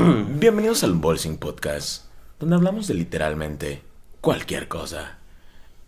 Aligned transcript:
Bienvenidos 0.38 0.82
al 0.82 0.92
Unboxing 0.92 1.36
Podcast, 1.36 2.04
donde 2.38 2.56
hablamos 2.56 2.86
de 2.86 2.94
literalmente 2.94 3.82
cualquier 4.20 4.66
cosa. 4.66 5.18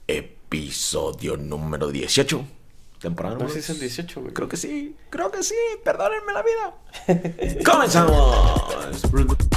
Episodio 0.06 1.36
número 1.36 1.90
18. 1.90 2.44
Temporada 3.00 3.34
No 3.34 3.40
número 3.40 3.54
sé 3.54 3.62
si 3.62 3.72
es 3.72 3.76
el 3.76 3.80
18, 3.80 4.20
güey. 4.20 4.34
Creo 4.34 4.48
que 4.48 4.56
sí, 4.56 4.96
creo 5.08 5.30
que 5.30 5.42
sí, 5.42 5.54
perdónenme 5.82 6.32
la 6.32 6.42
vida. 6.42 7.64
¡Comenzamos! 7.64 9.51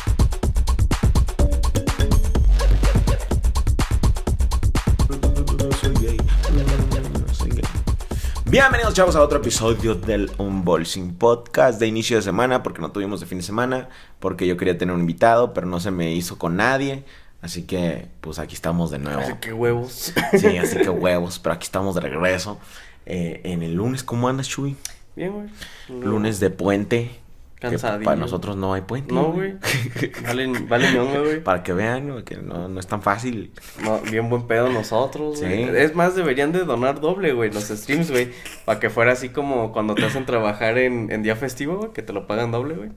Bienvenidos 8.56 8.94
chavos 8.94 9.18
a 9.18 9.22
otro 9.22 9.40
episodio 9.40 9.96
del 9.96 10.32
Unboxing 10.38 11.16
Podcast 11.16 11.78
de 11.78 11.88
inicio 11.88 12.16
de 12.16 12.24
semana 12.24 12.64
porque 12.64 12.80
no 12.80 12.90
tuvimos 12.90 13.20
de 13.20 13.26
fin 13.26 13.40
de 13.40 13.44
semana, 13.44 13.90
porque 14.22 14.48
yo 14.48 14.56
quería 14.56 14.78
tener 14.78 14.96
un 14.96 15.02
invitado 15.02 15.54
pero 15.54 15.68
no 15.68 15.82
se 15.82 15.92
me 15.92 16.14
hizo 16.14 16.38
con 16.38 16.56
nadie, 16.56 17.04
así 17.42 17.64
que 17.64 18.08
pues 18.22 18.40
aquí 18.40 18.56
estamos 18.56 18.92
de 18.92 19.00
nuevo. 19.00 19.20
Así 19.20 19.34
que 19.42 19.52
huevos. 19.52 20.14
Sí, 20.40 20.58
así 20.58 20.78
que 20.78 20.90
huevos, 20.90 21.38
pero 21.38 21.54
aquí 21.56 21.66
estamos 21.66 21.96
de 21.96 22.02
regreso. 22.02 22.58
Eh, 23.06 23.42
en 23.44 23.62
el 23.62 23.74
lunes, 23.74 24.06
¿cómo 24.06 24.30
andas, 24.30 24.48
Chuy? 24.48 24.78
Bien, 25.18 25.34
güey. 25.34 25.50
Lunes 25.90 26.40
de 26.40 26.50
puente. 26.50 27.12
Que 27.56 27.70
Cansadillo. 27.70 28.04
para 28.04 28.18
nosotros 28.18 28.58
no 28.58 28.74
hay 28.74 28.82
puente. 28.82 29.14
No, 29.14 29.32
güey. 29.32 29.56
Vale, 30.24 30.48
vale 30.68 30.92
ñonga, 30.92 31.20
güey. 31.20 31.42
Para 31.42 31.64
que 31.64 31.72
vean 31.74 32.08
¿no? 32.08 32.24
que 32.26 32.36
no, 32.38 32.68
no 32.68 32.80
es 32.80 32.88
tan 32.88 33.02
fácil. 33.02 33.54
No, 33.84 34.00
bien 34.12 34.30
buen 34.30 34.46
pedo 34.46 34.70
nosotros, 34.70 35.40
güey. 35.42 35.64
Es 35.78 35.96
más, 35.96 36.16
deberían 36.16 36.52
de 36.52 36.66
donar 36.66 37.00
doble, 37.00 37.32
güey, 37.34 37.52
los 37.52 37.64
streams, 37.64 38.12
güey. 38.12 38.32
Para 38.66 38.80
que 38.80 38.90
fuera 38.90 39.14
así 39.14 39.30
como 39.30 39.72
cuando 39.72 39.96
te 39.96 40.06
hacen 40.06 40.26
trabajar 40.26 40.78
en, 40.78 41.12
en 41.12 41.24
día 41.24 41.36
festivo, 41.36 41.78
güey, 41.78 41.94
que 41.94 42.02
te 42.02 42.12
lo 42.14 42.28
pagan 42.28 42.52
doble, 42.52 42.76
güey. 42.76 42.90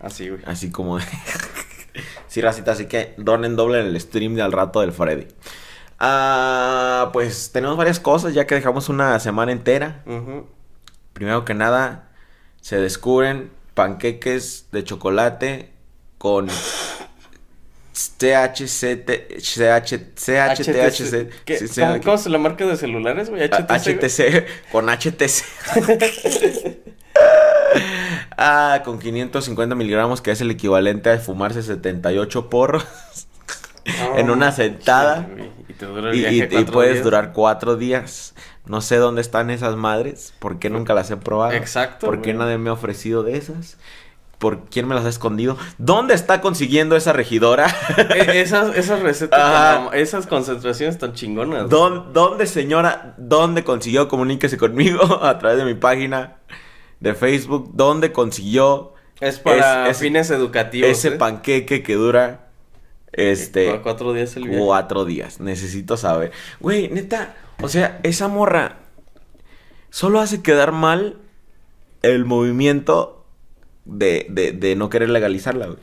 Así, 0.00 0.28
güey. 0.30 0.40
Así 0.46 0.70
como... 0.70 0.98
sí, 2.26 2.40
racita, 2.40 2.72
así 2.72 2.86
que 2.86 3.14
donen 3.18 3.54
doble 3.54 3.80
en 3.80 3.86
el 3.86 4.00
stream 4.00 4.34
de 4.34 4.42
al 4.42 4.52
rato 4.52 4.80
del 4.80 4.92
Freddy. 4.92 5.26
Ah, 5.98 7.10
pues 7.12 7.50
tenemos 7.52 7.76
varias 7.76 8.00
cosas 8.00 8.32
ya 8.32 8.46
que 8.46 8.54
dejamos 8.54 8.88
una 8.88 9.18
semana 9.20 9.52
entera. 9.52 10.02
Primero 11.12 11.44
que 11.44 11.52
nada, 11.52 12.08
se 12.62 12.80
descubren 12.80 13.50
panqueques 13.74 14.66
de 14.72 14.84
chocolate 14.84 15.70
con 16.18 16.48
THC, 18.18 19.04
CH, 19.38 20.14
CHTHC, 20.14 21.28
¿Qué? 21.44 21.58
sí, 21.58 21.68
sí, 21.68 21.80
¿Cómo, 22.04 22.18
se 22.18 22.30
la 22.30 22.38
marca 22.38 22.66
de 22.66 22.76
celulares, 22.76 23.30
güey? 23.30 23.42
HTC. 23.48 24.02
HTC, 24.02 24.46
con 24.72 24.86
HTC. 24.88 25.44
ah, 28.36 28.82
con 28.84 28.98
550 28.98 29.74
miligramos, 29.74 30.20
que 30.20 30.30
es 30.30 30.40
el 30.40 30.50
equivalente 30.50 31.10
a 31.10 31.18
fumarse 31.18 31.62
78 31.62 32.48
porros 32.50 32.86
No, 33.98 34.18
en 34.18 34.30
una 34.30 34.52
sentada. 34.52 35.26
sí. 35.36 35.50
Y 35.68 35.72
te 35.74 35.86
dura 35.86 36.10
el 36.10 36.18
viaje 36.18 36.48
y- 36.52 36.58
y 36.58 36.64
puedes 36.64 36.94
días. 36.94 37.04
durar 37.04 37.32
cuatro 37.32 37.76
días. 37.76 38.34
No 38.66 38.80
sé 38.80 38.96
dónde 38.96 39.20
están 39.20 39.50
esas 39.50 39.76
madres. 39.76 40.32
¿Por 40.38 40.58
qué 40.58 40.70
nunca 40.70 40.94
las 40.94 41.10
he 41.10 41.16
probado? 41.16 41.52
Exacto, 41.52 42.06
¿Por 42.06 42.22
qué 42.22 42.32
güey. 42.34 42.44
nadie 42.44 42.58
me 42.58 42.70
ha 42.70 42.74
ofrecido 42.74 43.22
de 43.22 43.36
esas? 43.36 43.78
¿Por 44.38 44.64
quién 44.70 44.88
me 44.88 44.94
las 44.94 45.04
ha 45.04 45.08
escondido? 45.10 45.58
¿Dónde 45.76 46.14
está 46.14 46.40
consiguiendo 46.40 46.96
esa 46.96 47.12
regidora? 47.12 47.66
Eh, 47.98 48.40
esas, 48.40 48.74
esas 48.76 49.00
recetas, 49.00 49.38
tan- 49.40 49.94
esas 49.98 50.26
concentraciones 50.26 50.96
tan 50.98 51.12
chingonas. 51.12 51.66
güey. 51.66 51.70
¿Dón- 51.70 52.12
¿Dónde, 52.12 52.46
señora? 52.46 53.14
¿Dónde 53.18 53.64
consiguió? 53.64 54.08
Comuníquese 54.08 54.56
conmigo 54.56 55.02
a 55.24 55.38
través 55.38 55.58
de 55.58 55.64
mi 55.66 55.74
página 55.74 56.36
de 57.00 57.14
Facebook. 57.14 57.70
¿Dónde 57.74 58.12
consiguió 58.12 58.94
Es 59.20 59.38
para 59.38 59.88
Es- 59.90 59.98
fines 59.98 60.30
educativos. 60.30 60.88
ese 60.90 61.08
¿eh? 61.08 61.12
panqueque 61.12 61.82
que 61.82 61.94
dura 61.94 62.46
este 63.12 63.80
cuatro 63.82 64.12
días 64.12 64.36
el 64.36 64.44
viaje. 64.44 64.64
cuatro 64.64 65.04
días? 65.04 65.40
Necesito 65.40 65.96
saber. 65.96 66.30
Güey, 66.60 66.88
neta, 66.88 67.34
o 67.62 67.68
sea, 67.68 68.00
esa 68.02 68.28
morra 68.28 68.78
solo 69.90 70.20
hace 70.20 70.42
quedar 70.42 70.72
mal 70.72 71.18
el 72.02 72.24
movimiento 72.24 73.24
de, 73.84 74.26
de, 74.30 74.52
de 74.52 74.76
no 74.76 74.88
querer 74.90 75.10
legalizarla, 75.10 75.66
güey. 75.66 75.78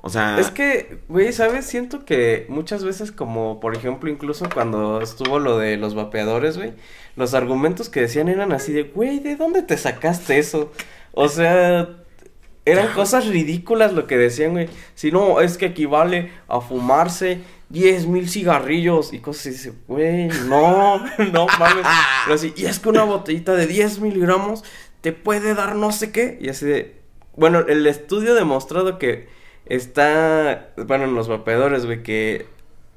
O 0.00 0.10
sea, 0.10 0.38
Es 0.38 0.50
que, 0.50 1.00
güey, 1.08 1.32
¿sabes? 1.32 1.66
Siento 1.66 2.04
que 2.04 2.46
muchas 2.48 2.84
veces, 2.84 3.10
como 3.10 3.58
por 3.58 3.76
ejemplo, 3.76 4.08
incluso 4.08 4.48
cuando 4.52 5.00
estuvo 5.00 5.40
lo 5.40 5.58
de 5.58 5.76
los 5.76 5.94
vapeadores, 5.94 6.56
güey, 6.56 6.72
los 7.16 7.34
argumentos 7.34 7.88
que 7.88 8.02
decían 8.02 8.28
eran 8.28 8.52
así 8.52 8.72
de, 8.72 8.84
güey, 8.84 9.18
¿de 9.18 9.34
dónde 9.34 9.62
te 9.62 9.76
sacaste 9.76 10.38
eso? 10.38 10.72
O 11.12 11.28
sea, 11.28 11.88
eran 12.64 12.92
cosas 12.94 13.26
ridículas 13.26 13.92
lo 13.92 14.06
que 14.06 14.16
decían, 14.16 14.52
güey. 14.52 14.68
Si 14.94 15.10
no, 15.10 15.40
es 15.40 15.58
que 15.58 15.66
equivale 15.66 16.30
a 16.46 16.60
fumarse 16.60 17.40
10 17.70 18.06
mil 18.06 18.28
cigarrillos 18.28 19.12
y 19.12 19.20
cosas 19.20 19.40
así. 19.40 19.50
Dice, 19.50 19.72
güey, 19.86 20.28
no, 20.48 20.98
no 21.32 21.46
mames. 21.58 21.86
Pero 22.24 22.34
así, 22.34 22.52
y 22.56 22.66
es 22.66 22.78
que 22.78 22.88
una 22.88 23.04
botellita 23.04 23.54
de 23.54 23.66
10 23.66 24.00
miligramos 24.00 24.64
te 25.00 25.12
puede 25.12 25.54
dar 25.54 25.76
no 25.76 25.92
sé 25.92 26.12
qué. 26.12 26.38
Y 26.40 26.48
así 26.48 26.66
de, 26.66 27.00
bueno, 27.36 27.60
el 27.60 27.86
estudio 27.86 28.32
ha 28.32 28.34
demostrado 28.34 28.98
que 28.98 29.28
está, 29.66 30.70
bueno, 30.76 31.04
en 31.04 31.14
los 31.14 31.28
vapeadores, 31.28 31.86
güey, 31.86 32.02
que 32.02 32.46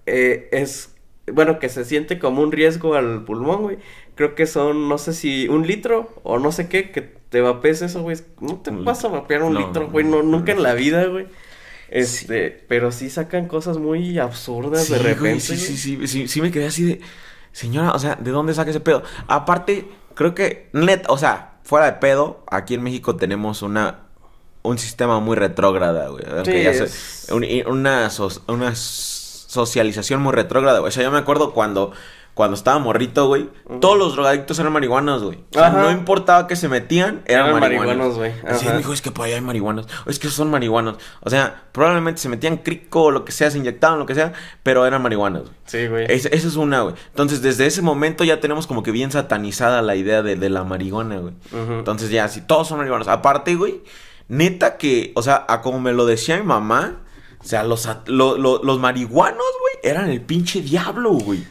eh, 0.06 0.50
es, 0.52 0.96
bueno, 1.32 1.60
que 1.60 1.70
se 1.70 1.86
siente 1.86 2.18
como 2.20 2.42
un 2.42 2.52
riesgo 2.52 2.96
al 2.96 3.24
pulmón, 3.24 3.64
güey. 3.64 3.78
Creo 4.16 4.36
que 4.36 4.46
son, 4.46 4.88
no 4.90 4.98
sé 4.98 5.14
si 5.14 5.48
un 5.48 5.68
litro 5.68 6.10
o 6.24 6.40
no 6.40 6.52
sé 6.52 6.70
qué, 6.70 6.92
que 6.92 7.02
te 7.02 7.42
vapees 7.42 7.82
eso, 7.82 8.02
güey. 8.02 8.18
No 8.40 8.58
te 8.58 8.72
vas 8.72 9.04
a 9.06 9.10
vapear 9.10 9.44
un 9.44 9.54
no, 9.54 9.60
litro, 9.60 9.90
güey, 9.90 10.06
no, 10.06 10.24
nunca 10.24 10.52
en 10.52 10.64
la 10.64 10.74
vida, 10.74 11.06
güey. 11.06 11.28
Este, 11.92 12.66
pero 12.70 12.92
sí 12.92 13.10
sacan 13.10 13.48
cosas 13.48 13.78
muy 13.78 14.18
absurdas 14.18 14.86
Sí, 14.86 14.94
de 14.94 15.00
güey, 15.00 15.14
repente. 15.14 15.42
sí, 15.42 15.58
sí, 15.58 15.78
sí, 15.78 16.08
sí, 16.08 16.28
sí 16.28 16.42
me 16.42 16.50
quedé 16.50 16.68
así 16.68 16.84
de, 16.86 17.02
señora, 17.52 17.92
o 17.92 18.00
sea, 18.00 18.16
¿de 18.16 18.32
dónde 18.32 18.54
saca 18.54 18.70
ese 18.72 18.80
pedo? 18.80 19.04
Aparte, 19.28 19.88
creo 20.16 20.34
que, 20.34 20.70
net, 20.74 21.04
o 21.10 21.18
sea, 21.18 21.56
fuera 21.64 21.86
de 21.88 21.94
pedo, 22.00 22.44
aquí 22.50 22.76
en 22.76 22.84
México 22.84 23.18
tenemos 23.18 23.62
una, 23.62 24.06
un 24.64 24.78
sistema 24.78 25.20
muy 25.20 25.36
retrógrada, 25.36 26.08
güey. 26.08 26.24
Sí, 26.46 26.64
ya 26.64 26.72
es- 26.72 27.28
una, 27.68 28.10
so- 28.10 28.42
una 28.48 28.74
socialización 28.76 30.22
muy 30.22 30.34
retrógrada, 30.34 30.80
güey. 30.80 30.90
O 30.90 30.92
sea, 30.92 31.04
yo 31.04 31.12
me 31.12 31.18
acuerdo 31.18 31.54
cuando, 31.54 31.92
cuando 32.34 32.56
estaba 32.56 32.80
morrito, 32.80 33.28
güey, 33.28 33.50
todos 33.82 33.98
los 33.98 34.16
drogadictos 34.16 34.58
eran 34.58 34.72
marihuanos, 34.72 35.22
güey. 35.24 35.40
O 35.52 35.54
sea, 35.54 35.68
Ajá. 35.68 35.82
no 35.82 35.92
importaba 35.92 36.48
que 36.48 36.56
se 36.56 36.70
metían, 36.70 37.22
eran, 37.26 37.48
Eran 37.48 37.60
marihuanos. 37.60 38.16
güey. 38.16 38.32
Así 38.48 38.66
me 38.68 38.78
dijo, 38.78 38.94
es 38.94 39.02
que 39.02 39.12
por 39.12 39.26
allá 39.26 39.36
hay 39.36 39.42
marihuanos. 39.42 39.86
Es 40.08 40.18
que 40.18 40.30
son 40.30 40.50
marihuanos. 40.50 40.96
O 41.22 41.30
sea, 41.30 41.64
probablemente 41.74 42.22
se 42.22 42.30
metían 42.30 42.58
crico 42.58 43.04
o 43.04 43.12
lo 43.12 43.26
que 43.26 43.32
sea, 43.32 43.52
se 43.52 43.58
inyectaban 43.58 44.00
lo 44.00 44.06
que 44.06 44.16
sea, 44.16 44.34
pero 44.64 44.86
eran 44.86 45.02
marihuanos, 45.02 45.44
güey. 45.44 45.54
Sí, 45.66 45.88
güey. 45.88 46.06
Es- 46.10 46.26
Esa 46.26 46.48
es 46.48 46.56
una, 46.56 46.82
güey. 46.82 46.96
Entonces, 47.10 47.42
desde 47.42 47.66
ese 47.66 47.82
momento 47.82 48.24
ya 48.24 48.40
tenemos 48.40 48.66
como 48.66 48.82
que 48.82 48.92
bien 48.92 49.12
satanizada 49.12 49.82
la 49.82 49.96
idea 49.96 50.24
de, 50.24 50.36
de 50.38 50.50
la 50.50 50.64
marihuana, 50.64 51.18
güey. 51.18 51.34
Entonces, 51.52 52.10
ya, 52.12 52.28
si 52.30 52.42
todos 52.42 52.68
son 52.70 52.78
marihuanos. 52.78 53.08
Aparte, 53.10 53.56
güey, 53.56 53.82
neta 54.30 54.78
que, 54.78 55.12
o 55.16 55.22
sea, 55.22 55.46
a 55.50 55.62
como 55.62 55.80
me 55.82 55.92
lo 55.92 56.06
decía 56.06 56.38
mi 56.38 56.44
mamá, 56.44 57.02
o 57.40 57.44
sea, 57.44 57.64
los, 57.64 57.88
at- 57.88 58.08
lo- 58.08 58.38
lo- 58.38 58.64
los 58.64 58.80
marihuanos, 58.80 59.38
güey, 59.60 59.74
eran 59.92 60.10
el 60.10 60.22
pinche 60.22 60.62
diablo, 60.62 61.12
güey. 61.12 61.44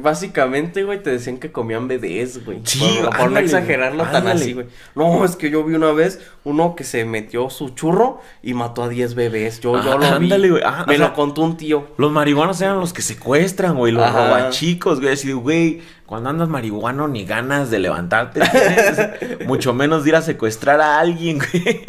Básicamente, 0.00 0.82
güey, 0.82 1.02
te 1.02 1.10
decían 1.10 1.36
que 1.36 1.52
comían 1.52 1.88
bebés, 1.88 2.42
güey. 2.44 2.60
Sí, 2.64 2.78
por, 3.02 3.10
por 3.10 3.18
no 3.18 3.24
ándale, 3.26 3.44
exagerarlo 3.46 4.04
tan 4.04 4.26
así, 4.28 4.54
güey. 4.54 4.66
No, 4.94 5.24
es 5.26 5.36
que 5.36 5.50
yo 5.50 5.62
vi 5.62 5.74
una 5.74 5.92
vez 5.92 6.20
uno 6.42 6.74
que 6.74 6.84
se 6.84 7.04
metió 7.04 7.50
su 7.50 7.68
churro 7.70 8.20
y 8.42 8.54
mató 8.54 8.82
a 8.82 8.88
10 8.88 9.14
bebés. 9.14 9.60
Yo, 9.60 9.74
yo 9.82 9.92
Ah, 9.92 9.96
lo 9.96 10.18
vi. 10.18 10.24
ándale, 10.26 10.50
güey. 10.50 10.62
Ah, 10.64 10.84
Me 10.88 10.96
sea- 10.96 11.08
lo 11.08 11.12
contó 11.14 11.42
un 11.42 11.58
tío. 11.58 11.86
Los 11.98 12.10
marihuanos 12.12 12.60
eran 12.62 12.80
los 12.80 12.94
que 12.94 13.02
secuestran, 13.02 13.76
güey, 13.76 13.92
los 13.92 14.02
Ajá. 14.04 14.26
robachicos, 14.26 15.00
güey. 15.00 15.12
Así 15.12 15.32
güey, 15.32 15.82
cuando 16.06 16.30
andas 16.30 16.48
marihuano 16.48 17.06
ni 17.06 17.26
ganas 17.26 17.70
de 17.70 17.78
levantarte 17.78 18.40
tienes, 18.40 19.46
mucho 19.46 19.74
menos 19.74 20.04
de 20.04 20.10
ir 20.10 20.16
a 20.16 20.22
secuestrar 20.22 20.80
a 20.80 20.98
alguien, 20.98 21.38
güey. 21.38 21.84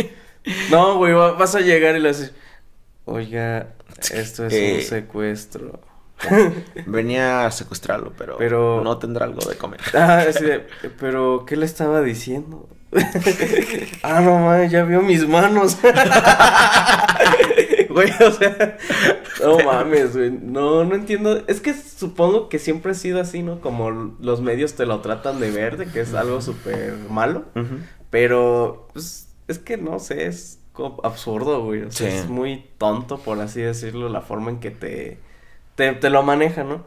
No, 0.69 0.97
güey, 0.97 1.13
va- 1.13 1.31
vas 1.31 1.55
a 1.55 1.61
llegar 1.61 1.95
y 1.95 2.01
le 2.01 2.09
haces. 2.09 2.33
Oiga, 3.05 3.69
esto 4.11 4.45
es 4.47 4.53
Eh. 4.53 4.75
un 4.79 4.81
secuestro. 4.83 5.79
Venía 6.85 7.45
a 7.45 7.51
secuestrarlo, 7.51 8.13
pero, 8.17 8.37
Pero- 8.37 8.81
no 8.83 8.97
tendrá 8.97 9.25
algo 9.25 9.47
de 9.49 9.57
comer. 9.57 9.79
Ah, 9.93 10.25
de, 10.25 10.65
pero 10.99 11.45
¿qué 11.45 11.55
le 11.55 11.65
estaba 11.65 12.01
diciendo? 12.01 12.67
ah, 14.03 14.21
no 14.21 14.39
mames, 14.39 14.71
ya 14.71 14.83
vio 14.83 15.01
mis 15.01 15.27
manos. 15.27 15.77
Güey, 17.89 18.09
o 18.25 18.31
sea, 18.31 18.77
no 19.43 19.59
mames, 19.59 20.15
güey. 20.15 20.31
No, 20.31 20.83
no 20.83 20.95
entiendo. 20.95 21.43
Es 21.47 21.61
que 21.61 21.73
supongo 21.73 22.49
que 22.49 22.59
siempre 22.59 22.91
ha 22.91 22.95
sido 22.95 23.21
así, 23.21 23.41
¿no? 23.43 23.61
Como 23.61 23.91
los 24.19 24.41
medios 24.41 24.73
te 24.75 24.85
lo 24.85 24.99
tratan 25.01 25.39
de 25.39 25.51
ver, 25.51 25.77
de 25.77 25.85
que 25.87 26.01
es 26.01 26.13
algo 26.13 26.41
súper 26.41 26.93
malo. 27.09 27.45
Pero, 28.09 28.87
pues, 28.93 29.29
es 29.47 29.59
que 29.59 29.77
no 29.77 29.99
sé, 29.99 30.27
es 30.27 30.59
co- 30.73 30.99
absurdo, 31.03 31.63
güey. 31.63 31.83
O 31.83 31.91
sea, 31.91 32.09
Sí. 32.09 32.17
es 32.17 32.27
muy 32.27 32.65
tonto, 32.77 33.17
por 33.19 33.39
así 33.39 33.61
decirlo, 33.61 34.09
la 34.09 34.21
forma 34.21 34.51
en 34.51 34.59
que 34.59 34.71
te, 34.71 35.19
te, 35.75 35.93
te 35.93 36.09
lo 36.09 36.23
maneja, 36.23 36.63
¿no? 36.63 36.85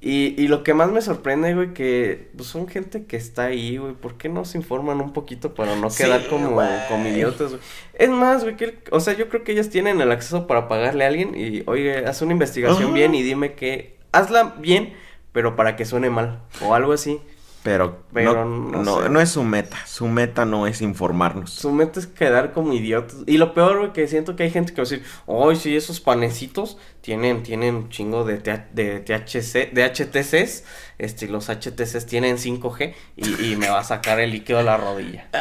Y, 0.00 0.40
y 0.40 0.46
lo 0.46 0.62
que 0.62 0.74
más 0.74 0.92
me 0.92 1.02
sorprende, 1.02 1.54
güey, 1.54 1.74
que 1.74 2.30
pues, 2.36 2.48
son 2.48 2.68
gente 2.68 3.06
que 3.06 3.16
está 3.16 3.46
ahí, 3.46 3.78
güey. 3.78 3.94
¿Por 3.94 4.16
qué 4.16 4.28
no 4.28 4.44
se 4.44 4.56
informan 4.56 5.00
un 5.00 5.12
poquito 5.12 5.54
para 5.54 5.74
no 5.74 5.90
Sí, 5.90 6.04
quedar 6.04 6.28
como, 6.28 6.60
como 6.88 7.08
idiotas, 7.08 7.50
güey? 7.50 7.62
Es 7.94 8.08
más, 8.08 8.44
güey, 8.44 8.56
que, 8.56 8.78
o 8.92 9.00
sea, 9.00 9.14
yo 9.14 9.28
creo 9.28 9.42
que 9.42 9.52
ellas 9.52 9.70
tienen 9.70 10.00
el 10.00 10.12
acceso 10.12 10.46
para 10.46 10.68
pagarle 10.68 11.04
a 11.04 11.08
alguien 11.08 11.34
y, 11.36 11.64
oye, 11.66 12.06
haz 12.06 12.22
una 12.22 12.32
investigación 12.32 12.94
bien 12.94 13.14
y 13.16 13.24
dime 13.24 13.54
que, 13.54 13.98
hazla 14.12 14.54
bien, 14.60 14.94
pero 15.32 15.56
para 15.56 15.74
que 15.74 15.84
suene 15.84 16.10
mal, 16.10 16.42
o 16.62 16.74
algo 16.74 16.92
así. 16.92 17.20
Pero, 17.62 18.04
Pero 18.12 18.44
no, 18.44 18.70
no 18.70 18.82
no, 18.82 19.02
sé. 19.02 19.08
no 19.08 19.20
es 19.20 19.30
su 19.30 19.42
meta. 19.42 19.78
Su 19.86 20.06
meta 20.06 20.44
no 20.44 20.66
es 20.66 20.80
informarnos. 20.80 21.50
Su 21.50 21.72
meta 21.72 21.98
es 22.00 22.06
quedar 22.06 22.52
como 22.52 22.72
idiotas. 22.72 23.16
Y 23.26 23.36
lo 23.38 23.52
peor, 23.52 23.78
güey, 23.78 23.92
que 23.92 24.06
siento 24.08 24.36
que 24.36 24.44
hay 24.44 24.50
gente 24.50 24.72
que 24.72 24.80
va 24.80 24.86
a 24.86 24.90
decir, 24.90 25.04
ay, 25.26 25.56
sí, 25.56 25.76
esos 25.76 26.00
panecitos 26.00 26.78
tienen, 27.00 27.42
tienen 27.42 27.74
un 27.74 27.88
chingo 27.88 28.24
de, 28.24 28.38
de 28.38 29.00
THC, 29.00 29.72
de 29.72 29.84
HTCs, 29.84 30.64
este, 30.98 31.24
y 31.24 31.28
los 31.28 31.48
HTCs 31.48 32.06
tienen 32.06 32.36
5G, 32.38 32.94
y, 33.16 33.52
y 33.52 33.56
me 33.56 33.68
va 33.68 33.80
a 33.80 33.84
sacar 33.84 34.20
el 34.20 34.30
líquido 34.30 34.60
a 34.60 34.62
la 34.62 34.76
rodilla. 34.76 35.28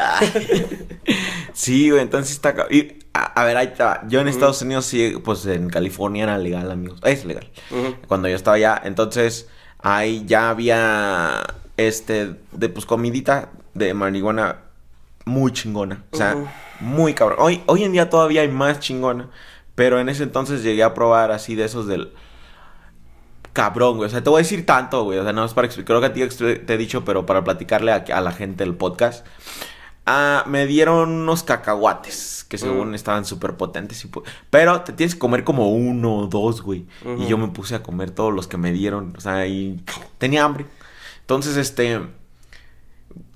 Sí, 1.54 1.90
güey, 1.90 2.04
entonces 2.04 2.34
está... 2.34 2.54
Y, 2.70 3.00
a, 3.14 3.42
a 3.42 3.44
ver, 3.46 3.58
ahí 3.58 3.68
está. 3.68 4.04
Yo 4.08 4.22
en. 4.22 4.28
Estados 4.28 4.62
Unidos 4.62 4.86
sí, 4.86 5.16
pues 5.24 5.46
en 5.48 5.70
California 5.70 6.24
era 6.24 6.38
legal, 6.38 6.70
amigos. 6.70 7.00
Es 7.04 7.26
legal. 7.26 7.50
Cuando 8.08 8.28
yo 8.28 8.36
estaba 8.36 8.58
allá, 8.58 8.80
entonces 8.84 9.48
ahí 9.80 10.24
ya 10.28 10.52
había, 10.52 11.42
este, 11.78 12.36
de 12.52 12.70
pues 12.70 12.86
comidita 12.86 13.50
de 13.74 13.94
marihuana 13.94 14.58
muy 15.26 15.52
chingona. 15.52 16.04
O 16.12 16.18
sea, 16.18 16.36
muy 16.80 17.14
cabrón. 17.14 17.38
Hoy, 17.42 17.64
hoy 17.68 17.84
en 17.84 17.92
día 17.92 18.10
todavía 18.10 18.42
hay 18.42 18.50
más 18.50 18.80
chingona. 18.80 19.30
Pero 19.76 20.00
en 20.00 20.10
ese 20.10 20.24
entonces 20.24 20.64
llegué 20.64 20.84
a 20.84 20.94
probar 20.96 21.32
así 21.32 21.54
de 21.56 21.66
esos 21.66 21.86
del... 21.88 22.12
Cabrón, 23.54 23.98
güey. 23.98 24.08
O 24.08 24.12
sea, 24.12 24.24
te 24.24 24.30
voy 24.30 24.40
a 24.40 24.44
decir 24.44 24.66
tanto, 24.66 25.04
güey. 25.04 25.18
O 25.18 25.24
sea, 25.24 25.34
no 25.34 25.44
es 25.44 25.54
para 25.54 25.66
explicar. 25.66 25.88
Creo 25.88 26.00
que 26.02 26.06
a 26.08 26.14
ti 26.14 26.22
ex- 26.22 26.38
te 26.38 26.74
he 26.74 26.78
dicho, 26.78 27.04
pero 27.04 27.26
para 27.26 27.44
platicarle 27.44 27.92
a, 27.92 28.06
a 28.14 28.22
la 28.22 28.32
gente 28.32 28.64
del 28.64 28.76
podcast. 28.76 29.26
Ah, 30.06 30.44
me 30.48 30.66
dieron 30.68 31.10
unos 31.10 31.44
cacahuates 31.44 32.46
que 32.48 32.58
según 32.58 32.96
estaban 32.96 33.26
súper 33.26 33.56
potentes. 33.56 34.06
y 34.06 34.10
Pero 34.50 34.82
te 34.82 34.94
tienes 34.94 35.16
que 35.16 35.20
comer 35.20 35.44
como 35.44 35.70
uno 35.72 36.16
o 36.18 36.28
dos, 36.28 36.62
güey. 36.62 36.86
Y 37.20 37.26
yo 37.28 37.38
me 37.38 37.48
puse 37.50 37.76
a 37.76 37.84
comer 37.84 38.12
todos 38.12 38.34
los 38.34 38.48
que 38.48 38.58
me 38.58 38.72
dieron. 38.72 39.14
O 39.18 39.22
sea, 39.22 39.46
y 39.48 39.84
tenía 40.18 40.44
hambre. 40.46 40.66
Entonces, 41.28 41.58
este... 41.58 42.00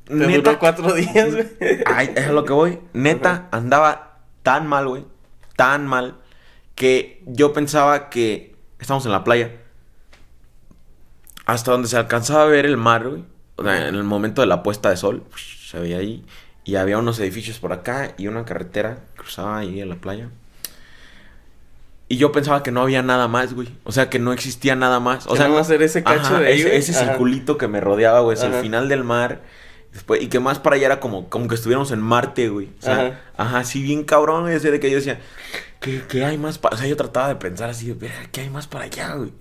Te 0.06 0.16
duró 0.16 0.60
cuatro 0.60 0.94
días, 0.94 1.34
güey. 1.34 1.50
Ay, 1.86 2.14
es 2.16 2.28
a 2.28 2.32
lo 2.32 2.46
que 2.46 2.54
voy. 2.54 2.80
Neta, 2.94 3.50
andaba 3.52 4.20
tan 4.44 4.66
mal, 4.66 4.88
güey. 4.88 5.06
Tan 5.58 5.86
mal. 5.88 6.16
Que 6.76 7.22
yo 7.26 7.52
pensaba 7.52 8.10
que 8.10 8.56
estamos 8.80 9.06
en 9.06 9.12
la 9.12 9.26
playa. 9.26 9.52
Hasta 11.46 11.72
donde 11.72 11.90
se 11.90 11.98
alcanzaba 11.98 12.44
a 12.44 12.46
ver 12.46 12.66
el 12.66 12.78
mar, 12.78 13.10
güey. 13.10 13.26
O 13.58 13.64
sea, 13.64 13.90
en 13.90 13.96
el 13.96 14.06
momento 14.06 14.40
de 14.40 14.48
la 14.48 14.64
puesta 14.64 14.90
de 14.90 14.96
sol. 14.96 15.26
Se 15.70 15.78
veía 15.78 15.98
ahí. 15.98 16.26
Y 16.64 16.78
había 16.78 16.98
unos 16.98 17.20
edificios 17.20 17.60
por 17.60 17.74
acá. 17.74 18.14
Y 18.18 18.28
una 18.28 18.46
carretera. 18.46 19.00
Cruzaba 19.18 19.58
ahí 19.58 19.82
a 19.82 19.86
la 19.86 19.96
playa. 19.96 20.30
Y 22.12 22.18
yo 22.18 22.32
pensaba 22.34 22.62
que 22.62 22.72
no 22.72 22.82
había 22.82 23.02
nada 23.02 23.28
más, 23.30 23.54
güey. 23.54 23.70
O 23.86 23.92
sea, 23.92 24.10
que 24.10 24.20
no 24.20 24.34
existía 24.34 24.76
nada 24.76 25.00
más. 25.00 25.26
O 25.28 25.36
sea, 25.38 25.48
más 25.48 25.70
era 25.70 25.86
ese 25.86 26.04
cacho 26.04 26.40
de 26.40 26.48
ahí, 26.48 26.60
ese, 26.62 26.76
ese 26.76 26.94
circulito 26.94 27.58
que 27.58 27.68
me 27.70 27.80
rodeaba, 27.80 28.20
güey. 28.20 28.38
Es 28.38 28.44
el 28.44 28.54
final 28.56 28.90
del 28.90 29.04
mar. 29.06 29.42
Después, 29.94 30.22
y 30.22 30.28
que 30.28 30.40
más 30.40 30.60
para 30.60 30.76
allá 30.76 30.86
era 30.88 31.00
como, 31.00 31.30
como 31.30 31.48
que 31.48 31.56
estuviéramos 31.56 31.92
en 31.92 32.00
Marte, 32.02 32.50
güey. 32.50 32.68
O 32.80 32.82
sea, 32.84 32.94
Ajá. 32.96 33.20
ajá, 33.38 33.58
así 33.60 33.82
bien 33.82 34.04
cabrón. 34.04 34.50
Ese 34.50 34.72
de 34.72 34.80
que 34.82 34.90
yo 34.90 34.98
decía, 34.98 35.20
¿qué, 35.80 36.02
qué 36.10 36.26
hay 36.26 36.38
más 36.38 36.58
para...? 36.58 36.76
O 36.76 36.80
sea, 36.80 36.88
yo 36.88 36.98
trataba 36.98 37.30
de 37.30 37.36
pensar 37.36 37.70
así, 37.70 37.88
de, 37.88 37.94
"Verga, 37.94 38.28
¿qué 38.32 38.42
hay 38.42 38.50
más 38.50 38.68
para 38.68 38.86
allá, 38.86 39.14
güey? 39.16 39.32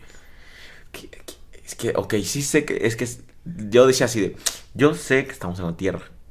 ¿Qué- 0.93 1.09
qué- 1.09 1.35
Es 1.65 1.75
que, 1.75 1.93
ok, 1.97 2.15
sí 2.25 2.43
sé 2.43 2.65
que... 2.65 2.87
Es 2.87 2.95
que 2.97 3.09
yo 3.45 3.87
decía 3.87 4.07
así 4.07 4.21
de, 4.21 4.37
yo 4.75 4.95
sé 4.95 5.25
que 5.25 5.33
estamos 5.33 5.59
en 5.59 5.67
la 5.67 5.77
Tierra. 5.77 6.03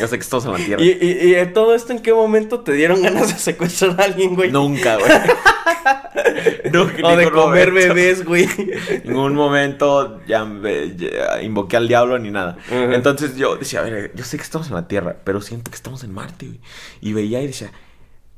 yo 0.00 0.08
sé 0.08 0.16
que 0.18 0.22
estamos 0.22 0.44
en 0.46 0.52
la 0.52 0.58
Tierra. 0.58 0.82
¿Y, 0.82 0.88
y, 0.90 1.10
y 1.28 1.30
de 1.32 1.46
todo 1.46 1.74
esto 1.74 1.92
en 1.92 2.00
qué 2.00 2.12
momento 2.12 2.60
te 2.60 2.72
dieron 2.72 3.02
ganas 3.02 3.28
de 3.28 3.38
secuestrar 3.38 4.00
a 4.00 4.04
alguien, 4.04 4.34
güey? 4.34 4.50
Nunca, 4.50 4.96
güey. 4.96 5.10
No, 6.72 6.82
O 6.82 7.16
de 7.16 7.30
comer 7.30 7.70
momento. 7.72 7.94
bebés, 7.94 8.24
güey. 8.24 8.48
En 8.88 9.02
ningún 9.12 9.34
momento 9.34 10.20
ya, 10.26 10.44
me- 10.44 10.94
ya 10.96 11.42
invoqué 11.42 11.76
al 11.76 11.88
diablo 11.88 12.18
ni 12.18 12.30
nada. 12.30 12.56
Entonces 12.70 13.36
yo 13.36 13.56
decía, 13.56 13.80
a 13.80 13.82
ver, 13.82 14.12
yo 14.14 14.24
sé 14.24 14.36
que 14.36 14.42
estamos 14.42 14.68
en 14.68 14.74
la 14.74 14.88
Tierra, 14.88 15.16
pero 15.24 15.40
siento 15.40 15.70
que 15.70 15.76
estamos 15.76 16.02
en 16.04 16.12
Marte, 16.12 16.46
güey. 16.46 16.60
Y 17.00 17.12
veía 17.12 17.42
y 17.42 17.48
decía, 17.48 17.70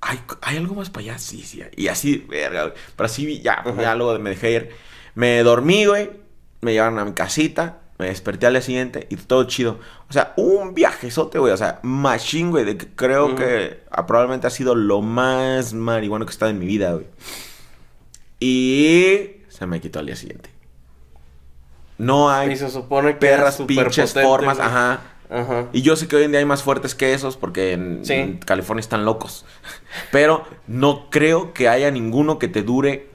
¿hay, 0.01 0.19
¿hay 0.43 0.57
algo 0.57 0.75
más 0.75 0.91
para 0.91 1.05
allá? 1.05 1.19
Sí, 1.19 1.43
sí. 1.43 1.63
Y 1.77 1.89
así, 1.89 2.27
verga, 2.29 2.63
güey. 2.65 2.75
Pero 2.97 3.07
así 3.07 3.41
ya, 3.41 3.55
Ajá. 3.61 3.75
ya 3.81 3.95
luego 3.95 4.19
me 4.19 4.31
dejé 4.31 4.51
ir. 4.53 4.71
Me 5.15 5.43
dormí, 5.43 5.85
güey. 5.87 6.11
Me 6.63 6.73
llevaron 6.73 6.99
a 6.99 7.05
mi 7.05 7.13
casita. 7.13 7.81
Me 7.99 8.07
desperté 8.09 8.47
al 8.47 8.53
día 8.53 8.61
siguiente 8.63 9.07
y 9.11 9.17
todo 9.17 9.45
chido. 9.45 9.79
O 10.11 10.13
sea, 10.13 10.35
un 10.37 10.75
viajezote, 10.75 11.39
güey. 11.39 11.53
O 11.53 11.57
sea, 11.57 11.81
machine, 11.83 12.51
güey. 12.51 12.65
De 12.67 12.77
que 12.77 12.87
creo 12.89 13.35
que 13.35 13.81
ah, 13.91 14.07
probablemente 14.07 14.47
ha 14.47 14.51
sido 14.51 14.75
lo 14.75 15.01
más 15.01 15.73
marihuano 15.73 16.27
que 16.27 16.31
he 16.31 16.35
estado 16.35 16.51
en 16.51 16.59
mi 16.59 16.67
vida, 16.67 16.93
güey. 16.93 17.07
Y 18.39 19.43
se 19.49 19.67
me 19.67 19.81
quitó 19.81 19.99
al 20.01 20.07
día 20.07 20.17
siguiente. 20.17 20.51
No 21.99 22.31
hay 22.31 22.53
Y 22.53 22.57
se 22.57 22.69
supone 22.71 23.13
que 23.15 23.19
perras, 23.21 23.57
pinches 23.67 24.11
potente, 24.11 24.29
formas, 24.29 24.57
güey. 24.59 24.69
ajá. 24.69 25.01
Ajá. 25.29 25.67
Y 25.73 25.83
yo 25.83 25.97
sé 25.97 26.07
que 26.07 26.15
hoy 26.17 26.23
en 26.25 26.31
día 26.31 26.39
hay 26.41 26.47
más 26.47 26.63
fuertes 26.63 26.95
que 26.95 27.13
esos 27.15 27.37
porque 27.37 27.73
en, 27.73 28.05
Sí. 28.05 28.13
en 28.13 28.37
California 28.39 28.81
están 28.81 29.05
locos. 29.05 29.45
Pero 30.13 30.45
no 30.69 31.09
creo 31.11 31.53
que 31.53 31.69
haya 31.69 31.91
ninguno 31.91 32.39
que 32.39 32.47
te 32.49 32.63
dure 32.63 33.09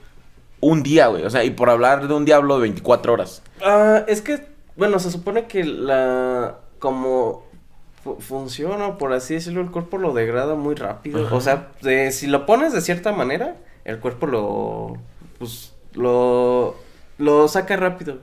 un 0.60 0.83
día, 0.83 1.07
güey. 1.07 1.24
O 1.24 1.30
sea, 1.30 1.44
y 1.45 1.51
por 1.51 1.69
hablar 1.69 2.07
de 2.07 2.13
un 2.13 2.25
diablo 2.25 2.56
de 2.56 2.62
24 2.63 3.13
horas. 3.13 3.44
Ah, 3.63 4.04
es 4.07 4.22
que, 4.22 4.45
bueno, 4.75 5.00
se 5.00 5.12
supone 5.12 5.47
que 5.47 5.63
la. 5.63 6.57
Como 6.79 7.45
fu- 8.03 8.19
funciona, 8.19 8.97
por 8.97 9.13
así 9.13 9.35
decirlo, 9.35 9.62
el 9.62 9.71
cuerpo 9.71 9.97
lo 9.97 10.13
degrada 10.13 10.56
muy 10.56 10.75
rápido. 10.75 11.25
Ajá. 11.25 11.35
O 11.35 11.41
sea, 11.41 11.69
de- 11.81 12.12
si 12.12 12.27
lo 12.27 12.45
pones 12.45 12.73
de 12.73 12.81
cierta 12.81 13.12
manera, 13.12 13.56
el 13.85 14.00
cuerpo 14.00 14.27
lo. 14.27 14.97
Pues 15.39 15.73
lo. 15.94 16.75
Lo 17.18 17.47
saca 17.47 17.75
rápido. 17.77 18.18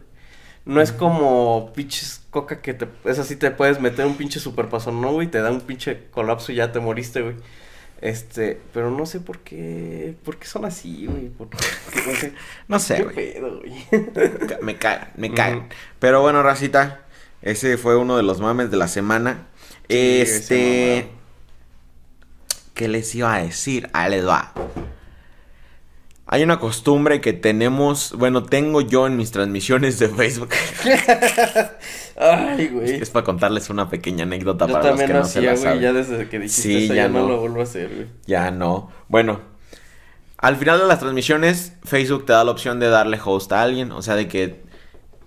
No 0.64 0.80
es 0.82 0.92
como 0.92 1.72
pinches 1.74 2.22
coca 2.30 2.60
que 2.60 2.74
te. 2.74 2.88
Es 3.04 3.18
así, 3.18 3.36
te 3.36 3.50
puedes 3.52 3.80
meter 3.80 4.04
un 4.06 4.16
pinche 4.16 4.40
superpasón, 4.40 5.00
¿no, 5.00 5.12
güey? 5.12 5.28
Te 5.28 5.40
da 5.40 5.50
un 5.50 5.60
pinche 5.60 6.06
colapso 6.10 6.52
y 6.52 6.56
ya 6.56 6.72
te 6.72 6.80
moriste, 6.80 7.22
güey. 7.22 7.36
Este, 8.00 8.60
pero 8.72 8.90
no 8.90 9.06
sé 9.06 9.20
por 9.20 9.40
qué. 9.40 10.14
¿Por 10.24 10.36
qué 10.36 10.46
son 10.46 10.64
así, 10.64 11.06
güey? 11.06 11.28
¿Por 11.28 11.48
qué? 11.50 11.58
¿Qué, 11.92 12.32
No 12.68 12.78
sé, 12.78 13.02
güey. 13.02 13.14
pedo, 13.14 13.58
güey? 13.60 13.72
Me 14.62 14.76
cagan, 14.76 15.10
me. 15.16 15.30
Ujú. 15.30 15.64
Pero 15.98 16.20
bueno, 16.22 16.42
Racita, 16.42 17.02
ese 17.42 17.76
fue 17.76 17.96
uno 17.96 18.16
de 18.16 18.22
los 18.22 18.40
mames 18.40 18.70
de 18.70 18.76
la 18.76 18.88
semana. 18.88 19.46
Sí, 19.88 20.20
este. 20.20 21.08
¿Qué 22.74 22.86
les 22.86 23.12
iba 23.16 23.34
a 23.34 23.42
decir? 23.42 23.90
Ahí 23.92 24.10
les 24.12 24.26
va. 24.26 24.52
Hay 26.30 26.42
una 26.42 26.60
costumbre 26.60 27.20
que 27.22 27.32
tenemos, 27.32 28.12
bueno, 28.12 28.44
tengo 28.44 28.82
yo 28.82 29.06
en 29.06 29.16
mis 29.16 29.30
transmisiones 29.32 29.98
de 29.98 30.08
Facebook. 30.10 30.50
Ay, 32.20 32.68
güey. 32.68 32.94
es 32.96 33.10
para 33.10 33.24
contarles 33.24 33.70
una 33.70 33.88
pequeña 33.88 34.24
anécdota 34.24 34.66
Yo 34.66 34.72
para 34.72 34.90
los 34.90 35.00
que 35.00 35.12
no 35.14 35.24
se 35.24 35.40
la 35.40 35.52
güey, 35.52 35.62
saben. 35.62 35.80
ya 35.80 35.92
desde 35.92 36.28
que 36.28 36.38
dijiste 36.38 36.62
Sí, 36.62 36.84
eso 36.86 36.94
ya 36.94 37.02
ya 37.04 37.08
no 37.08 37.20
no. 37.20 37.28
lo 37.28 37.40
vuelvo 37.40 37.60
a 37.60 37.62
hacer, 37.64 37.94
güey. 37.94 38.06
Ya 38.26 38.50
no. 38.50 38.90
Bueno, 39.08 39.40
al 40.36 40.56
final 40.56 40.78
de 40.80 40.86
las 40.86 40.98
transmisiones, 41.00 41.74
Facebook 41.84 42.26
te 42.26 42.32
da 42.32 42.44
la 42.44 42.50
opción 42.50 42.80
de 42.80 42.88
darle 42.88 43.18
host 43.24 43.52
a 43.52 43.62
alguien. 43.62 43.92
O 43.92 44.02
sea, 44.02 44.14
de 44.16 44.26
que 44.28 44.62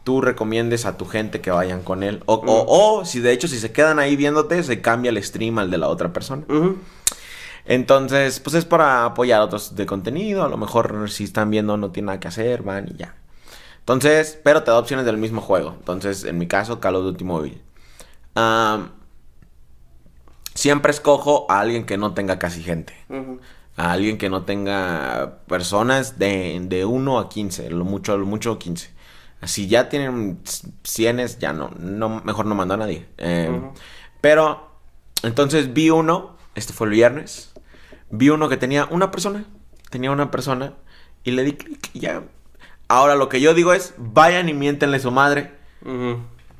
tú 0.03 0.19
recomiendes 0.21 0.85
a 0.85 0.97
tu 0.97 1.05
gente 1.05 1.41
que 1.41 1.51
vayan 1.51 1.81
con 1.83 2.03
él. 2.03 2.23
O, 2.25 2.33
o, 2.35 2.99
o, 2.99 3.05
si 3.05 3.19
de 3.19 3.31
hecho, 3.31 3.47
si 3.47 3.59
se 3.59 3.71
quedan 3.71 3.99
ahí 3.99 4.15
viéndote, 4.15 4.61
se 4.63 4.81
cambia 4.81 5.09
el 5.09 5.23
stream 5.23 5.59
al 5.59 5.69
de 5.71 5.77
la 5.77 5.87
otra 5.89 6.11
persona. 6.11 6.43
Entonces, 7.65 8.39
pues 8.39 8.55
es 8.55 8.65
para 8.65 9.05
apoyar 9.05 9.41
a 9.41 9.45
otros 9.45 9.75
de 9.75 9.85
contenido. 9.85 10.43
A 10.43 10.49
lo 10.49 10.57
mejor 10.57 11.09
si 11.09 11.23
están 11.25 11.49
viendo 11.51 11.77
no 11.77 11.91
tienen 11.91 12.07
nada 12.07 12.19
que 12.19 12.27
hacer, 12.27 12.63
van 12.63 12.87
y 12.89 12.97
ya. 12.97 13.15
Entonces, 13.81 14.39
pero 14.43 14.63
te 14.63 14.71
da 14.71 14.79
opciones 14.79 15.05
del 15.05 15.17
mismo 15.17 15.41
juego. 15.41 15.75
Entonces, 15.79 16.23
en 16.23 16.37
mi 16.37 16.47
caso, 16.47 16.79
Call 16.79 16.95
of 16.95 17.03
Duty 17.03 17.23
Mobile. 17.23 17.61
Siempre 20.53 20.91
escojo 20.91 21.45
a 21.49 21.59
alguien 21.59 21.85
que 21.85 21.97
no 21.97 22.13
tenga 22.13 22.37
casi 22.39 22.61
gente. 22.61 22.93
A 23.77 23.91
alguien 23.93 24.17
que 24.17 24.29
no 24.29 24.43
tenga 24.43 25.39
personas 25.47 26.19
de, 26.19 26.59
de 26.63 26.85
1 26.85 27.19
a 27.19 27.29
15, 27.29 27.69
lo 27.71 27.85
mucho, 27.85 28.17
lo 28.17 28.25
mucho 28.25 28.59
15. 28.59 28.91
Si 29.43 29.67
ya 29.67 29.89
tienen 29.89 30.39
cienes, 30.83 31.39
ya 31.39 31.51
no, 31.53 31.71
no, 31.79 32.21
mejor 32.23 32.45
no 32.45 32.53
mando 32.53 32.75
a 32.75 32.77
nadie. 32.77 33.07
Eh, 33.17 33.49
Ujú. 33.49 33.73
Pero, 34.19 34.69
entonces 35.23 35.73
vi 35.73 35.89
uno, 35.89 36.37
este 36.53 36.73
fue 36.73 36.87
el 36.87 36.93
viernes, 36.93 37.53
vi 38.11 38.29
uno 38.29 38.49
que 38.49 38.57
tenía 38.57 38.85
una 38.91 39.09
persona, 39.09 39.45
tenía 39.89 40.11
una 40.11 40.29
persona, 40.29 40.75
y 41.23 41.31
le 41.31 41.43
di 41.43 41.53
clic 41.53 41.89
y 41.93 42.01
ya. 42.01 42.23
Ahora 42.91 43.15
lo 43.15 43.29
que 43.29 43.39
yo 43.39 43.53
digo 43.53 43.71
es, 43.71 43.93
vayan 43.97 44.49
y 44.49 44.53
miéntenle 44.53 44.99
su 44.99 45.11
madre, 45.11 45.51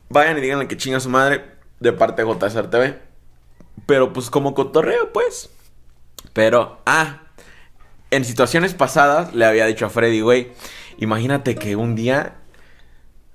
vayan 0.08 0.38
y 0.38 0.42
díganle 0.42 0.70
que 0.70 0.78
chinga 0.78 1.02
su 1.02 1.10
madre 1.10 1.44
de 1.82 1.92
parte 1.92 2.24
de 2.24 2.34
JSR 2.34 2.70
TV. 2.70 3.02
Pero 3.86 4.14
pues 4.14 4.30
como 4.30 4.54
cotorreo, 4.54 5.12
pues. 5.12 5.50
Pero, 6.32 6.80
ah, 6.86 7.24
en 8.12 8.24
situaciones 8.24 8.74
pasadas 8.74 9.36
le 9.36 9.46
había 9.46 9.66
dicho 9.66 9.86
a 9.86 9.90
Freddy, 9.90 10.22
güey, 10.22 10.54
Imagínate 11.02 11.56
que 11.56 11.76
un 11.76 11.96
día 11.96 12.36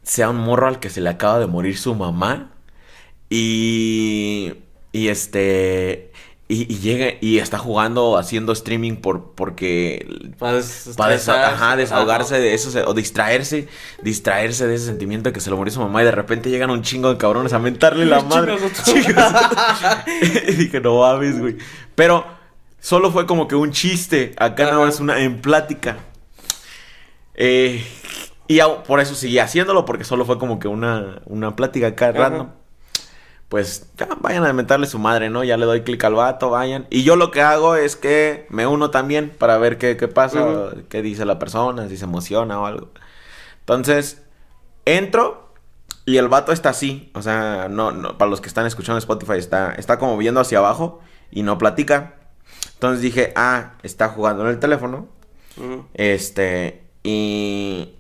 sea 0.05 0.31
un 0.31 0.37
morro 0.37 0.69
al 0.69 0.79
que 0.79 0.89
se 0.89 1.01
le 1.01 1.11
acaba 1.11 1.41
de 1.41 1.49
morir 1.49 1.77
su 1.77 1.97
mamá 1.97 2.53
y, 3.29 4.55
y 4.93 5.09
este, 5.09 6.13
y, 6.49 6.73
y 6.73 6.79
llega 6.79 7.15
y 7.21 7.39
está 7.39 7.59
jugando, 7.59 8.17
haciendo 8.17 8.53
streaming 8.53 8.97
por, 8.97 9.33
porque... 9.35 10.07
Para 10.39 10.61
Para 10.97 11.17
desa- 11.17 11.45
ajá, 11.45 11.77
desahogarse 11.77 12.39
de 12.39 12.55
eso, 12.55 12.71
o 12.89 12.95
distraerse, 12.95 13.67
distraerse 14.03 14.67
de 14.69 14.77
ese 14.77 14.87
sentimiento 14.87 15.29
de 15.29 15.33
que 15.33 15.41
se 15.41 15.51
le 15.51 15.57
murió 15.57 15.73
su 15.73 15.81
mamá 15.81 16.03
y 16.03 16.05
de 16.05 16.13
repente 16.13 16.49
llegan 16.49 16.71
un 16.71 16.83
chingo 16.83 17.09
de 17.11 17.19
cabrones 17.19 17.53
a 17.53 17.59
mentarle 17.59 18.07
la 18.07 18.21
madre. 18.23 18.57
Y 20.49 20.53
dije, 20.53 20.81
no 20.81 21.01
mames, 21.01 21.41
güey. 21.41 21.57
Pero 21.97 22.25
solo 22.79 23.11
fue 23.11 23.27
como 23.27 23.49
que 23.49 23.57
un 23.57 23.73
chiste, 23.73 24.35
acá 24.37 24.65
nada 24.65 24.77
Ajá. 24.77 24.85
más 24.87 25.01
una 25.01 25.19
en 25.19 25.41
plática. 25.41 25.99
Eh, 27.35 27.85
y 28.49 28.61
por 28.87 29.01
eso 29.01 29.15
seguí 29.15 29.41
haciéndolo, 29.41 29.85
porque 29.85 30.05
solo 30.05 30.25
fue 30.25 30.39
como 30.39 30.59
que 30.59 30.69
una, 30.69 31.21
una 31.27 31.57
plática 31.57 31.89
acá 31.89 32.11
Ajá. 32.11 32.19
random. 32.19 32.51
Pues 33.49 33.93
ya 33.97 34.09
vayan 34.21 34.45
a 34.45 34.53
mentarle 34.53 34.87
su 34.87 34.99
madre, 34.99 35.31
¿no? 35.31 35.45
Ya 35.45 35.57
le 35.57 35.67
doy 35.67 35.83
clic 35.83 36.03
al 36.05 36.15
vato, 36.15 36.51
vayan. 36.51 36.87
Y 36.91 37.05
yo 37.05 37.15
lo 37.15 37.31
que 37.31 37.43
hago 37.43 37.77
es 37.77 37.95
que 37.95 38.47
me 38.51 38.67
uno 38.67 38.91
también 38.91 39.31
para 39.31 39.57
ver 39.59 39.79
qué, 39.79 39.97
qué 39.97 40.09
pasa, 40.09 40.71
qué 40.89 41.01
dice 41.01 41.25
la 41.25 41.39
persona, 41.39 41.89
si 41.89 41.97
se 41.97 42.05
emociona 42.05 42.61
o 42.61 42.67
algo. 42.67 42.89
Entonces, 43.61 44.23
entro 44.85 45.53
y 46.07 46.17
el 46.17 46.29
vato 46.29 46.53
está 46.53 46.71
así. 46.71 47.11
O 47.15 47.23
sea, 47.23 47.69
no, 47.69 47.93
no, 47.93 48.19
para 48.19 48.31
los 48.31 48.41
que 48.41 48.49
están 48.49 48.67
escuchando 48.67 48.99
Spotify, 48.99 49.39
está, 49.39 49.73
está 49.75 49.99
como 49.99 50.17
viendo 50.17 50.41
hacia 50.41 50.59
abajo 50.59 51.01
y 51.31 51.43
no 51.43 51.59
platica. 51.59 52.15
Entonces 52.75 53.01
dije, 53.01 53.33
ah, 53.37 53.75
está 53.83 54.09
jugando 54.09 54.43
en 54.45 54.51
el 54.51 54.59
teléfono. 54.59 55.09
Este, 55.95 56.85
y, 57.05 57.95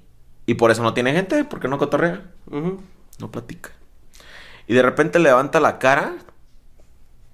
y 0.45 0.55
por 0.55 0.71
eso 0.71 0.83
no 0.83 0.93
tiene 0.93 1.13
gente, 1.13 1.45
porque 1.45 1.69
no 1.69 1.79
cotorrea, 1.79 2.23
no 3.19 3.31
platica. 3.31 3.71
Y 4.67 4.75
de 4.75 4.83
repente 4.83 5.19
levanta 5.19 5.61
la 5.61 5.79
cara 5.79 6.15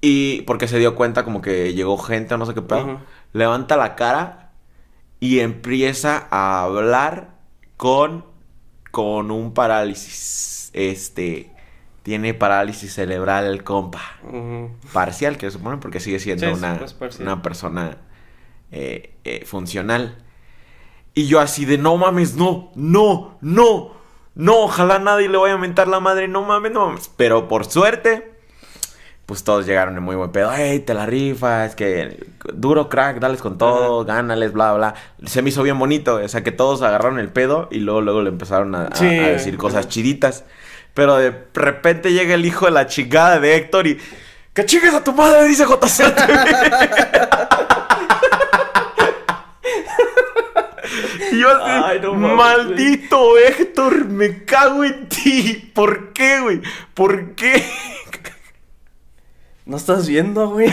y 0.01 0.43
porque 0.43 0.69
se 0.69 0.79
dio 0.79 0.95
cuenta 0.95 1.25
como 1.25 1.41
que 1.41 1.75
llegó 1.75 1.97
gente 1.99 2.35
o 2.35 2.39
no 2.39 2.47
sé 2.47 2.55
qué 2.55 2.63
pedo. 2.63 3.01
Levanta 3.33 3.77
la 3.77 3.95
cara 3.95 4.51
y 5.21 5.41
empieza 5.41 6.27
a 6.31 6.63
hablar 6.63 7.31
con 7.77 8.25
con 8.91 9.31
un 9.31 9.55
parálisis. 9.55 10.71
Este 10.75 11.51
tiene 12.03 12.35
parálisis 12.35 12.93
cerebral 12.95 13.47
el 13.47 13.65
compa. 13.65 14.03
Parcial, 14.93 15.39
que 15.39 15.47
se 15.47 15.59
supone 15.59 15.79
porque 15.79 16.01
sigue 16.01 16.19
siendo 16.19 16.47
Sí, 16.47 16.53
una, 16.53 16.85
pues, 16.99 17.19
una 17.19 17.43
persona 17.43 17.99
eh, 18.71 19.15
eh, 19.25 19.45
funcional. 19.47 20.19
Y 21.15 21.27
yo 21.27 21.41
así 21.41 21.65
de 21.65 21.79
no 21.79 21.97
mames, 21.97 22.35
no, 22.35 22.73
no, 22.75 23.39
no, 23.41 23.93
no, 24.35 24.61
ojalá 24.61 24.99
nadie 24.99 25.29
le 25.29 25.39
vaya 25.39 25.55
a 25.55 25.59
mentar 25.59 25.89
la 25.89 26.01
madre, 26.01 26.29
no 26.29 26.43
mames, 26.43 26.73
no 26.73 26.87
mames. 26.87 27.11
Pero 27.17 27.49
por 27.49 27.65
suerte, 27.67 28.33
pues 29.27 29.45
todos 29.45 29.67
llegaron 29.67 29.97
en 29.97 30.03
muy 30.03 30.17
buen 30.17 30.33
pedo. 30.33 30.51
Hey, 30.55 30.81
te 30.81 30.95
la 30.95 31.07
rifas, 31.07 31.75
que 31.75 32.27
duro 32.55 32.89
crack, 32.89 33.19
dales 33.21 33.41
con 33.43 33.59
todo, 33.59 34.05
gánales, 34.05 34.53
bla, 34.53 34.73
bla. 34.75 34.95
Se 35.27 35.43
me 35.43 35.51
hizo 35.51 35.63
bien 35.63 35.79
bonito, 35.79 36.17
o 36.17 36.29
sea 36.29 36.43
que 36.43 36.53
todos 36.53 36.83
agarraron 36.83 37.19
el 37.19 37.29
pedo 37.31 37.69
y 37.71 37.81
luego, 37.81 38.01
luego 38.01 38.23
le 38.23 38.31
empezaron 38.31 38.75
a, 38.75 38.87
a- 38.87 38.97
Sí. 38.97 39.07
a 39.07 39.29
decir 39.29 39.57
cosas 39.59 39.89
chiditas. 39.89 40.45
Pero 40.95 41.17
de 41.17 41.47
repente 41.55 42.13
llega 42.13 42.35
el 42.35 42.45
hijo 42.45 42.67
de 42.67 42.73
la 42.73 42.87
chingada 42.87 43.41
de 43.41 43.57
Héctor 43.57 43.87
y. 43.87 43.99
¡Que 44.53 44.67
chingues 44.67 44.93
a 44.93 45.03
tu 45.03 45.15
madre! 45.15 45.45
Dice 45.49 45.65
JC. 45.65 46.05
Y 51.33 51.41
yo 51.41 51.49
así, 51.51 51.85
Ay, 51.85 52.01
no 52.01 52.15
mames, 52.15 52.37
maldito 52.37 53.39
Héctor, 53.39 54.05
me 54.07 54.45
cago 54.45 54.85
en 54.85 55.09
ti. 55.09 55.71
¿Por 55.75 56.13
qué, 56.13 56.41
güey? 56.41 56.61
¿Por 56.95 57.35
qué? 57.35 57.65
¿No 59.65 59.77
estás 59.77 60.09
viendo, 60.09 60.51
güey? 60.51 60.69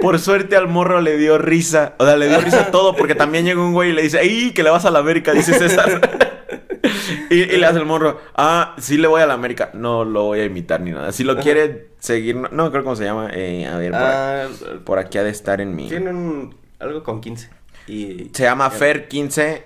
Por 0.00 0.18
suerte 0.18 0.54
al 0.54 0.68
morro 0.68 1.00
le 1.00 1.16
dio 1.16 1.38
risa. 1.38 1.94
O 1.98 2.04
sea, 2.04 2.16
le 2.16 2.28
dio 2.28 2.40
risa 2.40 2.66
todo 2.70 2.94
porque 2.94 3.14
también 3.14 3.44
llega 3.44 3.60
un 3.60 3.72
güey 3.72 3.90
y 3.90 3.92
le 3.94 4.02
dice, 4.02 4.18
¡ay, 4.18 4.52
que 4.52 4.62
le 4.62 4.70
vas 4.70 4.84
a 4.84 4.90
la 4.90 4.98
América! 4.98 5.32
Dice 5.32 5.54
César. 5.54 6.00
y, 7.30 7.36
y 7.36 7.56
le 7.56 7.66
hace 7.66 7.78
el 7.78 7.86
morro, 7.86 8.20
ah, 8.36 8.76
sí 8.78 8.98
le 8.98 9.08
voy 9.08 9.22
a 9.22 9.26
la 9.26 9.34
América. 9.34 9.70
No 9.72 10.04
lo 10.04 10.24
voy 10.24 10.40
a 10.40 10.44
imitar 10.44 10.80
ni 10.80 10.90
nada. 10.90 11.10
Si 11.12 11.24
lo 11.24 11.38
quiere 11.38 11.88
seguir, 12.00 12.36
no, 12.36 12.48
no 12.52 12.70
creo 12.70 12.84
cómo 12.84 12.96
se 12.96 13.04
llama. 13.04 13.30
Eh, 13.32 13.66
a 13.66 13.78
ver, 13.78 13.92
por, 13.92 14.00
Ah, 14.00 14.46
por 14.84 14.98
aquí 14.98 15.16
ha 15.18 15.24
de 15.24 15.30
estar 15.30 15.60
en 15.62 15.74
mi... 15.74 15.88
tiene 15.88 16.10
un, 16.10 16.54
algo 16.78 17.02
con 17.02 17.22
15. 17.22 17.48
Y... 17.86 18.30
Se 18.34 18.42
llama 18.42 18.70
Fer15 18.70 19.62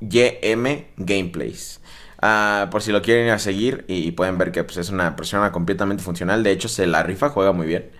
YM 0.00 0.86
Gameplays. 0.96 1.80
Ah, 2.22 2.68
por 2.70 2.82
si 2.82 2.92
lo 2.92 3.00
quieren 3.02 3.26
ir 3.26 3.32
a 3.32 3.38
seguir 3.38 3.84
y 3.88 4.12
pueden 4.12 4.36
ver 4.38 4.52
que 4.52 4.64
pues, 4.64 4.76
es 4.76 4.90
una 4.90 5.16
persona 5.16 5.52
completamente 5.52 6.02
funcional. 6.02 6.42
De 6.42 6.50
hecho, 6.52 6.68
se 6.68 6.86
la 6.86 7.02
rifa, 7.02 7.30
juega 7.30 7.52
muy 7.52 7.66
bien. 7.66 7.90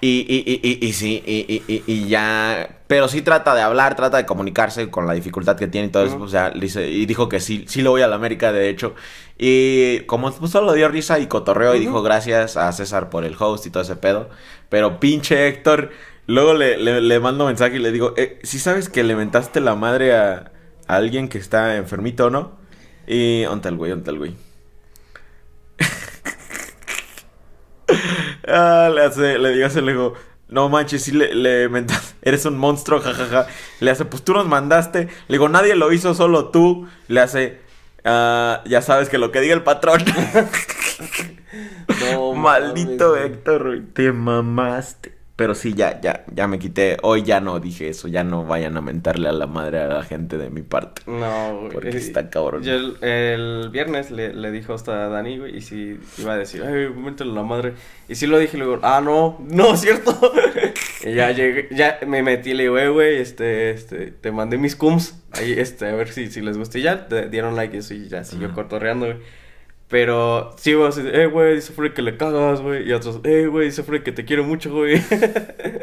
Y, 0.00 0.26
y, 0.28 0.60
y, 0.68 0.84
y, 0.88 0.92
sí, 0.94 1.22
y, 1.24 1.46
y- 1.48 1.62
y- 1.68 1.84
y 1.86 2.08
ya. 2.08 2.80
Pero 2.88 3.06
sí 3.06 3.22
trata 3.22 3.54
de 3.54 3.62
hablar, 3.62 3.94
trata 3.94 4.16
de 4.16 4.26
comunicarse 4.26 4.90
con 4.90 5.06
la 5.06 5.12
dificultad 5.12 5.56
que 5.56 5.68
tiene 5.68 5.86
y 5.88 5.90
todo 5.90 6.04
eso. 6.04 6.20
O 6.20 6.26
sea, 6.28 6.50
dice, 6.50 6.88
y 6.90 7.06
dijo 7.06 7.28
que 7.28 7.38
sí, 7.38 7.64
sí 7.68 7.82
lo 7.82 7.90
voy 7.92 8.02
a 8.02 8.08
la 8.08 8.16
América, 8.16 8.50
de 8.52 8.68
hecho. 8.68 8.96
Y 9.38 10.00
como 10.06 10.32
pues, 10.32 10.50
solo 10.50 10.72
dio 10.72 10.88
risa 10.88 11.20
y 11.20 11.28
cotorreo 11.28 11.76
y 11.76 11.78
dijo 11.80 12.02
gracias 12.02 12.56
a 12.56 12.72
César 12.72 13.10
por 13.10 13.24
el 13.24 13.36
host 13.38 13.66
y 13.66 13.70
todo 13.70 13.84
ese 13.84 13.94
pedo. 13.94 14.28
Pero 14.68 14.98
pinche 14.98 15.46
Héctor, 15.46 15.90
luego 16.26 16.54
le, 16.54 16.76
le, 16.78 17.00
le 17.00 17.20
mando 17.20 17.46
mensaje 17.46 17.76
y 17.76 17.78
le 17.78 17.92
digo, 17.92 18.14
eh, 18.16 18.38
¿sí 18.42 18.58
sabes 18.58 18.88
que 18.88 19.02
le 19.04 19.16
mentaste 19.16 19.60
la 19.60 19.74
madre 19.74 20.14
a, 20.14 20.52
a 20.86 20.96
alguien 20.96 21.28
que 21.28 21.38
está 21.38 21.76
enfermito 21.76 22.26
o 22.26 22.30
no? 22.30 22.58
Y, 23.06 23.44
onta 23.46 23.68
el 23.68 23.76
güey, 23.76 23.92
onta 23.92 24.10
el 24.10 24.18
güey. 24.18 24.36
Ah, 28.48 28.90
le 28.92 29.02
hace, 29.04 29.38
le 29.38 29.50
digo, 29.50 29.70
se 29.70 29.82
le 29.82 29.92
digo, 29.92 30.14
no 30.48 30.68
manches, 30.68 31.04
sí 31.04 31.12
le, 31.12 31.34
le 31.34 31.68
mentas, 31.68 32.16
eres 32.22 32.44
un 32.44 32.58
monstruo, 32.58 33.00
jajaja. 33.00 33.46
Le 33.80 33.90
hace, 33.90 34.04
pues 34.04 34.24
tú 34.24 34.32
nos 34.34 34.46
mandaste. 34.48 35.04
Le 35.28 35.34
digo, 35.36 35.48
nadie 35.48 35.76
lo 35.76 35.92
hizo, 35.92 36.14
solo 36.14 36.48
tú. 36.50 36.88
Le 37.08 37.20
hace, 37.20 37.60
ah, 38.04 38.62
ya 38.66 38.82
sabes 38.82 39.08
que 39.08 39.18
lo 39.18 39.30
que 39.32 39.40
diga 39.40 39.54
el 39.54 39.62
patrón. 39.62 40.02
No, 42.00 42.34
Maldito 42.34 43.10
mames. 43.10 43.24
Héctor, 43.26 43.82
te 43.92 44.12
mamaste. 44.12 45.12
Pero 45.34 45.54
sí, 45.54 45.72
ya, 45.74 45.98
ya, 46.00 46.24
ya 46.34 46.46
me 46.46 46.58
quité. 46.58 46.98
Hoy 47.02 47.22
ya 47.22 47.40
no 47.40 47.58
dije 47.58 47.88
eso, 47.88 48.06
ya 48.06 48.22
no 48.22 48.44
vayan 48.44 48.76
a 48.76 48.82
mentarle 48.82 49.28
a 49.28 49.32
la 49.32 49.46
madre 49.46 49.80
a 49.80 49.86
la 49.88 50.02
gente 50.02 50.36
de 50.36 50.50
mi 50.50 50.60
parte. 50.62 51.02
No, 51.06 51.58
güey. 51.58 51.72
Porque 51.72 51.88
está 51.88 52.28
cabrón. 52.28 52.62
Yo 52.62 52.74
el, 52.74 52.96
el 53.02 53.70
viernes 53.70 54.10
le, 54.10 54.34
le 54.34 54.50
dijo 54.50 54.74
hasta 54.74 55.06
a 55.06 55.08
Dani, 55.08 55.38
güey, 55.38 55.56
y 55.56 55.62
si 55.62 55.98
iba 56.18 56.34
a 56.34 56.36
decir, 56.36 56.62
ay, 56.62 56.90
métele 56.94 57.32
la 57.32 57.42
madre. 57.42 57.72
Y 58.08 58.14
sí 58.14 58.26
lo 58.26 58.38
dije, 58.38 58.58
le 58.58 58.64
digo, 58.64 58.78
ah, 58.82 59.00
no, 59.02 59.38
no, 59.48 59.74
¿cierto? 59.78 60.14
y 61.02 61.14
ya 61.14 61.30
llegué, 61.32 61.68
ya 61.70 61.98
me 62.06 62.22
metí, 62.22 62.52
le 62.52 62.64
digo, 62.64 62.78
eh, 62.78 62.88
güey, 62.90 63.16
este, 63.16 63.70
este, 63.70 64.08
te 64.10 64.32
mandé 64.32 64.58
mis 64.58 64.76
cums, 64.76 65.14
ahí, 65.32 65.54
este, 65.56 65.88
a 65.88 65.94
ver 65.94 66.10
si, 66.12 66.30
si 66.30 66.42
les 66.42 66.58
gusta. 66.58 66.78
Y 66.78 66.82
ya 66.82 67.08
te 67.08 67.30
dieron 67.30 67.56
like 67.56 67.74
y 67.74 67.78
eso, 67.80 67.94
y 67.94 68.06
ya 68.06 68.22
siguió 68.24 68.48
Ajá. 68.48 68.54
cotorreando, 68.56 69.06
güey. 69.06 69.18
Pero 69.92 70.54
sí, 70.56 70.72
güey, 70.72 70.88
así, 70.88 71.02
eh, 71.04 71.26
güey, 71.26 71.56
dice 71.56 71.74
Freddy 71.74 71.92
que 71.92 72.00
le 72.00 72.16
cagas, 72.16 72.62
güey. 72.62 72.88
Y 72.88 72.94
otros, 72.94 73.20
eh, 73.24 73.46
güey, 73.46 73.66
dice 73.66 73.82
Freddy 73.82 74.02
que 74.02 74.12
te 74.12 74.24
quiero 74.24 74.42
mucho, 74.42 74.72
güey. 74.72 75.02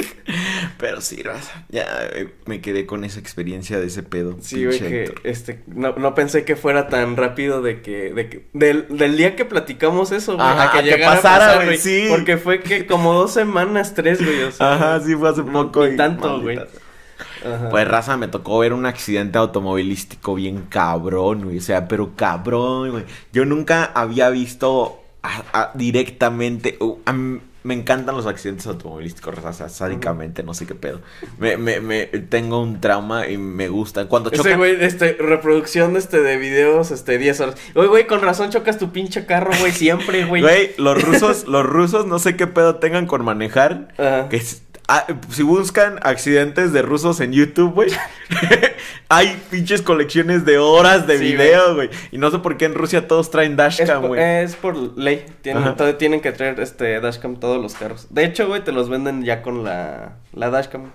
Pero 0.80 1.00
sí, 1.00 1.22
raza, 1.22 1.64
ya 1.70 1.86
eh, 2.16 2.30
me 2.48 2.60
quedé 2.60 2.88
con 2.88 3.04
esa 3.04 3.20
experiencia 3.20 3.80
de 3.80 3.86
ese 3.86 4.02
pedo. 4.02 4.38
Sí, 4.42 4.66
güey, 4.66 4.80
que 4.80 5.04
Héctor. 5.04 5.22
este, 5.26 5.62
no, 5.68 5.94
no 5.94 6.16
pensé 6.16 6.44
que 6.44 6.56
fuera 6.56 6.88
tan 6.88 7.18
rápido 7.18 7.62
de 7.62 7.84
que, 7.84 8.12
de 8.12 8.30
que, 8.30 8.46
del, 8.54 8.88
del 8.90 9.16
día 9.16 9.36
que 9.36 9.46
platicamos 9.46 10.12
eso, 10.12 10.38
güey, 10.38 10.48
Ajá, 10.48 10.80
a 10.80 10.82
que 10.82 10.90
que 10.90 10.98
pasara, 11.04 11.64
güey, 11.66 11.78
sí. 11.78 12.08
porque 12.10 12.38
fue 12.38 12.62
que 12.62 12.88
como 12.88 13.14
dos 13.14 13.32
semanas, 13.32 13.94
tres, 13.94 14.26
güey, 14.26 14.42
o 14.42 14.52
sea, 14.52 14.74
Ajá, 14.74 15.00
sí, 15.02 15.14
fue 15.16 15.30
hace 15.30 15.44
no, 15.44 15.68
poco. 15.68 15.86
ni 15.86 15.94
y 15.94 15.98
tanto, 15.98 16.42
güey. 16.42 16.60
Ajá. 17.46 17.70
Pues 17.70 17.88
raza, 17.88 18.18
me 18.18 18.28
tocó 18.28 18.60
ver 18.60 18.74
un 18.74 18.86
accidente 18.86 19.38
automovilístico 19.38 20.36
bien 20.36 20.66
cabrón, 20.70 21.44
güey. 21.46 21.58
O 21.58 21.62
sea, 21.62 21.88
pero 21.88 22.16
cabrón, 22.16 22.92
güey. 22.92 23.06
Yo 23.34 23.46
nunca 23.46 23.86
había 23.86 24.30
visto 24.30 25.00
a- 25.24 25.44
a- 25.54 25.72
directamente. 25.76 26.78
uh, 26.80 26.98
a 27.06 27.14
me 27.62 27.74
encantan 27.74 28.16
los 28.16 28.26
accidentes 28.26 28.66
automovilísticos, 28.68 29.36
raza. 29.36 29.50
O 29.50 29.54
sea, 29.54 29.70
sádicamente, 29.70 30.44
no 30.44 30.54
sé 30.54 30.66
qué 30.66 30.76
pedo. 30.76 31.02
Me, 31.40 31.58
me, 31.58 31.82
me, 31.82 32.06
tengo 32.06 32.62
un 32.62 32.80
trauma 32.80 33.28
y 33.28 33.38
me 33.38 33.68
gustan. 33.68 34.08
Cuando 34.08 34.32
Ese 34.32 34.38
chocan. 34.42 34.58
güey, 34.58 34.78
este, 34.84 35.14
reproducción 35.20 35.98
este 35.98 36.22
de 36.22 36.38
videos, 36.38 36.90
este, 36.92 37.18
10 37.18 37.40
horas. 37.42 37.56
Oye, 37.76 37.88
güey, 37.90 38.08
con 38.08 38.22
razón 38.22 38.50
chocas 38.50 38.78
tu 38.78 38.92
pinche 38.94 39.26
carro, 39.26 39.52
güey, 39.60 39.74
siempre, 39.74 40.24
güey. 40.26 40.42
Güey, 40.42 40.72
los 40.78 41.04
rusos, 41.04 41.48
los 41.50 41.66
rusos 41.66 42.06
no 42.08 42.18
sé 42.18 42.38
qué 42.38 42.48
pedo 42.48 42.76
tengan 42.78 43.06
con 43.08 43.26
manejar. 43.26 43.90
Ajá. 43.98 44.30
Que 44.30 44.38
es- 44.38 44.64
ah, 44.90 45.06
si 45.30 45.44
buscan 45.44 46.00
accidentes 46.04 46.74
de 46.74 46.82
rusos 46.82 47.22
en 47.22 47.32
YouTube, 47.32 47.74
güey, 47.74 47.90
hay 49.10 49.42
pinches 49.50 49.82
colecciones 49.82 50.46
de 50.46 50.58
horas 50.58 51.08
de 51.08 51.18
Sí, 51.18 51.24
video, 51.32 51.76
güey. 51.76 51.90
Y 52.12 52.18
no 52.18 52.30
sé 52.32 52.40
por 52.40 52.58
qué 52.58 52.66
en 52.66 52.74
Rusia 52.76 53.08
todos 53.08 53.32
traen 53.32 53.52
Es 53.54 53.58
dashcam, 53.58 54.08
güey. 54.08 54.22
es 54.22 54.56
por 54.56 54.76
ley. 54.98 55.26
Tienen, 55.42 55.76
todo- 55.76 55.96
tienen 55.96 56.22
que 56.22 56.32
traer 56.32 56.60
este 56.60 57.00
dashcam 57.00 57.38
todos 57.38 57.62
los 57.62 57.74
carros. 57.76 58.08
De 58.10 58.26
hecho, 58.26 58.48
güey, 58.48 58.64
te 58.64 58.72
los 58.72 58.90
venden 58.90 59.24
ya 59.24 59.42
con 59.42 59.64
la, 59.64 60.18
la 60.34 60.50
dashcam. 60.50 60.92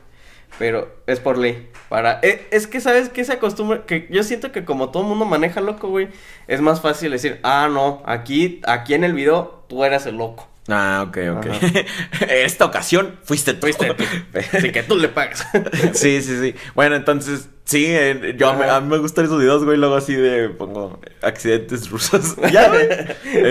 Pero 0.56 0.88
es 1.08 1.18
por 1.18 1.36
ley. 1.36 1.68
Para. 1.88 2.20
eh, 2.22 2.46
es 2.52 2.68
que, 2.68 2.80
¿sabes 2.80 3.08
qué 3.08 3.24
se 3.24 3.32
acostumbra? 3.32 3.86
Que 3.86 4.06
yo 4.08 4.22
siento 4.22 4.52
que 4.52 4.64
como 4.64 4.90
todo 4.90 5.02
mundo 5.02 5.24
maneja 5.24 5.60
loco, 5.60 5.88
güey. 5.88 6.08
Es 6.46 6.60
más 6.60 6.80
fácil 6.80 7.10
decir, 7.10 7.40
ah, 7.42 7.68
no, 7.68 8.04
aquí, 8.06 8.60
aquí 8.64 8.94
en 8.94 9.02
el 9.02 9.14
video 9.14 9.64
tú 9.68 9.82
eras 9.82 10.06
el 10.06 10.16
loco. 10.16 10.48
Ah, 10.68 11.04
ok, 11.06 11.18
ok. 11.36 11.46
Esta 12.28 12.64
ocasión 12.64 13.16
fuiste 13.24 13.52
tú. 13.52 13.60
Fuiste 13.66 13.92
tú. 13.94 14.04
Así 14.56 14.72
que 14.72 14.82
tú 14.82 14.96
le 14.96 15.08
pagas. 15.08 15.46
sí, 15.92 16.22
sí, 16.22 16.38
sí. 16.40 16.54
Bueno, 16.74 16.96
entonces, 16.96 17.50
sí, 17.64 17.84
eh, 17.86 18.34
yo 18.38 18.48
a 18.48 18.76
a 18.76 18.80
mí 18.80 18.88
me 18.88 18.96
gustan 18.96 19.26
esos 19.26 19.38
videos, 19.38 19.62
güey. 19.62 19.76
Luego 19.76 19.96
así 19.96 20.14
de 20.14 20.48
pongo 20.48 21.00
accidentes 21.20 21.90
rusos. 21.90 22.36
ya, 22.50 22.68
güey. 22.70 22.88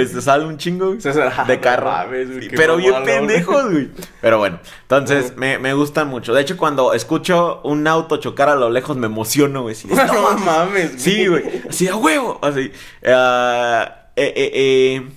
Este, 0.01 0.21
sale 0.21 0.45
un 0.45 0.57
chingo 0.57 0.87
güey, 0.87 1.01
Sí, 1.01 1.13
sí, 1.13 1.19
ah, 1.21 1.45
de 1.47 1.59
carro. 1.59 1.91
mames, 1.91 2.31
güey, 2.31 2.49
Sí, 2.49 2.55
pero 2.55 2.77
bien 2.77 2.91
güey. 2.93 3.05
pendejos, 3.05 3.69
güey. 3.71 3.89
Pero 4.19 4.39
bueno, 4.39 4.59
entonces 4.81 5.37
me, 5.37 5.59
me 5.59 5.75
gustan 5.75 6.07
mucho. 6.07 6.33
De 6.33 6.41
hecho, 6.41 6.57
cuando 6.57 6.93
escucho 6.95 7.61
un 7.63 7.85
auto 7.87 8.17
chocar 8.17 8.49
a 8.49 8.55
lo 8.55 8.71
lejos, 8.71 8.97
me 8.97 9.05
emociono, 9.05 9.61
güey. 9.61 9.75
de, 9.75 9.87
"No 9.87 9.95
mames". 10.31 10.45
mames. 10.45 10.91
Sí, 10.97 11.27
güey. 11.27 11.43
Así 11.69 11.87
a 11.87 11.95
huevo. 11.95 12.39
Así. 12.41 12.71
Ah, 13.05 14.07
eh, 14.15 14.33
eh, 14.35 14.51
eh. 14.55 15.09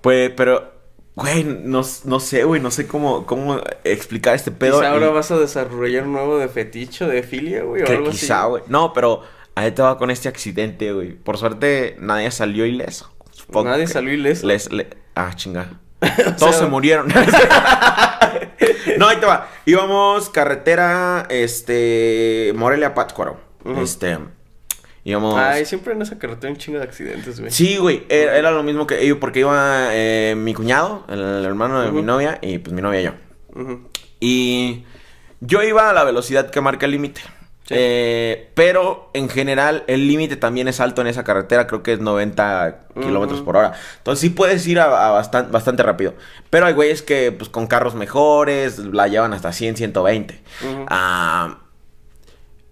Pues, 0.00 0.30
pero, 0.36 0.72
güey, 1.14 1.44
no, 1.44 1.82
no 2.04 2.20
sé, 2.20 2.44
güey. 2.44 2.60
No 2.60 2.70
sé 2.70 2.86
cómo, 2.86 3.26
cómo 3.26 3.60
explicar 3.84 4.34
este 4.34 4.50
pedo. 4.50 4.78
Quizá 4.80 4.90
ahora 4.92 5.08
y- 5.08 5.12
vas 5.12 5.30
a 5.30 5.38
desarrollar 5.38 6.04
un 6.04 6.12
nuevo 6.12 6.38
de 6.38 6.48
feticho, 6.48 7.06
de 7.06 7.22
filia, 7.22 7.62
güey, 7.64 7.82
o 7.82 7.86
que 7.86 7.92
algo 7.96 8.10
quizá, 8.10 8.40
así. 8.42 8.48
güey. 8.50 8.62
No, 8.68 8.92
pero 8.92 9.22
ahí 9.54 9.70
te 9.72 9.82
va 9.82 9.98
con 9.98 10.10
este 10.10 10.28
accidente, 10.28 10.92
güey. 10.92 11.12
Por 11.14 11.36
suerte, 11.38 11.96
nadie 12.00 12.30
salió 12.30 12.64
ileso. 12.66 13.12
Supongo 13.32 13.68
Nadie 13.70 13.84
que 13.86 13.92
salió 13.92 14.12
ileso. 14.12 14.46
les- 14.46 14.70
le- 14.72 14.88
Ah, 15.14 15.32
chinga. 15.34 15.80
Todos 16.38 16.54
sea, 16.54 16.64
se 16.64 16.66
murieron. 16.66 17.08
no, 18.98 19.08
ahí 19.08 19.16
te 19.18 19.26
va. 19.26 19.48
Íbamos 19.66 20.30
carretera, 20.30 21.26
este, 21.28 22.52
Morelia 22.56 22.94
Pátzcuaro. 22.94 23.38
Ujú. 23.64 23.80
Este, 23.82 24.18
Ay, 25.38 25.64
siempre 25.64 25.92
en 25.94 26.02
esa 26.02 26.18
carretera 26.18 26.52
un 26.52 26.58
chingo 26.58 26.78
de 26.78 26.84
accidentes, 26.84 27.40
güey. 27.40 27.50
Sí, 27.50 27.76
güey, 27.76 28.04
era, 28.08 28.36
era 28.36 28.50
lo 28.50 28.62
mismo 28.62 28.86
que 28.86 29.06
yo, 29.06 29.18
porque 29.20 29.40
iba 29.40 29.88
eh, 29.92 30.34
mi 30.36 30.54
cuñado, 30.54 31.04
el, 31.08 31.44
hermano 31.44 31.80
de 31.82 31.90
mi 31.92 32.02
novia, 32.02 32.38
y 32.42 32.58
pues 32.58 32.72
mi 32.74 32.82
novia 32.82 33.00
y 33.00 33.04
yo. 33.04 33.12
Y 34.20 34.84
yo 35.40 35.62
iba 35.62 35.90
a 35.90 35.92
la 35.92 36.04
velocidad 36.04 36.50
que 36.50 36.60
marca 36.60 36.86
el 36.86 36.92
límite. 36.92 37.20
Sí. 37.64 37.74
Eh, 37.78 38.50
pero 38.54 39.10
en 39.14 39.28
general 39.28 39.84
el 39.86 40.08
límite 40.08 40.36
también 40.36 40.66
es 40.66 40.80
alto 40.80 41.02
en 41.02 41.06
esa 41.06 41.22
carretera, 41.22 41.68
creo 41.68 41.84
que 41.84 41.92
es 41.92 42.00
90 42.00 42.86
kilómetros 43.00 43.42
por 43.42 43.56
hora. 43.56 43.74
Entonces 43.98 44.20
sí 44.20 44.30
puedes 44.30 44.66
ir 44.66 44.80
a, 44.80 44.86
a 45.08 45.12
bastan- 45.12 45.52
bastante 45.52 45.84
rápido. 45.84 46.14
Pero 46.50 46.66
hay 46.66 46.72
güeyes 46.74 47.02
que 47.02 47.30
pues 47.30 47.48
con 47.48 47.68
carros 47.68 47.94
mejores 47.94 48.80
la 48.80 49.06
llevan 49.06 49.32
hasta 49.34 49.52
100, 49.52 49.76
120. 49.76 50.42
Ujú. 50.64 50.86
Ah, 50.88 51.58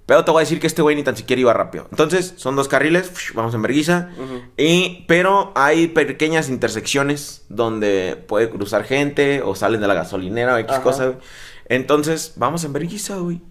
pero 0.08 0.24
te 0.24 0.30
voy 0.30 0.40
a 0.40 0.44
decir 0.44 0.58
que 0.58 0.66
este 0.66 0.80
güey 0.80 0.96
ni 0.96 1.02
tan 1.02 1.18
siquiera 1.18 1.38
iba 1.38 1.52
rápido. 1.52 1.86
Entonces 1.90 2.32
son 2.38 2.56
dos 2.56 2.66
carriles, 2.66 3.12
vamos 3.34 3.52
en 3.52 3.60
verguiza. 3.60 4.08
Y, 4.56 5.04
pero 5.06 5.52
hay 5.54 5.88
pequeñas 5.88 6.48
intersecciones 6.48 7.44
donde 7.50 8.16
puede 8.26 8.48
cruzar 8.48 8.84
gente 8.84 9.42
o 9.42 9.54
salen 9.54 9.82
de 9.82 9.86
la 9.86 9.92
gasolinera 9.92 10.54
o 10.54 10.58
X 10.60 10.72
Ajá. 10.72 10.82
cosa, 10.82 11.06
güey. 11.08 11.18
Entonces, 11.66 12.32
vamos 12.36 12.64
en 12.64 12.72
vergüenza, 12.72 13.16
güey. 13.16 13.42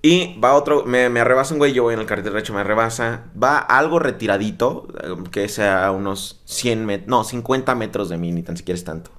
Y 0.00 0.38
va 0.38 0.54
otro, 0.54 0.84
me, 0.84 1.08
me 1.08 1.24
rebasa 1.24 1.54
un 1.54 1.58
güey, 1.58 1.72
yo 1.72 1.82
voy 1.82 1.94
en 1.94 2.00
el 2.00 2.06
carril 2.06 2.26
derecho, 2.26 2.54
me 2.54 2.62
rebasa. 2.62 3.24
Va 3.42 3.58
algo 3.58 3.98
retiradito, 3.98 4.86
que 5.32 5.48
sea 5.48 5.90
unos 5.90 6.40
100 6.44 6.86
metros, 6.86 7.08
no, 7.08 7.24
50 7.24 7.74
metros 7.74 8.10
de 8.10 8.16
mí, 8.16 8.30
ni 8.30 8.44
tan 8.44 8.56
siquiera 8.56 8.78
es 8.78 8.84
tanto. 8.84 9.10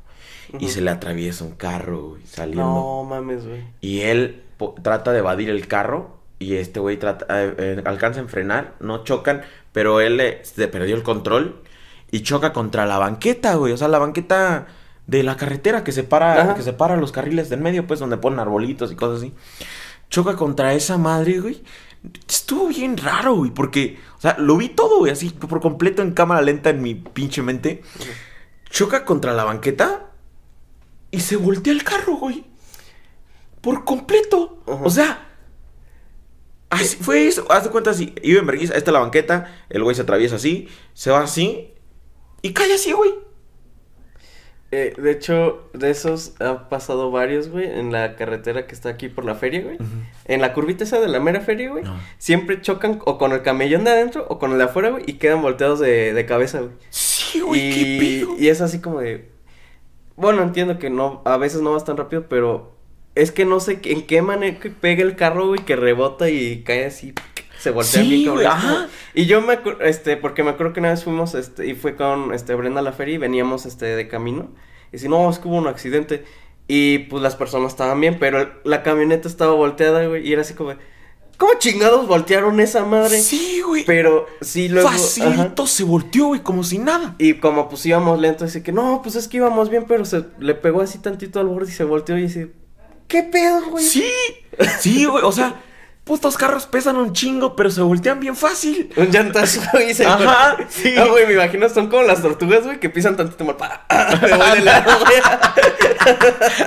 Y 0.58 0.70
se 0.70 0.80
le 0.80 0.90
atraviesa 0.90 1.44
un 1.44 1.52
carro, 1.52 2.12
güey, 2.12 2.26
saliendo. 2.26 2.64
No 2.64 3.04
mames, 3.04 3.46
güey. 3.46 3.66
Y 3.82 4.02
él 4.02 4.44
trata 4.82 5.12
de 5.12 5.20
evadir 5.20 5.50
el 5.50 5.68
carro. 5.68 6.20
Y 6.40 6.56
este 6.56 6.80
güey 6.80 6.98
trata, 6.98 7.26
eh, 7.30 7.56
eh, 7.58 7.82
alcanza 7.86 8.22
a 8.22 8.26
frenar, 8.26 8.74
no 8.80 9.04
chocan, 9.04 9.44
pero 9.74 10.02
él 10.02 10.20
eh, 10.20 10.42
se 10.44 10.68
perdió 10.68 10.96
el 10.96 11.04
control 11.04 11.62
y 12.10 12.22
choca 12.24 12.52
contra 12.52 12.88
la 12.88 12.98
banqueta, 12.98 13.54
güey. 13.56 13.74
O 13.74 13.78
sea, 13.78 13.88
la 13.88 14.00
banqueta 14.00 14.66
de 15.06 15.24
la 15.24 15.38
carretera 15.38 15.84
que 15.84 15.92
separa, 15.92 16.42
Ajá. 16.42 16.56
que 16.56 16.64
separa 16.64 16.98
los 16.98 17.12
carriles 17.12 17.50
del 17.50 17.62
medio, 17.62 17.86
pues 17.86 18.00
donde 18.00 18.18
ponen 18.18 18.40
arbolitos 18.40 18.92
y 18.92 18.96
cosas 18.96 19.18
así. 19.20 19.34
Choca 20.10 20.36
contra 20.36 20.74
esa 20.74 20.98
madre, 20.98 21.40
güey. 21.40 21.64
Estuvo 22.28 22.68
bien 22.68 22.98
raro, 22.98 23.36
güey, 23.36 23.52
porque, 23.52 24.00
o 24.18 24.22
sea, 24.22 24.36
lo 24.40 24.58
vi 24.58 24.70
todo, 24.70 25.00
güey, 25.00 25.12
así 25.12 25.30
por 25.30 25.62
completo 25.62 26.02
en 26.02 26.12
cámara 26.14 26.42
lenta 26.42 26.72
en 26.72 26.82
mi 26.82 26.96
pinche 26.96 27.44
mente. 27.44 27.84
Choca 28.70 29.06
contra 29.06 29.34
la 29.34 29.44
banqueta 29.44 30.08
y 31.12 31.20
se 31.20 31.36
voltea 31.36 31.72
el 31.74 31.84
carro, 31.84 32.16
güey. 32.16 32.46
Por 33.62 33.86
completo. 33.86 34.62
Ajá. 34.68 34.82
O 34.84 34.90
sea, 34.90 35.28
así 36.70 36.98
fue 36.98 37.28
eso. 37.28 37.46
Haz 37.52 37.64
de 37.66 37.70
cuenta 37.70 37.92
así. 37.92 38.14
Iba 38.24 38.40
en 38.40 38.48
vergüenza, 38.48 38.76
esta 38.76 38.92
es 38.92 38.94
la 38.94 39.00
banqueta. 39.00 39.54
El 39.70 39.84
güey 39.84 39.96
se 39.96 40.02
atraviesa 40.02 40.36
así, 40.38 40.68
se 40.94 41.12
va 41.12 41.22
así 41.22 41.74
y 42.42 42.54
cae 42.54 42.74
así, 42.74 42.92
güey. 42.92 43.12
Eh, 44.74 44.94
de 44.98 45.12
hecho, 45.12 45.70
de 45.74 45.90
esos 45.90 46.34
ha 46.40 46.70
pasado 46.70 47.12
varios, 47.12 47.50
güey, 47.50 47.66
en 47.66 47.92
la 47.92 48.16
carretera 48.16 48.68
que 48.68 48.74
está 48.74 48.88
aquí 48.88 49.10
por 49.10 49.26
la 49.26 49.36
feria, 49.36 49.62
güey. 49.62 49.78
En 50.24 50.40
la 50.40 50.54
curvita 50.54 50.86
esa 50.86 51.02
de 51.02 51.10
la 51.10 51.20
mera 51.20 51.42
feria, 51.42 51.70
güey. 51.70 51.84
No. 51.84 52.00
Siempre 52.18 52.62
chocan 52.62 53.02
o 53.06 53.18
con 53.18 53.34
el 53.34 53.42
camellón 53.42 53.84
de 53.84 53.92
adentro 53.92 54.26
o 54.30 54.40
con 54.40 54.54
el 54.54 54.58
de 54.58 54.64
afuera, 54.64 54.90
güey, 54.92 55.04
y 55.06 55.14
quedan 55.16 55.42
volteados 55.42 55.80
de, 55.82 56.14
de 56.14 56.26
cabeza, 56.26 56.62
güey. 56.62 56.72
Sí, 56.90 57.42
güey, 57.42 57.60
qué 57.60 57.80
Y, 57.82 58.00
pedo. 58.22 58.36
y 58.40 58.48
es 58.48 58.62
así 58.62 58.80
como 58.80 59.02
de... 59.02 59.30
Bueno, 60.16 60.42
entiendo 60.42 60.80
que 60.80 60.90
no, 60.90 61.22
a 61.26 61.36
veces 61.36 61.60
no 61.62 61.74
vas 61.74 61.84
tan 61.84 61.98
rápido, 61.98 62.28
pero 62.30 62.71
es 63.16 63.32
que 63.32 63.46
no 63.46 63.60
sé 63.60 63.80
en 63.84 64.06
qué 64.08 64.22
manera 64.22 64.60
que 64.60 64.70
pega 64.70 65.04
el 65.04 65.16
carro, 65.16 65.48
güey, 65.48 65.66
que 65.66 65.76
rebota 65.76 66.30
y 66.30 66.64
cae 66.64 66.86
así, 66.86 67.14
se 67.60 67.72
voltea 67.72 68.02
Sí, 68.04 68.10
bien 68.10 68.26
cabrón. 68.26 68.46
ajá. 68.48 68.88
Y 69.14 69.26
yo 69.26 69.42
me 69.42 69.54
acuerdo, 69.54 69.82
este, 69.84 70.18
porque 70.18 70.44
me 70.44 70.52
acuerdo 70.52 70.74
que 70.74 70.80
una 70.80 70.90
vez 70.92 71.04
fuimos, 71.04 71.36
este, 71.36 71.68
y 71.68 71.76
fue 71.76 71.96
con, 71.96 72.34
este, 72.34 72.56
Brenda 72.56 72.80
a 72.80 72.84
la 72.84 72.94
feria 72.94 73.16
y 73.16 73.18
veníamos, 73.18 73.66
este, 73.66 73.86
de 73.86 74.08
camino. 74.08 74.50
Y 74.94 74.98
si 74.98 75.08
no, 75.10 75.30
es 75.30 75.40
que 75.40 75.48
hubo 75.48 75.58
un 75.58 75.68
accidente. 75.68 76.24
Y 76.68 77.00
pues 77.00 77.22
las 77.22 77.36
personas 77.36 77.74
estaban 77.74 78.00
bien, 78.00 78.18
pero 78.20 78.40
el- 78.42 78.50
la 78.64 78.82
camioneta 78.84 79.28
estaba 79.28 79.54
volteada, 79.54 80.06
güey, 80.08 80.26
y 80.28 80.32
era 80.32 80.42
así 80.42 80.54
como, 80.54 80.74
¿cómo 81.38 81.54
chingados 81.60 82.08
voltearon 82.08 82.60
esa 82.62 82.86
madre? 82.86 83.20
Sí, 83.20 83.62
güey. 83.66 83.84
Pero 83.86 84.26
sí 84.42 84.70
luego... 84.70 84.88
ajá. 84.88 84.98
Facilito 84.98 85.68
se 85.68 85.84
volteó, 85.84 86.28
güey, 86.28 86.42
como 86.42 86.64
si 86.64 86.78
nada. 86.78 87.16
Y 87.20 87.34
como 87.36 87.68
pues 87.68 87.86
íbamos 87.86 88.20
lento, 88.22 88.46
dice 88.46 88.64
que 88.64 88.72
no, 88.72 89.02
pues 89.04 89.16
es 89.16 89.28
que 89.28 89.38
íbamos 89.38 89.70
bien, 89.70 89.84
pero 89.88 90.06
se 90.06 90.24
le 90.40 90.56
pegó 90.56 90.82
así 90.82 91.00
tantito 91.00 91.40
al 91.42 91.48
borde 91.48 91.70
y 91.72 91.74
se 91.76 91.84
volteó 91.84 92.18
y 92.18 92.22
dice, 92.24 92.52
¿qué 93.12 93.24
pedo, 93.24 93.62
güey? 93.70 93.84
Sí, 93.84 94.10
sí, 94.80 95.04
güey. 95.06 95.22
O 95.26 95.32
sea, 95.34 95.62
putos 96.06 96.38
carros 96.38 96.66
pesan 96.66 96.96
un 96.96 97.12
chingo, 97.12 97.56
pero 97.58 97.70
se 97.70 97.82
voltean 97.82 98.22
bien 98.22 98.38
fácil. 98.38 98.90
Un 98.96 99.12
llantazo 99.12 99.60
y 99.86 99.94
se 99.94 100.06
Ajá, 100.06 100.58
sí. 100.70 100.94
No, 100.96 101.10
güey, 101.10 101.28
me 101.28 101.34
imagino 101.34 101.68
son 101.68 101.88
como 101.90 102.04
las 102.04 102.22
tortugas, 102.22 102.64
güey, 102.64 102.80
que 102.80 102.90
pisan 102.90 103.18
tantito 103.18 103.44
mal 103.44 103.58
para. 103.58 103.86
Me 104.22 104.38
voy 104.38 104.58
de 104.58 104.62
lado, 104.62 104.92
güey. 105.02 105.22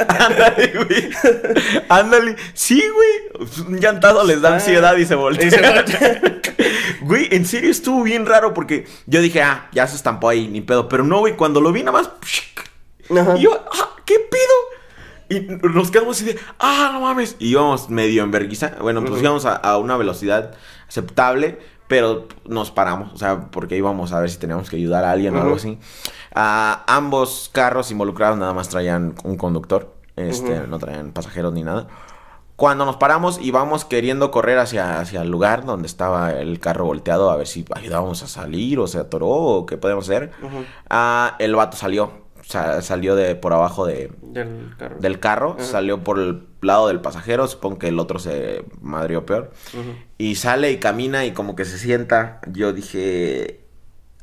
Ándale, 0.09 0.72
güey. 0.76 1.11
Ándale. 1.88 2.37
Sí, 2.52 2.83
güey. 2.94 3.48
Un 3.66 3.80
llantado 3.80 4.22
les 4.24 4.40
da 4.42 4.50
Ah, 4.50 4.54
ansiedad 4.54 4.92
y 4.96 4.98
se 4.98 5.02
y 5.04 5.07
se 5.07 5.14
voltea. 5.14 5.72
voltea. 5.72 6.20
Güey, 7.00 7.28
en 7.33 7.44
serio 7.44 7.70
estuvo 7.70 8.02
bien 8.02 8.24
raro 8.24 8.54
porque 8.54 8.87
yo 9.07 9.20
dije, 9.20 9.42
ah, 9.42 9.68
ya 9.72 9.87
se 9.87 9.96
estampó 9.96 10.30
ahí, 10.30 10.48
ni 10.48 10.62
pedo. 10.62 10.88
Pero 10.88 11.04
no, 11.04 11.18
güey, 11.18 11.37
cuando 11.37 11.61
lo 11.61 11.70
vi 11.70 11.83
nada 11.83 11.98
más. 11.98 12.11
Ajá. 13.11 13.37
Y 13.37 13.42
yo, 13.42 13.62
ah, 13.72 13.90
¿qué 14.07 14.14
pedo? 14.18 14.54
Y 15.29 15.41
nos 15.41 15.91
quedamos 15.91 16.17
así 16.17 16.27
de, 16.27 16.39
ah, 16.59 16.91
no 16.93 17.01
mames. 17.01 17.37
Y 17.39 17.51
íbamos 17.51 17.91
medio 17.91 18.23
en 18.23 18.31
vergüenza. 18.31 18.77
Bueno, 18.81 19.05
pues 19.05 19.21
íbamos 19.21 19.45
a, 19.47 19.57
a 19.57 19.79
una 19.79 19.97
velocidad 19.97 20.55
aceptable, 20.89 21.59
pero 21.89 22.29
nos 22.47 22.71
paramos. 22.71 23.13
O 23.13 23.17
sea, 23.17 23.51
porque 23.51 23.77
íbamos 23.77 24.13
a 24.13 24.21
ver 24.21 24.31
si 24.31 24.39
teníamos 24.39 24.71
que 24.71 24.77
ayudar 24.77 25.05
a 25.05 25.13
alguien 25.13 25.37
o 25.37 25.43
algo 25.43 25.57
así. 25.57 25.79
Ah, 26.35 26.85
ambos 26.87 27.51
carros 27.53 27.91
involucrados 27.91 28.39
nada 28.39 28.53
más 28.53 28.69
traían 28.69 29.15
un 29.25 29.37
conductor. 29.37 29.95
Este, 30.17 30.67
no 30.67 30.79
traían 30.79 31.13
pasajeros 31.13 31.53
ni 31.53 31.63
nada. 31.63 31.89
Cuando 32.57 32.85
nos 32.85 32.97
paramos 32.97 33.41
y 33.41 33.51
vamos 33.51 33.85
queriendo 33.85 34.31
correr 34.31 34.59
hacia, 34.59 35.01
hacia 35.01 35.23
el 35.23 35.29
lugar 35.29 35.65
donde 35.65 35.87
estaba 35.87 36.33
el 36.33 36.61
carro 36.61 36.85
volteado, 36.85 37.31
a 37.31 37.37
ver 37.37 37.49
si 37.49 37.65
ayudábamos 37.75 38.23
a 38.23 38.29
salir 38.29 38.79
o 38.79 38.87
se 38.87 38.99
atoró 38.99 39.29
o 39.29 39.67
qué 39.67 39.77
podemos 39.77 40.09
hacer. 40.09 40.31
Ah, 40.89 41.35
el 41.41 41.57
vato 41.57 41.77
salió. 41.77 42.24
Sa- 42.46 42.83
salió 42.83 43.16
de 43.16 43.35
por 43.37 43.52
abajo 43.52 43.87
de, 43.87 44.12
Del 44.22 44.74
carro. 44.78 44.96
del 45.00 45.18
carro. 45.20 45.57
Ajá. 45.59 45.64
Salió 45.64 46.04
por 46.04 46.18
el 46.18 46.46
lado 46.61 46.88
del 46.88 47.00
pasajero. 47.00 47.46
Supongo 47.48 47.78
que 47.78 47.88
el 47.88 47.98
otro 47.98 48.18
se 48.18 48.64
madrió 48.80 49.24
peor. 49.26 49.52
Y 50.18 50.35
sale 50.37 50.70
y 50.70 50.78
camina 50.78 51.24
y 51.24 51.33
como 51.33 51.57
que 51.57 51.64
se 51.64 51.78
sienta. 51.78 52.40
Yo 52.52 52.72
dije. 52.72 53.61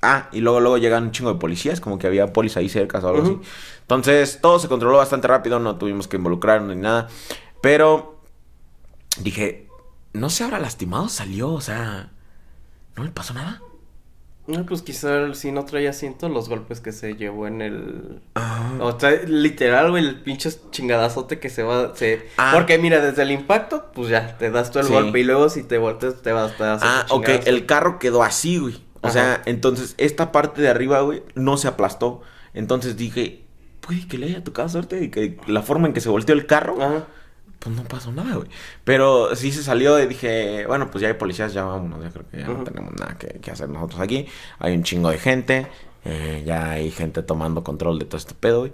Ah, 0.04 0.30
y 0.32 0.40
luego, 0.42 0.60
luego 0.60 0.78
llegan 0.80 1.04
un 1.04 1.12
chingo 1.12 1.32
de 1.34 1.40
policías, 1.40 1.80
como 1.80 2.00
que 2.00 2.08
había 2.08 2.34
polis 2.34 2.58
ahí 2.58 2.70
cerca 2.70 2.98
o 3.00 3.08
algo 3.08 3.22
así. 3.22 3.40
Entonces, 3.82 4.40
todo 4.42 4.58
se 4.58 4.68
controló 4.68 4.98
bastante 4.98 5.28
rápido, 5.28 5.60
no 5.60 5.76
tuvimos 5.78 6.08
que 6.08 6.18
involucrarnos 6.18 6.76
ni 6.76 6.82
nada. 6.82 7.08
Pero 7.62 8.20
dije, 9.20 9.68
no 10.14 10.30
se 10.32 10.44
habrá 10.44 10.58
lastimado, 10.60 11.08
salió, 11.08 11.52
o 11.54 11.62
sea, 11.62 12.10
¿no 12.96 13.04
le 13.04 13.12
pasó 13.12 13.34
nada? 13.36 13.62
No, 14.52 14.66
pues 14.66 14.82
quizá 14.82 15.34
si 15.34 15.52
no 15.52 15.66
traía 15.66 15.92
asiento, 15.92 16.28
los 16.30 16.50
golpes 16.50 16.82
que 16.82 16.92
se 16.92 17.16
llevó 17.16 17.48
en 17.48 17.62
el. 17.62 18.22
Ah. 18.36 18.74
O 18.82 19.00
sea, 19.00 19.12
literal, 19.26 19.92
güey, 19.92 20.06
el 20.06 20.22
pinche 20.22 20.50
chingadazote 20.72 21.40
que 21.40 21.50
se 21.50 21.64
va. 21.64 21.96
Se... 21.96 22.28
Ah. 22.38 22.52
Porque 22.54 22.78
mira, 22.78 23.00
desde 23.00 23.22
el 23.24 23.32
impacto, 23.32 23.92
pues 23.94 24.10
ya, 24.10 24.38
te 24.38 24.52
das 24.52 24.72
tú 24.72 24.80
el 24.80 24.86
Sí. 24.86 24.92
golpe. 24.94 25.20
Y 25.20 25.24
luego 25.24 25.50
si 25.50 25.64
te 25.64 25.78
volteas, 25.78 26.22
te 26.22 26.32
vas 26.32 26.56
te 26.58 26.64
das 26.64 26.82
Ah, 26.84 27.06
ok, 27.10 27.30
el 27.46 27.66
carro 27.66 27.98
quedó 28.00 28.24
así, 28.24 28.58
güey. 28.58 28.76
O 29.02 29.08
Ajá. 29.08 29.12
sea, 29.12 29.42
entonces 29.46 29.96
esta 29.98 30.32
parte 30.32 30.62
de 30.62 30.70
arriba, 30.70 31.02
güey, 31.02 31.24
no 31.36 31.58
se 31.58 31.68
aplastó. 31.68 32.22
Entonces 32.54 32.98
dije, 32.98 33.44
puede 33.80 34.08
que 34.08 34.18
le 34.18 34.28
haya 34.28 34.44
tocado 34.44 34.70
suerte 34.70 35.04
y 35.04 35.10
que 35.10 35.38
la 35.48 35.62
forma 35.64 35.88
en 35.88 35.94
que 35.94 36.02
se 36.02 36.10
volteó 36.10 36.36
el 36.36 36.46
carro, 36.46 36.76
Ajá. 36.82 37.06
Pues 37.64 37.76
no 37.76 37.84
pasó 37.84 38.12
nada, 38.12 38.36
güey. 38.36 38.50
Pero 38.84 39.36
sí 39.36 39.52
se 39.52 39.62
salió 39.64 40.00
y 40.02 40.08
dije, 40.08 40.66
bueno, 40.66 40.90
pues 40.90 41.02
ya 41.04 41.08
hay 41.10 41.14
policías, 41.14 41.54
ya 41.54 41.64
vámonos, 41.64 42.02
ya 42.04 42.10
creo 42.10 42.26
que 42.30 42.40
ya 42.40 42.48
no 42.48 42.64
tenemos 42.64 42.94
nada 43.00 43.16
que, 43.20 43.40
que 43.40 43.52
hacer 43.52 43.70
nosotros 43.70 44.02
aquí. 44.02 44.26
Hay 44.58 44.74
un 44.76 44.82
chingo 44.84 45.10
de 45.12 45.20
gente, 45.20 45.68
eh, 46.04 46.42
ya 46.44 46.72
hay 46.72 46.90
gente 46.90 47.22
tomando 47.22 47.64
control 47.64 48.00
de 48.00 48.06
todo 48.06 48.18
este 48.18 48.34
pedo, 48.34 48.62
güey. 48.62 48.74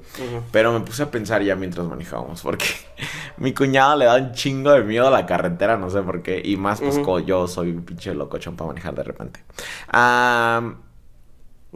Pero 0.53 0.71
me 0.71 0.79
puse 0.85 1.03
a 1.03 1.11
pensar 1.11 1.43
ya 1.43 1.57
mientras 1.57 1.85
manejábamos, 1.85 2.41
porque 2.41 2.65
mi 3.37 3.53
cuñado 3.53 3.97
le 3.97 4.05
da 4.05 4.15
un 4.15 4.31
chingo 4.31 4.71
de 4.71 4.81
miedo 4.83 5.05
a 5.07 5.11
la 5.11 5.25
carretera, 5.25 5.75
no 5.75 5.89
sé 5.89 6.01
por 6.03 6.23
qué. 6.23 6.41
Y 6.45 6.55
más, 6.55 6.79
pues, 6.79 6.97
como 6.99 7.19
yo 7.19 7.45
soy 7.49 7.71
un 7.71 7.83
pinche 7.83 8.13
locochón 8.15 8.55
para 8.55 8.69
manejar 8.69 8.95
de 8.95 9.03
repente. 9.03 9.43
Ah, 9.89 10.75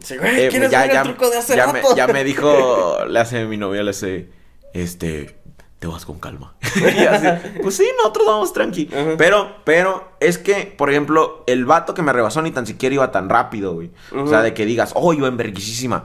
Sí, 0.02 0.16
güey, 0.16 0.46
eh, 0.46 0.48
¿quieres 0.48 0.70
ya, 0.70 0.80
ver 0.82 0.92
ya- 0.92 1.02
el 1.02 1.08
truco 1.08 1.28
de 1.30 1.36
hace 1.38 1.54
ya 1.54 1.66
rato? 1.66 1.90
me, 1.90 1.94
ya 1.96 2.06
me 2.08 2.24
dijo, 2.24 3.04
le 3.08 3.20
hace 3.20 3.44
mi 3.44 3.58
novia, 3.58 3.82
le 3.82 3.90
hace, 3.90 4.30
este, 4.72 5.36
te 5.82 5.88
vas 5.88 6.06
con 6.06 6.20
calma. 6.20 6.54
y 6.76 7.04
así, 7.06 7.26
pues 7.60 7.76
sí, 7.76 7.84
nosotros 7.96 8.26
vamos 8.26 8.52
tranqui. 8.52 8.88
Ajá. 8.92 9.14
Pero, 9.18 9.56
pero, 9.64 10.12
es 10.20 10.38
que, 10.38 10.72
por 10.78 10.90
ejemplo, 10.90 11.42
el 11.48 11.64
vato 11.64 11.92
que 11.92 12.02
me 12.02 12.12
rebasó 12.12 12.40
ni 12.40 12.52
tan 12.52 12.66
siquiera 12.66 12.94
iba 12.94 13.10
tan 13.10 13.28
rápido, 13.28 13.74
güey. 13.74 13.90
O 14.16 14.28
sea, 14.28 14.42
de 14.42 14.54
que 14.54 14.64
digas, 14.64 14.92
oh, 14.94 15.12
iba 15.12 15.26
enverguisísima. 15.26 16.04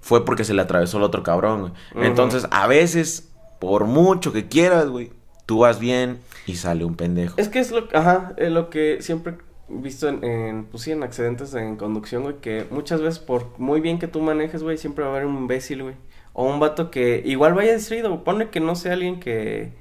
Fue 0.00 0.24
porque 0.24 0.44
se 0.44 0.54
le 0.54 0.62
atravesó 0.62 0.98
el 0.98 1.02
otro 1.02 1.24
cabrón, 1.24 1.60
güey. 1.60 2.06
Entonces, 2.06 2.46
a 2.52 2.68
veces, 2.68 3.32
por 3.58 3.84
mucho 3.84 4.32
que 4.32 4.46
quieras, 4.46 4.88
güey, 4.88 5.10
tú 5.44 5.58
vas 5.58 5.80
bien 5.80 6.20
y 6.46 6.54
sale 6.54 6.84
un 6.84 6.94
pendejo. 6.94 7.34
Es 7.36 7.48
que 7.48 7.58
es 7.58 7.72
lo, 7.72 7.88
ajá, 7.92 8.34
lo 8.38 8.70
que 8.70 9.02
siempre 9.02 9.38
visto 9.68 10.08
en, 10.08 10.22
en, 10.22 10.64
pues 10.66 10.84
sí, 10.84 10.92
en 10.92 11.02
accidentes 11.02 11.52
en 11.54 11.76
conducción, 11.76 12.22
güey, 12.22 12.36
que 12.40 12.66
muchas 12.70 13.00
veces 13.00 13.18
por 13.18 13.58
muy 13.58 13.80
bien 13.80 13.98
que 13.98 14.06
tú 14.06 14.20
manejes, 14.20 14.62
güey, 14.62 14.78
siempre 14.78 15.04
va 15.04 15.10
a 15.10 15.14
haber 15.14 15.26
un 15.26 15.36
imbécil, 15.36 15.82
güey. 15.82 15.96
O 16.40 16.44
un 16.46 16.60
vato 16.60 16.90
que 16.90 17.22
igual 17.24 17.54
vaya 17.54 17.74
distraído, 17.74 18.24
pone 18.24 18.50
que 18.50 18.60
no 18.60 18.74
sea 18.76 18.94
alguien 18.94 19.20
que, 19.20 19.72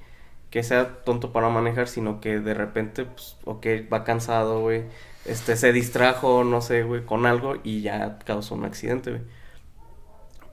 que 0.52 0.64
sea 0.64 1.04
tonto 1.06 1.32
para 1.34 1.50
manejar, 1.50 1.88
sino 1.88 2.22
que 2.22 2.40
de 2.40 2.54
repente, 2.54 3.06
pues, 3.06 3.38
o 3.46 3.62
que 3.62 3.82
va 3.84 4.04
cansado, 4.04 4.62
güey, 4.62 4.86
este, 5.26 5.56
se 5.58 5.74
distrajo, 5.74 6.44
no 6.44 6.62
sé, 6.62 6.84
güey, 6.84 7.06
con 7.06 7.26
algo 7.26 7.56
y 7.64 7.82
ya 7.82 8.20
causó 8.26 8.56
un 8.56 8.66
accidente, 8.66 9.12
güey. 9.12 9.24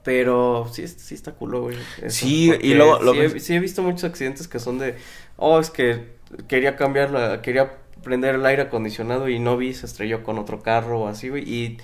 Pero 0.03 0.67
sí, 0.71 0.87
sí 0.87 1.15
está 1.15 1.33
culo, 1.35 1.61
güey. 1.63 1.77
eso, 2.01 2.25
Sí, 2.25 2.51
y 2.61 2.73
luego 2.75 2.99
lo 3.01 3.13
sí, 3.13 3.19
he, 3.21 3.39
sí 3.39 3.55
he 3.55 3.59
visto 3.59 3.83
muchos 3.83 4.05
accidentes 4.05 4.47
que 4.47 4.59
son 4.59 4.79
de, 4.79 4.95
oh, 5.35 5.59
es 5.59 5.69
que 5.69 6.15
quería 6.47 6.75
cambiar 6.75 7.11
la, 7.11 7.41
quería 7.41 7.77
prender 8.03 8.35
el 8.35 8.45
aire 8.45 8.63
acondicionado 8.63 9.27
y 9.29 9.39
no 9.39 9.57
vi, 9.57 9.73
se 9.73 9.85
estrelló 9.85 10.23
con 10.23 10.37
otro 10.39 10.61
carro 10.61 11.01
o 11.01 11.07
así, 11.07 11.29
güey, 11.29 11.43
y 11.49 11.77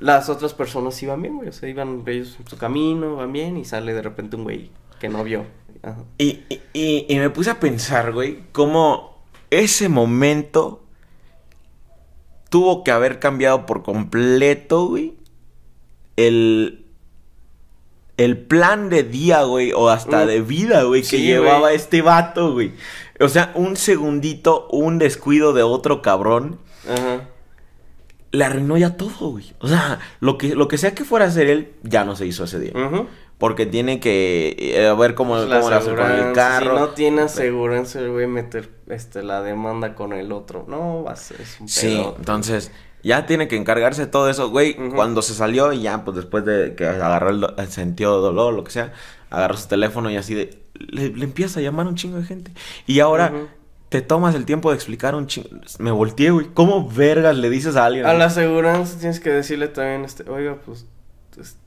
las 0.00 0.28
otras 0.28 0.52
personas 0.54 1.00
iban 1.02 1.22
bien, 1.22 1.36
güey, 1.36 1.48
o 1.48 1.52
sea, 1.52 1.68
iban 1.68 2.02
ellos 2.06 2.36
en 2.40 2.46
su 2.48 2.56
camino, 2.58 3.16
van 3.16 3.32
bien, 3.32 3.56
y 3.56 3.64
sale 3.64 3.94
de 3.94 4.02
repente 4.02 4.34
un 4.36 4.42
güey 4.44 4.70
que 4.98 5.08
no 5.08 5.22
vio. 5.22 5.44
Ajá. 5.82 6.02
Y, 6.18 6.40
y- 6.74 7.06
y- 7.08 7.18
me 7.18 7.30
puse 7.30 7.50
a 7.50 7.60
pensar, 7.60 8.12
güey, 8.12 8.40
cómo 8.52 9.22
ese 9.50 9.88
momento 9.88 10.82
tuvo 12.48 12.82
que 12.84 12.90
haber 12.90 13.18
cambiado 13.20 13.66
por 13.66 13.82
completo, 13.82 14.86
güey, 14.88 15.14
el, 16.16 16.84
el 18.16 18.38
plan 18.38 18.90
de 18.90 19.02
día, 19.04 19.42
güey, 19.44 19.72
o 19.72 19.88
hasta 19.88 20.24
Mm. 20.24 20.28
de 20.28 20.40
vida, 20.42 20.82
güey, 20.82 21.02
que 21.02 21.20
llevaba 21.20 21.60
güey. 21.60 21.76
este 21.76 22.02
vato, 22.02 22.52
güey. 22.52 22.72
O 23.20 23.28
sea, 23.28 23.52
un 23.54 23.76
segundito, 23.76 24.66
un 24.70 24.98
descuido 24.98 25.52
de 25.52 25.62
otro 25.62 26.02
cabrón, 26.02 26.58
Ajá. 26.88 27.28
Le 28.32 28.44
arruinó 28.44 28.76
ya 28.76 28.96
todo, 28.96 29.30
güey. 29.30 29.52
O 29.60 29.68
sea, 29.68 29.98
lo 30.20 30.38
que, 30.38 30.54
lo 30.54 30.68
que 30.68 30.78
sea 30.78 30.94
que 30.94 31.04
fuera 31.04 31.24
a 31.24 31.28
hacer 31.28 31.48
él, 31.48 31.72
ya 31.82 32.04
no 32.04 32.16
se 32.16 32.26
hizo 32.26 32.44
ese 32.44 32.60
día. 32.60 32.72
Porque 33.38 33.64
tiene 33.64 34.00
que 34.00 34.54
eh, 34.58 34.94
ver 34.98 35.14
cómo, 35.14 35.34
Pues 35.34 35.48
la 35.48 35.60
cómo 35.60 35.70
le 35.70 35.76
hace 35.76 35.94
con 35.94 36.10
el 36.10 36.32
carro. 36.34 36.74
Si 36.74 36.80
no 36.80 36.88
tiene 36.90 37.22
aseguranza, 37.22 38.00
el 38.00 38.10
güey 38.10 38.26
meter 38.26 38.70
este 38.88 39.22
la 39.22 39.40
demanda 39.42 39.94
con 39.94 40.12
el 40.12 40.30
otro. 40.30 40.66
No, 40.68 41.04
va 41.04 41.12
a 41.12 41.16
ser 41.16 41.40
es 41.40 41.58
un 41.58 41.66
Sí, 41.66 42.04
entonces 42.18 42.70
ya 43.02 43.24
tiene 43.24 43.48
que 43.48 43.56
encargarse 43.56 44.02
de 44.02 44.06
todo 44.08 44.28
eso, 44.28 44.50
güey. 44.50 44.76
Cuando 44.94 45.22
se 45.22 45.32
salió 45.32 45.72
y 45.72 45.82
ya, 45.82 46.04
pues 46.04 46.18
después 46.18 46.44
de 46.44 46.74
que 46.74 46.86
agarró 46.86 47.30
el, 47.30 47.46
el 47.56 47.68
sentido 47.68 48.16
de 48.16 48.22
dolor, 48.22 48.52
lo 48.52 48.62
que 48.62 48.72
sea, 48.72 48.92
agarró 49.30 49.56
su 49.56 49.68
teléfono 49.68 50.10
y 50.10 50.16
así 50.16 50.34
de. 50.34 50.62
Le, 50.74 51.08
le 51.08 51.24
empieza 51.24 51.60
a 51.60 51.62
llamar 51.62 51.86
a 51.86 51.88
un 51.88 51.94
chingo 51.94 52.18
de 52.18 52.24
gente. 52.24 52.52
Y 52.86 53.00
ahora. 53.00 53.32
Te 53.90 54.00
tomas 54.00 54.36
el 54.36 54.46
tiempo 54.46 54.70
de 54.70 54.76
explicar 54.76 55.14
un 55.16 55.26
chingo. 55.26 55.48
Me 55.80 55.90
volteé, 55.90 56.30
güey. 56.30 56.46
¿Cómo 56.54 56.88
vergas 56.88 57.36
le 57.36 57.50
dices 57.50 57.74
a 57.76 57.86
alguien? 57.86 58.06
A 58.06 58.14
la 58.14 58.26
aseguranza 58.26 58.98
tienes 58.98 59.18
que 59.18 59.30
decirle 59.30 59.66
también, 59.68 60.04
este, 60.04 60.30
oiga, 60.30 60.58
pues, 60.64 60.86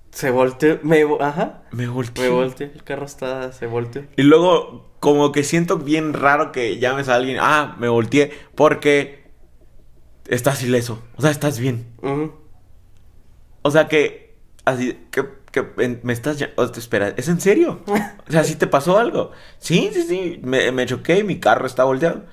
se 0.10 0.32
volteó, 0.32 0.80
me, 0.84 1.04
ajá, 1.20 1.64
Me 1.72 1.88
volteé. 1.88 2.30
me 2.30 2.34
volteé, 2.34 2.72
el 2.74 2.84
carro 2.84 3.06
está, 3.06 3.52
se 3.52 3.68
volteó. 3.68 4.04
Y 4.16 4.22
luego, 4.24 4.92
como 5.02 5.34
que 5.34 5.44
siento 5.44 5.78
bien 5.78 6.14
raro 6.14 6.54
que 6.54 6.80
llames 6.80 7.10
a 7.10 7.16
alguien. 7.16 7.38
Ah, 7.42 7.76
me 7.78 7.90
volteé. 7.90 8.32
Porque 8.56 9.26
estás 10.28 10.64
ileso. 10.64 11.04
O 11.18 11.22
sea, 11.22 11.32
estás 11.32 11.60
bien. 11.60 11.88
O 13.64 13.72
sea 13.72 13.90
que, 13.90 14.38
así, 14.64 14.98
que, 15.12 15.26
que 15.54 15.66
en- 15.78 16.02
me 16.04 16.12
estás 16.12 16.38
ya- 16.39 16.54
te- 16.54 16.80
espera, 16.80 17.13
¿es 17.16 17.30
en 17.30 17.39
serio? 17.39 17.80
O 18.28 18.32
sea, 18.32 18.44
¿sí 18.44 18.56
te 18.56 18.68
pasó 18.68 18.98
algo? 18.98 19.32
Sí, 19.60 19.89
sí, 19.94 20.02
sí, 20.04 20.39
me, 20.44 20.72
me 20.74 20.86
choqué 20.86 21.20
y 21.20 21.24
mi 21.24 21.39
carro 21.39 21.66
está 21.68 21.86
volteado. 21.86 22.24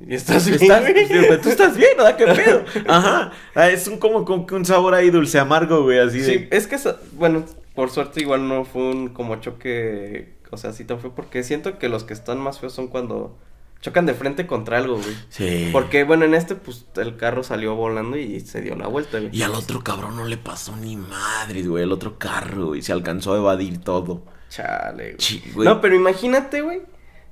Y 0.00 0.14
estás 0.14 0.46
bien, 0.46 0.60
¿Estás, 0.62 0.84
pero 1.08 1.40
tú 1.40 1.48
estás 1.48 1.76
bien, 1.76 1.90
¿verdad? 1.96 2.16
¿Qué 2.16 2.26
pedo? 2.26 2.64
Ajá, 2.88 3.32
Ah, 3.54 3.70
es 3.70 3.86
un 3.88 3.98
como, 3.98 4.24
como 4.24 4.46
un 4.50 4.64
sabor 4.64 4.94
ahí 4.94 5.10
dulce 5.10 5.38
amargo, 5.38 5.82
güey, 5.82 5.98
así 5.98 6.22
Sí, 6.22 6.38
de... 6.38 6.48
es 6.50 6.66
que, 6.66 6.76
bueno, 7.12 7.44
por 7.74 7.90
suerte 7.90 8.20
igual 8.20 8.48
no 8.48 8.64
fue 8.64 8.82
un 8.82 9.08
como 9.08 9.36
choque, 9.36 10.34
o 10.50 10.56
sea, 10.56 10.72
sí 10.72 10.84
tan 10.84 10.98
fue 11.00 11.14
porque 11.14 11.42
siento 11.42 11.78
que 11.78 11.88
los 11.88 12.04
que 12.04 12.12
están 12.12 12.38
más 12.38 12.60
feos 12.60 12.72
son 12.72 12.88
cuando 12.88 13.36
chocan 13.84 14.06
de 14.06 14.14
frente 14.14 14.46
contra 14.46 14.78
algo, 14.78 14.96
güey. 14.96 15.14
Sí. 15.28 15.68
Porque, 15.70 16.04
bueno, 16.04 16.24
en 16.24 16.32
este, 16.32 16.54
pues, 16.54 16.86
el 16.96 17.18
carro 17.18 17.42
salió 17.42 17.74
volando 17.74 18.16
y 18.16 18.40
se 18.40 18.62
dio 18.62 18.76
la 18.76 18.86
vuelta, 18.86 19.18
güey. 19.18 19.28
Y 19.30 19.42
al 19.42 19.54
otro 19.54 19.84
cabrón 19.84 20.16
no 20.16 20.24
le 20.24 20.38
pasó 20.38 20.74
ni 20.74 20.96
madre, 20.96 21.64
güey, 21.64 21.84
el 21.84 21.92
otro 21.92 22.18
carro, 22.18 22.68
güey, 22.68 22.80
se 22.80 22.92
alcanzó 22.92 23.34
a 23.34 23.36
evadir 23.36 23.82
todo. 23.82 24.24
Chale, 24.48 25.04
güey. 25.04 25.16
Sí, 25.18 25.44
güey. 25.52 25.68
No, 25.68 25.82
pero 25.82 25.94
imagínate, 25.94 26.62
güey, 26.62 26.80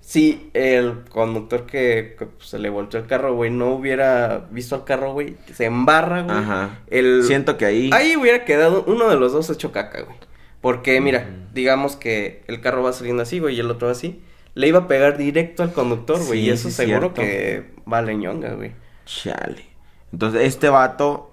si 0.00 0.50
el 0.52 1.04
conductor 1.08 1.64
que, 1.64 2.16
que, 2.18 2.26
pues, 2.26 2.50
se 2.50 2.58
le 2.58 2.68
volteó 2.68 3.00
el 3.00 3.06
carro, 3.06 3.34
güey, 3.34 3.50
no 3.50 3.70
hubiera 3.70 4.46
visto 4.50 4.74
al 4.74 4.84
carro, 4.84 5.14
güey, 5.14 5.38
se 5.54 5.64
embarra, 5.64 6.20
güey. 6.20 6.36
Ajá. 6.36 6.80
El... 6.88 7.24
Siento 7.24 7.56
que 7.56 7.64
ahí... 7.64 7.88
Ahí 7.94 8.14
hubiera 8.14 8.44
quedado 8.44 8.84
uno 8.86 9.08
de 9.08 9.16
los 9.16 9.32
dos 9.32 9.48
hecho 9.48 9.72
caca, 9.72 10.02
güey. 10.02 10.18
Porque, 10.60 11.00
mira, 11.00 11.20
Ujú. 11.20 11.54
digamos 11.54 11.96
que 11.96 12.44
el 12.46 12.60
carro 12.60 12.82
va 12.82 12.92
saliendo 12.92 13.22
así, 13.22 13.38
güey, 13.38 13.56
y 13.56 13.60
el 13.60 13.70
otro 13.70 13.88
así. 13.88 14.22
Le 14.54 14.68
iba 14.68 14.80
a 14.80 14.88
pegar 14.88 15.16
directo 15.16 15.62
al 15.62 15.72
conductor, 15.72 16.18
güey. 16.18 16.40
Sí, 16.40 16.46
y 16.46 16.50
eso 16.50 16.68
sí, 16.68 16.74
seguro 16.74 17.12
cierto. 17.14 17.20
que 17.22 17.74
vale 17.86 18.14
ñonga, 18.16 18.52
güey. 18.54 18.72
Chale. 19.06 19.64
Entonces, 20.12 20.42
este 20.42 20.68
vato, 20.68 21.30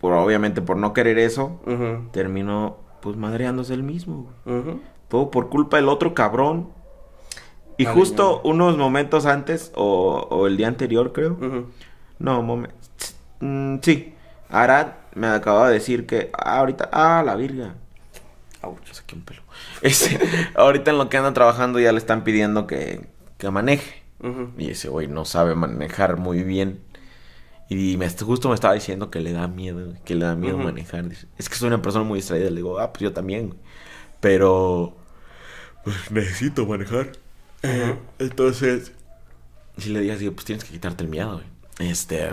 por, 0.00 0.12
obviamente 0.12 0.60
por 0.60 0.76
no 0.76 0.92
querer 0.92 1.18
eso, 1.18 1.60
terminó, 2.12 2.76
pues, 3.00 3.16
madreándose 3.16 3.72
él 3.74 3.82
mismo, 3.82 4.30
güey. 4.44 4.64
Todo 5.08 5.30
por 5.30 5.48
culpa 5.48 5.78
del 5.78 5.88
otro 5.88 6.12
cabrón. 6.12 6.68
Y 7.78 7.84
Vale, 7.84 7.96
justo 7.96 8.42
no. 8.44 8.50
unos 8.50 8.76
momentos 8.76 9.24
antes, 9.24 9.72
o, 9.74 10.26
o 10.30 10.46
el 10.46 10.56
día 10.56 10.68
anterior, 10.68 11.12
creo. 11.12 11.38
No, 12.18 12.42
momen- 12.42 12.72
mm, 13.40 13.76
sí. 13.82 14.14
Arad 14.50 14.88
me 15.14 15.28
acaba 15.28 15.68
de 15.68 15.74
decir 15.74 16.04
que. 16.06 16.30
Ah, 16.36 16.58
ahorita. 16.58 16.88
Ah, 16.92 17.22
la 17.24 17.34
virga. 17.36 17.74
Ouch, 18.62 18.92
saqué 18.92 19.14
un 19.14 19.22
pelo. 19.22 19.42
Ahorita 20.54 20.90
en 20.90 20.98
lo 20.98 21.08
que 21.08 21.16
anda 21.16 21.32
trabajando 21.32 21.78
ya 21.80 21.92
le 21.92 21.98
están 21.98 22.24
pidiendo 22.24 22.66
que, 22.66 23.06
que 23.38 23.50
maneje. 23.50 24.02
Y 24.56 24.70
ese 24.70 24.88
güey 24.88 25.06
no 25.06 25.24
sabe 25.24 25.54
manejar 25.54 26.16
muy 26.16 26.42
bien. 26.42 26.80
Y 27.68 27.96
me, 27.98 28.08
justo 28.10 28.48
me 28.48 28.54
estaba 28.54 28.74
diciendo 28.74 29.10
que 29.10 29.20
le 29.20 29.32
da 29.32 29.46
miedo, 29.46 29.94
que 30.04 30.14
le 30.14 30.24
da 30.24 30.34
miedo 30.34 30.58
manejar. 30.58 31.08
Dice, 31.08 31.26
Es 31.36 31.48
que 31.48 31.54
soy 31.54 31.68
una 31.68 31.82
persona 31.82 32.04
muy 32.04 32.18
distraída. 32.18 32.50
Le 32.50 32.56
digo, 32.56 32.78
ah, 32.80 32.92
pues 32.92 33.02
yo 33.02 33.12
también, 33.12 33.48
güey. 33.48 33.58
Pero, 34.20 34.96
pues 35.84 36.10
necesito 36.10 36.66
manejar. 36.66 37.12
Ujú. 37.62 37.98
Entonces, 38.18 38.92
si 39.76 39.90
le 39.90 40.00
digas, 40.00 40.18
digo, 40.18 40.32
pues 40.32 40.46
tienes 40.46 40.64
que 40.64 40.72
quitarte 40.72 41.04
el 41.04 41.10
miedo, 41.10 41.34
güey. 41.34 41.90
Este, 41.90 42.32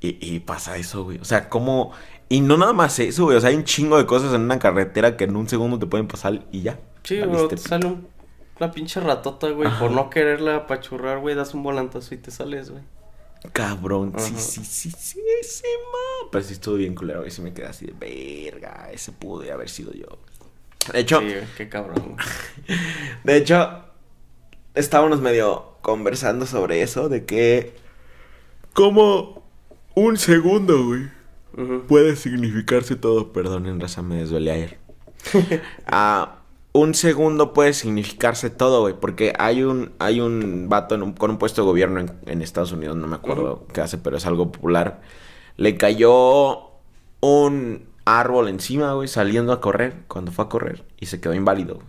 y, 0.00 0.18
y 0.20 0.40
pasa 0.40 0.76
eso, 0.76 1.04
güey. 1.04 1.18
O 1.18 1.24
sea, 1.24 1.48
como, 1.48 1.92
y 2.28 2.40
no 2.40 2.56
nada 2.56 2.72
más 2.72 2.98
eso, 2.98 3.24
güey. 3.24 3.36
O 3.36 3.40
sea, 3.40 3.50
hay 3.50 3.56
un 3.56 3.64
chingo 3.64 3.96
de 3.98 4.06
cosas 4.06 4.34
en 4.34 4.42
una 4.42 4.58
carretera 4.58 5.16
que 5.16 5.24
en 5.24 5.36
un 5.36 5.48
segundo 5.48 5.78
te 5.78 5.86
pueden 5.86 6.08
pasar 6.08 6.44
y 6.52 6.62
ya. 6.62 6.78
Sí, 7.04 7.20
güey, 7.20 7.48
te 7.48 7.56
sale 7.56 7.86
un, 7.86 8.08
una 8.60 8.70
pinche 8.70 9.00
ratota, 9.00 9.48
güey. 9.50 9.68
Ajá. 9.68 9.80
Por 9.80 9.90
no 9.92 10.10
quererla 10.10 10.56
apachurrar, 10.56 11.20
güey, 11.20 11.34
das 11.34 11.54
un 11.54 11.62
volantazo 11.62 12.14
y 12.14 12.18
te 12.18 12.30
sales, 12.30 12.70
güey. 12.70 12.82
Cabrón, 13.52 14.12
sí, 14.18 14.34
sí, 14.36 14.64
sí, 14.64 14.90
sí, 14.90 15.20
ese 15.40 15.64
ma. 15.92 16.28
Pero 16.32 16.44
sí 16.44 16.54
estuvo 16.54 16.74
bien 16.74 16.94
culero, 16.96 17.24
y 17.24 17.30
sí 17.30 17.40
me 17.40 17.54
quedé 17.54 17.66
así 17.66 17.86
de 17.86 17.92
verga, 17.92 18.90
ese 18.92 19.12
pude 19.12 19.52
haber 19.52 19.68
sido 19.68 19.92
yo. 19.92 20.06
De 20.92 21.00
hecho, 21.00 21.20
Sí, 21.20 21.26
güey, 21.26 21.44
qué 21.56 21.68
cabrón. 21.68 22.16
güey. 22.16 22.78
de 23.24 23.36
hecho, 23.36 23.84
estábamos 24.74 25.20
medio 25.20 25.76
conversando 25.82 26.46
sobre 26.46 26.82
eso, 26.82 27.08
de 27.08 27.24
que 27.26 27.76
como 28.72 29.44
un 29.94 30.16
segundo, 30.16 30.84
güey, 30.86 31.08
Puede 31.88 32.16
significarse 32.16 32.96
todo. 32.96 33.32
Perdonen, 33.32 33.80
raza, 33.80 34.02
me 34.02 34.16
desvelé 34.16 34.50
ayer. 34.52 34.78
Ah, 35.86 36.36
un 36.72 36.94
segundo 36.94 37.52
puede 37.52 37.72
significarse 37.72 38.50
todo, 38.50 38.82
güey. 38.82 38.94
Porque 39.00 39.32
hay 39.38 39.62
un, 39.62 39.92
hay 39.98 40.20
un 40.20 40.68
vato 40.68 40.94
en 40.94 41.02
un- 41.02 41.12
con 41.12 41.30
un 41.30 41.38
puesto 41.38 41.62
de 41.62 41.66
gobierno 41.66 42.00
en, 42.00 42.12
en 42.26 42.42
Estados 42.42 42.72
Unidos, 42.72 42.96
no 42.96 43.06
me 43.06 43.16
acuerdo 43.16 43.66
qué 43.72 43.80
hace, 43.80 43.98
pero 43.98 44.16
es 44.16 44.26
algo 44.26 44.52
popular. 44.52 45.00
Le 45.56 45.76
cayó 45.76 46.70
un 47.20 47.88
árbol 48.04 48.48
encima, 48.48 48.92
güey, 48.92 49.08
saliendo 49.08 49.52
a 49.52 49.60
correr, 49.60 50.04
cuando 50.06 50.30
fue 50.30 50.44
a 50.44 50.48
correr, 50.48 50.84
y 51.00 51.06
se 51.06 51.20
quedó 51.20 51.34
inválido, 51.34 51.74
güey. 51.76 51.86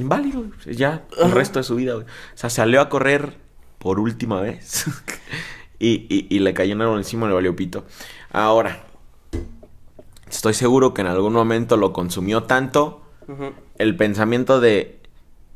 Inválido, 0.00 0.42
güey. 0.64 0.76
Ya, 0.76 1.04
el 1.22 1.30
resto 1.30 1.60
de 1.60 1.62
su 1.62 1.76
vida, 1.76 1.94
güey. 1.94 2.06
O 2.06 2.36
sea, 2.36 2.50
salió 2.50 2.80
a 2.80 2.88
correr 2.88 3.36
por 3.78 4.00
última 4.00 4.40
vez. 4.40 4.86
y, 5.78 6.06
y- 6.08 6.26
y 6.30 6.38
le 6.40 6.54
cayó 6.54 6.74
un 6.74 6.82
árbol 6.82 6.98
encima 6.98 7.26
y 7.26 7.28
le 7.30 7.34
valió 7.34 7.56
pito. 7.56 7.84
Ahora, 8.30 8.84
estoy 10.28 10.54
seguro 10.54 10.94
que 10.94 11.02
en 11.02 11.08
algún 11.08 11.32
momento 11.32 11.76
lo 11.76 11.92
consumió 11.92 12.44
tanto 12.44 13.02
el 13.78 13.96
pensamiento 13.96 14.60
de. 14.60 15.00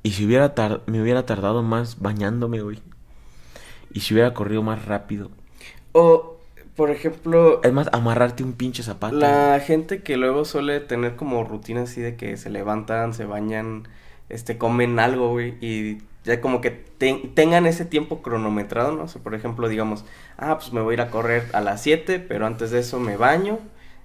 ¿Y 0.03 0.13
si 0.13 0.25
hubiera 0.27 0.55
tar- 0.55 0.83
me 0.87 1.03
hubiera 1.03 1.27
tardado 1.27 1.63
más 1.63 2.01
bañándome, 2.01 2.63
güey? 2.63 2.81
¿Y 3.93 4.01
si 4.01 4.15
hubiera 4.15 4.33
corrido 4.35 4.63
más 4.63 4.85
rápido? 4.87 5.31
O, 5.93 6.37
por 6.77 6.91
ejemplo, 6.91 7.61
Es 7.63 7.73
más, 7.73 7.89
amarrarte 7.93 8.43
un 8.45 8.53
pinche 8.53 8.83
zapato. 8.83 9.17
la 9.17 9.61
gente 9.61 10.03
que 10.03 10.17
luego 10.17 10.45
suele 10.45 10.81
tener 10.81 11.17
como 11.17 11.45
rutina 11.45 11.83
así 11.83 12.01
de 12.01 12.17
que 12.17 12.37
se 12.37 12.51
levantan, 12.51 13.13
se 13.13 13.25
bañan, 13.25 13.89
este, 14.29 14.57
comen 14.57 14.99
algo, 15.01 15.31
güey, 15.31 15.55
y 15.61 15.99
ya 16.29 16.41
como 16.41 16.61
que 16.61 16.71
ten- 16.71 17.35
tengan 17.35 17.67
ese 17.67 17.85
tiempo 17.85 18.23
cronometrado, 18.23 18.93
¿no? 18.93 19.05
O 19.05 19.09
sea, 19.09 19.21
por 19.23 19.35
ejemplo, 19.35 19.69
digamos, 19.69 20.05
ah, 20.37 20.57
pues 20.59 20.73
me 20.73 20.81
voy 20.81 20.93
a 20.93 20.95
ir 20.95 21.01
a 21.01 21.11
correr 21.11 21.45
a 21.53 21.61
las 21.61 21.83
7, 21.83 22.21
pero 22.21 22.47
antes 22.47 22.71
de 22.71 22.79
eso 22.81 23.01
me 23.01 23.17
baño, 23.17 23.59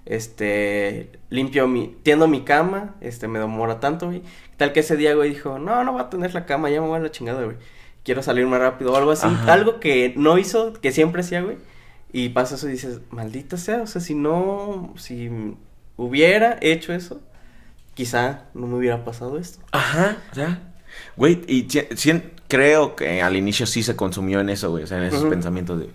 este, 0.06 1.10
limpio 1.30 1.66
mi, 1.68 1.96
tiendo 2.02 2.28
mi 2.28 2.42
cama, 2.42 2.94
este, 3.00 3.28
me 3.28 3.38
demora 3.38 3.80
tanto, 3.80 4.06
güey. 4.06 4.22
Tal 4.56 4.72
que 4.72 4.80
ese 4.80 4.96
día, 4.96 5.14
güey, 5.14 5.30
dijo, 5.30 5.58
no, 5.58 5.82
no 5.84 5.94
va 5.94 6.02
a 6.02 6.10
tener 6.10 6.34
la 6.34 6.46
cama, 6.46 6.70
ya 6.70 6.80
me 6.80 6.86
voy 6.88 6.96
a 6.98 7.02
la 7.02 7.10
chingada, 7.10 7.42
güey. 7.44 7.56
Quiero 8.04 8.22
salir 8.22 8.46
más 8.46 8.60
rápido 8.60 8.92
o 8.92 8.96
algo 8.96 9.10
así. 9.12 9.26
Ajá. 9.26 9.52
Algo 9.52 9.80
que 9.80 10.12
no 10.16 10.36
hizo, 10.38 10.74
que 10.74 10.92
siempre 10.92 11.22
hacía, 11.22 11.42
güey. 11.42 11.56
Y 12.12 12.28
pasa 12.28 12.54
eso 12.56 12.68
y 12.68 12.72
dices, 12.72 13.00
maldita 13.10 13.56
sea, 13.56 13.82
o 13.82 13.86
sea, 13.86 14.00
si 14.00 14.14
no, 14.14 14.92
si 14.96 15.30
hubiera 15.96 16.58
hecho 16.60 16.92
eso, 16.92 17.20
quizá 17.94 18.44
no 18.54 18.66
me 18.66 18.76
hubiera 18.76 19.04
pasado 19.04 19.38
esto. 19.38 19.64
Ajá, 19.72 20.18
sea. 20.32 20.73
Güey, 21.16 21.42
y 21.46 21.68
si- 21.68 21.86
si- 21.96 22.22
creo 22.48 22.94
que 22.96 23.22
al 23.22 23.36
inicio 23.36 23.66
sí 23.66 23.82
se 23.82 23.96
consumió 23.96 24.40
en 24.40 24.50
eso, 24.50 24.70
güey. 24.70 24.84
O 24.84 24.86
sea, 24.86 24.98
en 24.98 25.04
esos 25.04 25.24
pensamientos 25.24 25.80
de. 25.80 25.90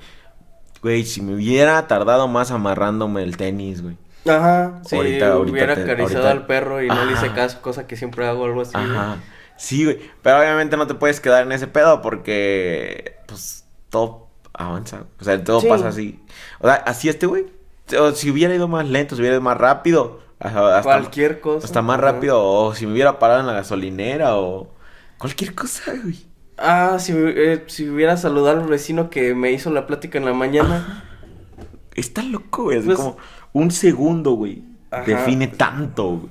Güey, 0.81 1.03
si 1.05 1.21
me 1.21 1.35
hubiera 1.35 1.87
tardado 1.87 2.27
más 2.27 2.51
amarrándome 2.51 3.23
el 3.23 3.35
tenis, 3.37 3.81
güey. 3.81 3.97
Ajá, 4.27 4.81
si 4.85 4.95
Ahorita- 4.95 5.31
ahorita 5.33 5.51
hubiera 5.53 5.75
te- 5.75 5.81
acariciado 5.83 6.25
ahorita- 6.27 6.31
al 6.41 6.45
perro 6.45 6.81
y 6.83 6.87
no 6.87 7.05
le 7.05 7.13
hice 7.13 7.31
caso, 7.33 7.61
cosa 7.61 7.87
que 7.87 7.95
siempre 7.97 8.25
hago 8.27 8.45
algo 8.45 8.61
así. 8.61 8.73
güey. 8.73 8.85
Ajá. 8.85 9.17
Sí, 9.57 9.83
güey. 9.83 9.99
Pero 10.21 10.39
obviamente 10.39 10.77
no 10.77 10.87
te 10.87 10.93
puedes 10.93 11.19
quedar 11.19 11.43
en 11.43 11.51
ese 11.51 11.67
pedo 11.67 12.01
porque, 12.01 13.17
pues, 13.27 13.65
todo 13.89 14.27
avanza. 14.53 15.03
O 15.19 15.23
sea, 15.23 15.41
todo 15.43 15.61
Sí. 15.61 15.67
pasa 15.67 15.89
así. 15.89 16.19
O 16.59 16.67
sea, 16.67 16.75
así 16.75 17.09
este, 17.09 17.25
güey. 17.25 17.45
O 17.99 18.11
si 18.11 18.29
hubiera 18.29 18.53
ido 18.55 18.67
más 18.67 18.87
lento, 18.87 19.15
si 19.15 19.21
hubiera 19.21 19.35
ido 19.35 19.41
más 19.41 19.57
rápido. 19.57 20.19
Hasta, 20.39 20.81
Cualquier 20.83 21.41
cosa. 21.41 21.65
hasta 21.65 21.81
más 21.81 21.97
Ajá. 21.99 22.11
rápido. 22.13 22.41
O 22.41 22.73
si 22.73 22.85
me 22.85 22.93
hubiera 22.93 23.19
parado 23.19 23.41
en 23.41 23.47
la 23.47 23.53
gasolinera 23.53 24.37
o 24.37 24.69
cualquier 25.19 25.53
cosa, 25.53 25.93
güey. 26.01 26.17
Ah, 26.57 26.97
si, 26.99 27.13
eh, 27.15 27.63
si 27.67 27.87
hubiera 27.87 28.17
saludado 28.17 28.61
al 28.61 28.67
vecino 28.67 29.09
que 29.09 29.33
me 29.35 29.51
hizo 29.51 29.69
la 29.71 29.85
plática 29.87 30.17
en 30.17 30.25
la 30.25 30.33
mañana. 30.33 31.05
Está 31.95 32.21
loco, 32.23 32.63
güey. 32.63 32.79
Así 32.79 32.87
Pues- 32.87 32.97
como 32.97 33.17
un 33.53 33.71
segundo, 33.71 34.31
güey. 34.31 34.63
Ajá. 34.91 35.03
Define 35.03 35.47
tanto, 35.47 36.17
güey. 36.17 36.29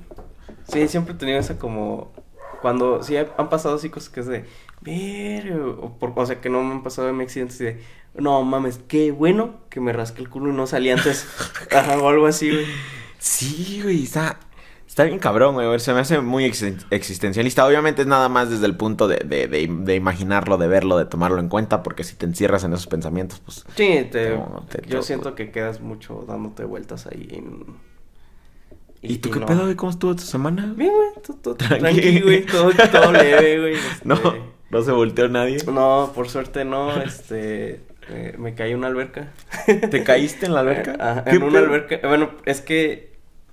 Sí, 0.70 0.88
siempre 0.88 1.14
he 1.14 1.16
tenido 1.16 1.38
esa 1.38 1.58
como. 1.58 2.12
Cuando 2.60 3.02
sí 3.04 3.16
han 3.16 3.48
pasado 3.48 3.76
así 3.76 3.88
cosas 3.88 4.10
que 4.10 4.20
es 4.20 4.26
de. 4.26 4.44
Ver, 4.80 5.52
o, 5.54 5.96
por, 5.98 6.12
o 6.14 6.26
sea, 6.26 6.40
que 6.40 6.50
no 6.50 6.62
me 6.62 6.72
han 6.72 6.82
pasado 6.82 7.08
en 7.08 7.16
mi 7.16 7.24
accidente 7.24 7.54
así 7.54 7.64
de. 7.64 7.82
No 8.14 8.42
mames, 8.42 8.80
qué 8.88 9.12
bueno 9.12 9.60
que 9.70 9.80
me 9.80 9.92
rasqué 9.92 10.22
el 10.22 10.28
culo 10.28 10.50
y 10.50 10.56
no 10.56 10.66
salí 10.66 10.90
antes. 10.90 11.26
Ajá, 11.74 11.98
o 11.98 12.08
algo 12.08 12.26
así, 12.26 12.50
güey. 12.50 12.66
Sí, 13.18 13.80
güey, 13.82 14.02
está, 14.04 14.38
está 14.98 15.04
bien 15.04 15.20
cabrón, 15.20 15.54
güey. 15.54 15.78
Se 15.78 15.94
me 15.94 16.00
hace 16.00 16.20
muy 16.20 16.44
existen- 16.44 16.84
existencialista. 16.90 17.64
Obviamente 17.64 18.02
es 18.02 18.08
nada 18.08 18.28
más 18.28 18.50
desde 18.50 18.66
el 18.66 18.76
punto 18.76 19.06
de, 19.06 19.18
de, 19.24 19.46
de- 19.46 19.68
de 19.70 19.94
imaginarlo, 19.94 20.58
de 20.58 20.66
verlo, 20.66 20.98
de 20.98 21.04
tomarlo 21.04 21.38
en 21.38 21.48
cuenta, 21.48 21.84
porque 21.84 22.02
si 22.02 22.16
te 22.16 22.26
encierras 22.26 22.64
en 22.64 22.72
esos 22.72 22.88
pensamientos, 22.88 23.40
pues... 23.44 23.64
Sí, 23.76 24.08
te, 24.10 24.30
No, 24.30 24.66
te- 24.68 24.82
yo 24.88 24.98
te- 24.98 25.06
siento 25.06 25.36
que 25.36 25.52
quedas 25.52 25.80
mucho 25.80 26.24
dándote 26.26 26.64
vueltas 26.64 27.06
ahí. 27.06 27.28
En... 27.30 27.76
¿Y, 29.00 29.18
tú 29.18 29.30
qué 29.30 29.38
no. 29.38 29.46
pedo, 29.46 29.62
güey? 29.62 29.76
¿Cómo 29.76 29.90
estuvo 29.90 30.16
tu 30.16 30.22
semana? 30.22 30.72
Bien, 30.76 30.90
güey, 30.92 31.10
todo, 31.24 31.36
todo 31.36 31.54
Tranqui. 31.54 31.78
tranqui, 31.78 32.20
güey, 32.20 32.44
todo, 32.44 32.70
todo 32.90 33.12
leve, 33.12 33.60
güey. 33.60 33.74
No, 34.04 34.14
este, 34.16 34.42
no 34.70 34.82
se 34.82 34.90
volteó 34.90 35.28
nadie. 35.28 35.58
No, 35.72 36.10
por 36.12 36.28
suerte 36.28 36.64
no, 36.64 37.00
este, 37.00 37.82
eh, 38.08 38.34
me 38.36 38.56
caí 38.56 38.72
en 38.72 38.78
una 38.78 38.88
alberca. 38.88 39.32
¿Te 39.66 40.02
caíste 40.02 40.46
en 40.46 40.54
la 40.54 40.60
alberca? 40.60 40.96
Ajá, 40.98 41.24
¿Qué 41.24 41.36
en 41.36 41.42
una 41.44 41.60
alberca. 41.60 42.00
Bueno, 42.08 42.30
es 42.44 42.60
que, 42.60 43.07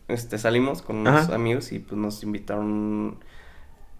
este, 0.07 0.37
salimos 0.37 0.81
con 0.81 0.97
unos 0.97 1.25
Ajá. 1.25 1.35
amigos 1.35 1.71
y 1.71 1.79
pues 1.79 1.97
nos 1.99 2.21
invitaron 2.23 3.17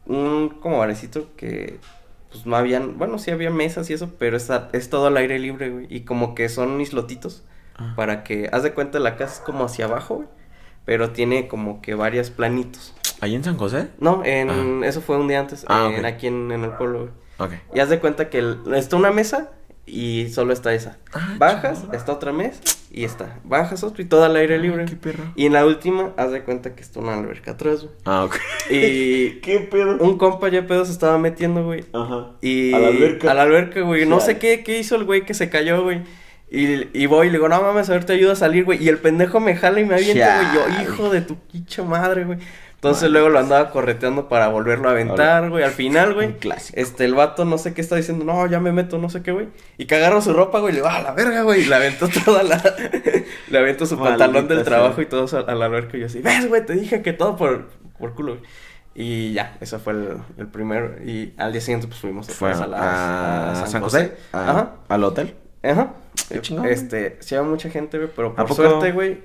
un 0.05 0.49
como 0.61 0.77
barecito 0.79 1.29
que, 1.35 1.79
pues 2.31 2.45
no 2.45 2.55
habían, 2.55 2.97
bueno, 2.97 3.17
sí 3.17 3.31
había 3.31 3.49
mesas 3.49 3.89
y 3.89 3.93
eso, 3.93 4.11
pero 4.19 4.37
está, 4.37 4.69
es 4.73 4.89
todo 4.89 5.07
al 5.07 5.17
aire 5.17 5.39
libre, 5.39 5.69
güey, 5.69 5.87
y 5.89 6.01
como 6.01 6.35
que 6.35 6.49
son 6.49 6.79
islotitos 6.81 7.43
Ah. 7.77 7.91
para 7.97 8.23
que, 8.23 8.49
haz 8.53 8.63
de 8.63 8.73
cuenta, 8.73 8.99
la 8.99 9.17
casa 9.17 9.33
es 9.33 9.39
como 9.41 9.65
hacia 9.65 9.83
abajo, 9.85 10.15
güey, 10.15 10.27
pero 10.85 11.09
tiene 11.11 11.47
como 11.49 11.81
que 11.81 11.93
varios 11.93 12.29
planitos. 12.29 12.93
¿Ahí 13.19 13.35
en 13.35 13.43
San 13.43 13.57
José? 13.57 13.89
No, 13.99 14.21
en, 14.23 14.83
eso 14.85 15.01
fue 15.01 15.17
un 15.17 15.27
día 15.27 15.39
antes, 15.41 15.65
Ah, 15.67 15.89
en- 15.93 16.05
aquí 16.05 16.27
en, 16.27 16.51
en 16.53 16.63
el 16.63 16.71
pueblo, 16.71 17.09
güey. 17.39 17.59
Y 17.73 17.79
haz 17.81 17.89
de 17.89 17.99
cuenta 17.99 18.29
que 18.29 18.37
el- 18.39 18.59
está 18.75 18.95
una 18.95 19.11
mesa 19.11 19.51
y 19.85 20.29
solo 20.29 20.53
está 20.53 20.73
esa. 20.73 20.97
Ah, 21.13 21.35
Bajas, 21.37 21.83
está 21.91 22.13
otra 22.13 22.31
mesa 22.31 22.61
y 22.97 23.03
está. 23.03 23.41
Bajas 23.43 23.83
otro 23.83 24.01
y 24.01 24.05
todo 24.05 24.23
al 24.23 24.37
aire 24.37 24.57
libre. 24.57 24.85
qué 24.85 24.95
perro. 24.95 25.25
Y 25.35 25.47
en 25.47 25.51
la 25.51 25.65
última, 25.65 26.13
haz 26.15 26.31
de 26.31 26.43
cuenta 26.43 26.75
que 26.75 26.81
está 26.81 27.01
una 27.01 27.15
alberca 27.15 27.51
atrás, 27.51 27.81
güey. 27.83 27.93
Ah, 28.05 28.23
ok. 28.23 28.37
Y 28.69 29.31
¿Qué 29.41 29.59
pedo? 29.69 29.97
un 29.99 30.17
compa 30.17 30.47
ya 30.47 30.65
pedo 30.65 30.85
se 30.85 30.93
estaba 30.93 31.17
metiendo, 31.17 31.65
güey. 31.65 31.83
Ajá. 31.91 32.31
Y 32.41 32.73
A 32.73 32.79
la 32.79 32.87
alberca. 32.87 33.31
A 33.31 33.33
la 33.33 33.41
alberca, 33.41 33.81
güey. 33.81 34.05
No 34.05 34.21
sé 34.21 34.37
qué, 34.37 34.63
qué 34.63 34.79
hizo 34.79 34.95
el 34.95 35.03
güey 35.03 35.25
que 35.25 35.33
se 35.33 35.49
cayó, 35.49 35.83
güey. 35.83 36.03
Y, 36.49 36.87
y 36.97 37.05
voy 37.07 37.27
y 37.27 37.31
le 37.31 37.37
digo, 37.37 37.49
no 37.49 37.61
mames, 37.61 37.89
a 37.89 37.93
ver, 37.93 38.05
te 38.05 38.13
ayudo 38.13 38.31
a 38.31 38.35
salir, 38.37 38.63
güey. 38.63 38.81
Y 38.81 38.87
el 38.87 38.97
pendejo 38.97 39.41
me 39.41 39.57
jala 39.57 39.81
y 39.81 39.85
me 39.85 39.95
avienta, 39.95 40.53
güey. 40.53 40.77
Yo, 40.77 40.81
hijo 40.83 41.09
de 41.09 41.19
tu 41.19 41.35
quicha 41.47 41.83
madre, 41.83 42.23
güey. 42.23 42.39
Entonces 42.75 43.09
luego 43.09 43.29
lo 43.29 43.39
andaba 43.39 43.71
correteando 43.71 44.29
para 44.29 44.47
volverlo 44.49 44.87
a 44.89 44.91
aventar, 44.91 45.49
güey. 45.49 45.63
Al 45.63 45.71
final, 45.71 46.13
güey. 46.13 46.37
clásico. 46.37 46.79
Este, 46.79 47.05
el 47.05 47.15
vato 47.15 47.43
no 47.43 47.57
sé 47.57 47.73
qué 47.73 47.81
está 47.81 47.95
diciendo, 47.95 48.23
no, 48.25 48.45
ya 48.45 48.59
me 48.59 48.71
meto, 48.71 48.99
no 48.99 49.09
sé 49.09 49.23
qué, 49.23 49.31
güey. 49.31 49.47
Y 49.79 49.91
agarro 49.93 50.21
su 50.21 50.33
ropa, 50.33 50.59
güey, 50.59 50.73
le 50.73 50.79
digo, 50.81 50.89
a 50.89 51.01
la 51.01 51.11
verga, 51.13 51.41
güey. 51.41 51.61
Y 51.61 51.65
le 51.65 51.75
aventó 51.75 52.07
toda 52.25 52.43
la. 52.43 52.61
le 53.49 53.57
aventó 53.57 53.85
su 53.87 53.95
Maldita 53.97 54.25
pantalón 54.25 54.47
del 54.47 54.57
sea. 54.59 54.65
trabajo 54.65 55.01
y 55.01 55.05
todo 55.07 55.25
a, 55.35 55.39
a 55.51 55.55
la 55.55 55.65
alberca. 55.65 55.97
Y 55.97 56.01
yo 56.01 56.05
así, 56.05 56.21
ves, 56.21 56.47
güey, 56.47 56.63
te 56.65 56.73
dije 56.73 57.01
que 57.01 57.13
todo 57.13 57.35
por, 57.37 57.69
por 57.97 58.13
culo, 58.13 58.33
güey. 58.35 58.43
Y 58.97 59.33
ya, 59.33 59.57
eso 59.61 59.79
fue 59.79 59.93
el, 59.93 60.17
el 60.37 60.47
primero. 60.47 60.95
Y 61.03 61.33
al 61.37 61.51
día 61.51 61.61
siguiente, 61.61 61.87
pues 61.87 61.99
fuimos 61.99 62.27
Fue 62.27 62.51
a, 62.51 62.67
las- 62.67 63.69
San, 63.71 63.81
José. 63.81 64.13
a- 64.31 64.49
Ajá. 64.51 64.71
¿Al 64.87 65.03
hotel? 65.03 65.35
Ajá. 65.63 65.93
Qué 66.29 66.39
chingón. 66.41 66.65
Este, 66.67 67.17
sí 67.19 67.35
había 67.35 67.49
mucha 67.49 67.69
gente, 67.69 67.97
güey, 67.97 68.09
pero 68.15 68.33
¿A 68.37 68.45
por 68.45 68.55
suerte, 68.55 68.91
güey, 68.93 69.19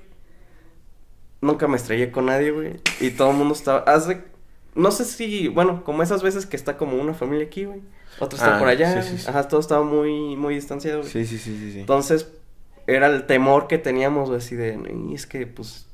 nunca 1.40 1.66
me 1.68 1.76
estrellé 1.76 2.11
con 2.11 2.26
nadie, 2.26 2.50
güey. 2.50 2.81
Y 3.00 3.11
todo 3.11 3.31
el 3.31 3.37
mundo 3.37 3.55
estaba, 3.55 3.81
haz 3.81 4.07
de- 4.09 4.22
no 4.74 4.90
sé 4.90 5.05
si, 5.05 5.48
bueno, 5.48 5.83
como 5.85 6.03
esas 6.03 6.22
veces 6.22 6.46
que 6.46 6.57
está 6.57 6.76
como 6.76 6.96
una 6.96 7.14
familia 7.14 7.46
aquí, 7.46 7.64
güey. 7.64 7.81
Otra 8.18 8.37
está 8.38 8.57
Ah, 8.57 8.59
por 8.59 8.68
allá. 8.68 9.03
sí, 9.03 9.11
sí, 9.16 9.18
sí. 9.22 9.29
Ajá, 9.29 9.48
todo 9.48 9.61
estaba 9.61 9.83
muy, 9.85 10.37
muy 10.37 10.55
distanciado, 10.55 11.00
güey. 11.00 11.11
Sí, 11.11 11.24
sí, 11.26 11.38
sí, 11.38 11.72
sí. 11.72 11.81
Entonces, 11.81 12.29
era 12.87 13.07
el 13.07 13.26
temor 13.26 13.66
que 13.66 13.79
teníamos, 13.79 14.29
güey, 14.29 14.38
así 14.38 14.57
de, 14.57 14.79
y 15.11 15.14
es 15.14 15.26
que, 15.26 15.46
pues, 15.46 15.87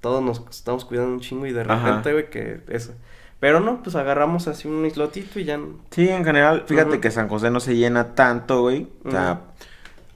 todos 0.00 0.22
nos 0.22 0.42
estamos 0.50 0.84
cuidando 0.84 1.12
un 1.12 1.20
chingo 1.20 1.46
y 1.46 1.52
de 1.52 1.62
Ajá. 1.62 1.84
repente, 1.86 2.12
güey, 2.12 2.30
que 2.30 2.60
eso. 2.68 2.92
Pero 3.40 3.60
no, 3.60 3.82
pues 3.82 3.96
agarramos 3.96 4.48
así 4.48 4.66
un 4.66 4.86
islotito 4.86 5.38
y 5.40 5.44
ya. 5.44 5.60
Sí, 5.90 6.08
en 6.08 6.24
general, 6.24 6.64
fíjate 6.66 7.00
que 7.00 7.10
San 7.10 7.28
José 7.28 7.50
no 7.50 7.60
se 7.60 7.76
llena 7.76 8.14
tanto, 8.14 8.62
güey. 8.62 8.88
O 9.04 9.10
sea. 9.10 9.40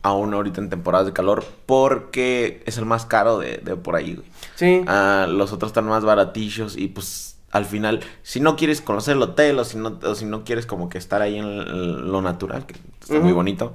Aún 0.02 0.32
ahorita 0.34 0.60
en 0.60 0.70
temporadas 0.70 1.06
de 1.06 1.12
calor, 1.12 1.44
porque 1.66 2.62
es 2.66 2.78
el 2.78 2.86
más 2.86 3.04
caro 3.06 3.38
de, 3.38 3.58
de 3.58 3.76
por 3.76 3.96
ahí, 3.96 4.14
güey. 4.14 4.26
Sí. 4.56 4.82
Ah, 4.86 5.26
los 5.28 5.52
otros 5.52 5.70
están 5.70 5.86
más 5.86 6.04
baratillos 6.04 6.76
y 6.76 6.88
pues 6.88 7.36
al 7.50 7.64
final, 7.64 8.00
si 8.22 8.38
no 8.40 8.54
quieres 8.56 8.80
conocer 8.80 9.16
el 9.16 9.22
hotel 9.22 9.58
o 9.58 9.64
si 9.64 9.76
no, 9.76 9.98
o 10.04 10.14
si 10.14 10.24
no 10.24 10.44
quieres 10.44 10.66
como 10.66 10.88
que 10.88 10.98
estar 10.98 11.20
ahí 11.20 11.36
en 11.36 12.10
lo 12.12 12.22
natural, 12.22 12.64
que 12.64 12.74
está 13.00 13.18
muy 13.18 13.32
bonito, 13.32 13.74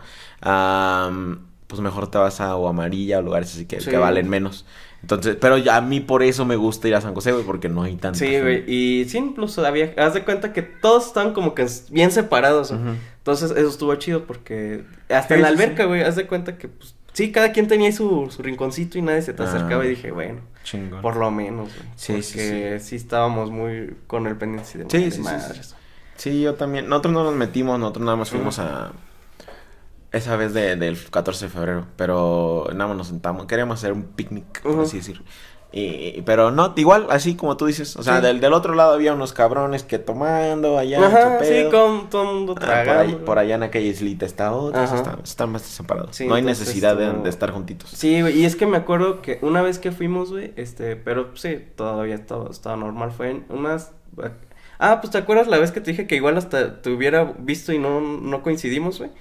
pues 1.68 1.82
mejor 1.82 2.10
te 2.10 2.18
vas 2.18 2.40
a 2.42 2.56
o 2.56 2.68
Amarilla 2.68 3.20
o 3.20 3.22
lugares 3.22 3.52
así 3.54 3.66
que, 3.66 3.82
Sí. 3.82 3.90
que 3.90 3.98
valen 3.98 4.30
menos. 4.30 4.66
Entonces, 5.02 5.38
pero 5.40 5.58
ya 5.58 5.78
a 5.78 5.82
mí 5.82 6.00
por 6.00 6.24
eso 6.24 6.46
me 6.46 6.56
gusta 6.56 6.88
ir 6.88 6.96
a 6.96 7.02
San 7.02 7.14
José, 7.14 7.32
güey, 7.32 7.44
porque 7.44 7.70
no 7.70 7.84
hay 7.84 7.96
tanta 7.96 8.18
Sí, 8.18 8.40
güey. 8.40 8.64
Y 8.72 9.06
sí, 9.06 9.18
incluso 9.20 9.64
había. 9.66 9.94
Haz 9.98 10.14
de 10.16 10.24
cuenta 10.24 10.52
que 10.54 10.62
todos 10.64 11.06
estaban 11.08 11.34
como 11.34 11.54
que 11.54 11.68
bien 11.92 12.12
separados. 12.12 12.74
Entonces, 13.26 13.50
eso 13.52 13.68
estuvo 13.70 13.96
chido 13.96 14.26
porque. 14.26 14.84
Hasta 15.10 15.30
Sí, 15.30 15.34
en 15.34 15.42
la 15.42 15.48
sí, 15.48 15.54
alberca, 15.56 15.84
sí. 15.84 15.88
güey. 15.88 16.04
Haz 16.04 16.16
de 16.16 16.28
cuenta 16.28 16.60
que, 16.60 16.68
pues. 16.68 16.94
Sí, 17.14 17.32
cada 17.32 17.52
quien 17.54 17.68
tenía 17.68 17.92
su, 17.92 18.30
su 18.30 18.44
rinconcito 18.44 19.00
y 19.00 19.02
nadie 19.02 19.24
se 19.24 19.34
te 19.34 19.42
Ah. 19.42 19.48
acercaba. 19.48 19.84
Y 19.86 19.90
dije, 19.90 20.12
bueno, 20.12 20.42
Chingón. 20.64 21.02
por 21.02 21.16
lo 21.16 21.32
menos, 21.32 21.70
güey. 21.76 21.90
Sí, 21.96 22.22
sí, 22.22 22.34
porque 22.38 22.80
sí, 22.82 22.96
estábamos 22.98 23.50
muy 23.50 23.96
con 24.06 24.28
el 24.28 24.36
pendiente 24.36 24.78
de 24.78 24.84
Sí, 24.90 25.06
sí, 25.06 25.12
sí, 25.18 25.22
madres. 25.22 25.76
Sí, 26.18 26.42
yo 26.42 26.54
también. 26.54 26.88
Nosotros 26.88 27.14
no 27.16 27.24
nos 27.24 27.34
metimos, 27.34 27.80
nosotros 27.80 28.06
nada 28.06 28.16
más 28.18 28.30
fuimos 28.30 28.60
a. 28.60 28.92
Esa 30.12 30.36
vez 30.38 30.54
de- 30.54 30.76
del 30.76 30.98
14 31.10 31.46
de 31.46 31.52
febrero. 31.52 31.88
Pero 31.98 32.68
nada 32.74 32.88
más 32.90 32.98
nos 32.98 33.08
sentamos. 33.08 33.48
Queríamos 33.48 33.80
hacer 33.80 33.92
un 33.92 34.04
picnic, 34.04 34.62
por 34.62 34.72
Ujú. 34.74 34.82
así 34.84 34.98
decir. 34.98 35.22
Y, 35.78 36.22
pero 36.26 36.52
no, 36.52 36.74
igual, 36.78 37.08
así 37.10 37.36
como 37.36 37.58
tú 37.58 37.66
dices. 37.66 37.98
O 37.98 38.02
sea, 38.04 38.18
Sí. 38.22 38.26
del, 38.26 38.40
del 38.40 38.54
otro 38.54 38.74
lado 38.76 38.94
había 38.94 39.14
unos 39.14 39.34
cabrones 39.34 39.84
que 39.84 40.00
tomando 40.00 40.78
allá. 40.78 41.06
Ajá, 41.06 41.44
sí, 41.44 41.66
con 41.70 42.10
todo 42.10 42.22
el 42.30 42.36
mundo 42.36 42.54
Ah, 42.54 42.60
por, 42.62 42.66
tragando. 42.66 43.26
por 43.26 43.40
allá 43.40 43.56
en 43.56 43.64
aquella 43.64 43.88
islita 43.88 44.26
está 44.26 44.54
otro. 44.54 44.80
Ajá. 44.82 44.96
Están, 44.96 45.20
están 45.22 45.52
más 45.52 45.64
separados. 45.64 46.16
Sí, 46.16 46.28
no 46.28 46.36
hay 46.36 46.44
necesidad 46.44 46.96
de, 46.96 47.28
estar 47.30 47.52
juntitos. 47.52 47.90
Sí, 47.90 48.22
güey, 48.22 48.40
y 48.40 48.46
es 48.46 48.56
que 48.56 48.66
me 48.66 48.78
acuerdo 48.78 49.22
que 49.22 49.38
una 49.42 49.62
vez 49.62 49.78
que 49.78 49.92
fuimos, 49.92 50.32
güey, 50.32 50.54
este, 50.56 50.96
pero 50.96 51.36
sí, 51.36 51.60
todavía 51.76 52.26
todo 52.26 52.50
estaba 52.50 52.78
normal, 52.78 53.12
fue 53.12 53.32
en 53.32 53.46
unas... 53.50 53.92
Ah, 54.80 55.02
pues 55.02 55.12
te 55.12 55.18
acuerdas 55.18 55.48
la 55.48 55.58
vez 55.58 55.72
que 55.72 55.82
te 55.82 55.92
dije 55.92 56.08
que 56.08 56.16
igual 56.16 56.38
hasta 56.38 56.82
te 56.82 56.90
hubiera 56.90 57.34
visto 57.38 57.74
y 57.74 57.80
no, 57.80 58.00
no 58.00 58.42
coincidimos, 58.44 59.00
güey. 59.00 59.12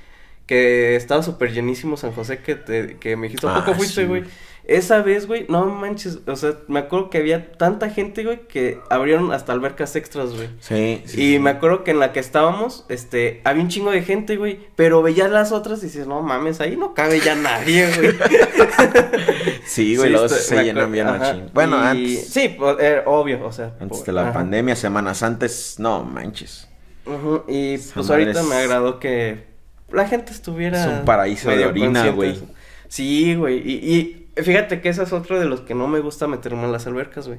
Que 0.47 0.95
estaba 0.95 1.23
súper 1.23 1.53
llenísimo 1.53 1.97
San 1.97 2.12
José, 2.12 2.38
que, 2.43 2.55
te, 2.55 2.99
que 2.99 3.17
me 3.17 3.29
dijiste, 3.29 3.47
¿a 3.49 3.55
poco 3.55 3.71
Ah, 3.71 3.75
fuiste, 3.75 4.05
güey. 4.07 4.25
Esa 4.66 5.03
vez, 5.03 5.27
güey, 5.27 5.44
no 5.50 5.66
manches, 5.66 6.20
o 6.27 6.37
sea, 6.37 6.55
me 6.68 6.79
acuerdo 6.81 7.11
que 7.11 7.18
había 7.18 7.53
tanta 7.53 7.90
gente, 7.90 8.24
güey, 8.24 8.46
que 8.48 8.79
abrieron 8.88 9.31
hasta 9.31 9.53
albercas 9.53 9.94
extras, 9.94 10.35
güey. 10.35 10.48
Sí, 10.61 11.03
sí. 11.05 11.20
Y 11.20 11.33
sí. 11.35 11.38
me 11.38 11.50
acuerdo 11.50 11.85
que 11.85 11.90
en 11.90 11.98
la 12.00 12.12
que 12.12 12.20
estábamos, 12.20 12.87
este, 12.88 13.42
había 13.44 13.62
un 13.62 13.68
chingo 13.68 13.90
de 13.90 14.03
gente, 14.03 14.37
güey, 14.37 14.61
pero 14.74 15.03
veías 15.03 15.31
las 15.31 15.53
otras 15.53 15.81
y 15.83 15.87
dices, 15.87 16.07
no 16.07 16.22
mames, 16.22 16.62
ahí 16.62 16.77
no 16.79 16.94
cabe 16.94 17.20
ya 17.20 17.35
nadie, 17.35 17.87
güey. 17.94 18.14
Sí, 19.66 19.96
güey, 19.96 20.14
Sí, 20.29 20.35
se 20.35 20.62
llenan 20.64 20.92
bien 20.92 21.07
machín. 21.07 21.50
Bueno, 21.53 21.77
y- 21.77 21.87
antes. 21.87 22.29
Sí, 22.29 22.55
pues, 22.57 22.77
eh, 22.81 23.03
obvio, 23.07 23.44
o 23.44 23.53
sea. 23.53 23.72
Antes 23.81 23.98
por- 23.98 24.07
de 24.07 24.12
la 24.12 24.22
ajá. 24.22 24.33
pandemia, 24.35 24.77
semanas 24.77 25.22
antes, 25.22 25.77
no 25.79 26.05
manches. 26.05 26.68
Y 27.48 27.79
pues 27.79 28.11
ahorita 28.11 28.40
es- 28.40 28.46
me 28.46 28.57
agradó 28.57 28.98
que 29.00 29.44
la 29.90 30.07
gente 30.07 30.33
estuviera. 30.33 30.81
Es 30.81 30.87
un 31.00 31.05
paraíso 31.05 31.50
de 31.50 31.66
orina, 31.66 32.09
güey. 32.11 32.38
Sí, 32.88 33.35
güey. 33.35 33.59
Y, 33.59 33.72
y 33.94 34.24
fíjate 34.37 34.81
que 34.81 34.88
ese 34.88 35.03
es 35.03 35.12
otro 35.12 35.38
de 35.38 35.47
los 35.47 35.61
que 35.61 35.75
no 35.75 35.88
me 35.88 36.01
gusta 36.01 36.27
meterme 36.27 36.64
en 36.64 36.73
las 36.73 36.87
albercas, 36.87 37.27
güey. 37.29 37.38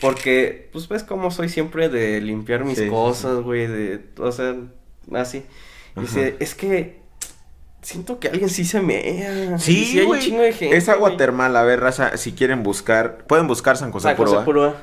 Porque, 0.00 0.68
pues 0.72 0.88
ves 0.88 1.02
cómo 1.04 1.30
soy 1.30 1.48
siempre 1.48 1.88
de 1.88 2.20
limpiar 2.20 2.64
mis 2.64 2.78
Sí, 2.78 2.88
cosas, 2.88 3.40
güey. 3.42 3.66
De, 3.66 4.00
o 4.18 4.32
sea, 4.32 4.54
así. 5.14 5.44
Y 5.96 6.00
dice, 6.00 6.36
es 6.40 6.54
que 6.54 7.00
siento 7.80 8.18
que 8.18 8.28
alguien 8.28 8.50
sí 8.50 8.64
se 8.64 8.80
mea. 8.82 9.58
Sí, 9.58 9.84
sí 9.84 9.98
hay 9.98 10.02
un 10.02 10.08
güey. 10.08 10.20
chingo 10.20 10.42
de 10.42 10.52
gente. 10.52 10.76
Es 10.76 10.88
agua 10.88 11.16
termal, 11.16 11.56
a 11.56 11.62
ver, 11.62 11.80
raza, 11.80 12.16
si 12.16 12.32
quieren 12.32 12.62
buscar, 12.62 13.26
pueden 13.26 13.46
buscar 13.46 13.76
San 13.76 13.92
José, 13.92 14.08
San 14.08 14.16
José 14.16 14.38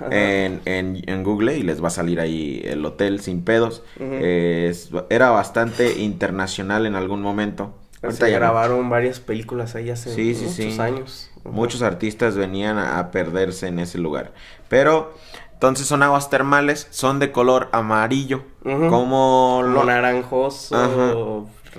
en, 0.10 0.62
en, 0.65 1.04
en 1.06 1.23
Google 1.23 1.58
y 1.58 1.63
les 1.63 1.84
va 1.84 1.88
a 1.89 1.91
salir 1.91 2.19
ahí 2.19 2.62
el 2.63 2.84
hotel 2.86 3.19
sin 3.19 3.43
pedos. 3.43 3.84
Es- 3.99 4.89
era 5.10 5.30
bastante 5.32 5.99
internacional 5.99 6.86
en 6.86 6.95
algún 6.95 7.21
momento. 7.21 7.78
Ahorita 8.04 8.26
Se 8.26 8.32
grabaron 8.32 8.89
varias 8.89 9.20
películas 9.20 9.76
ahí 9.76 9.89
hace 9.89 10.13
Sí, 10.13 10.36
muchos 10.39 10.54
sí. 10.56 10.78
años. 10.80 11.32
Muchos 11.46 11.82
artistas 11.82 12.36
venían 12.36 12.78
a, 12.78 13.00
a 13.00 13.12
perderse 13.12 13.68
en 13.68 13.80
ese 13.80 13.98
lugar. 13.98 14.34
Pero, 14.70 15.13
entonces 15.54 15.88
son 15.88 16.04
aguas 16.04 16.30
termales, 16.30 16.88
son 16.92 17.20
de 17.20 17.32
color 17.32 17.70
amarillo, 17.72 18.44
Ujú. 18.66 18.88
como 18.89 19.62
Lo 19.66 19.84
naranjoso, 19.84 20.76
Ajá. 20.76 21.13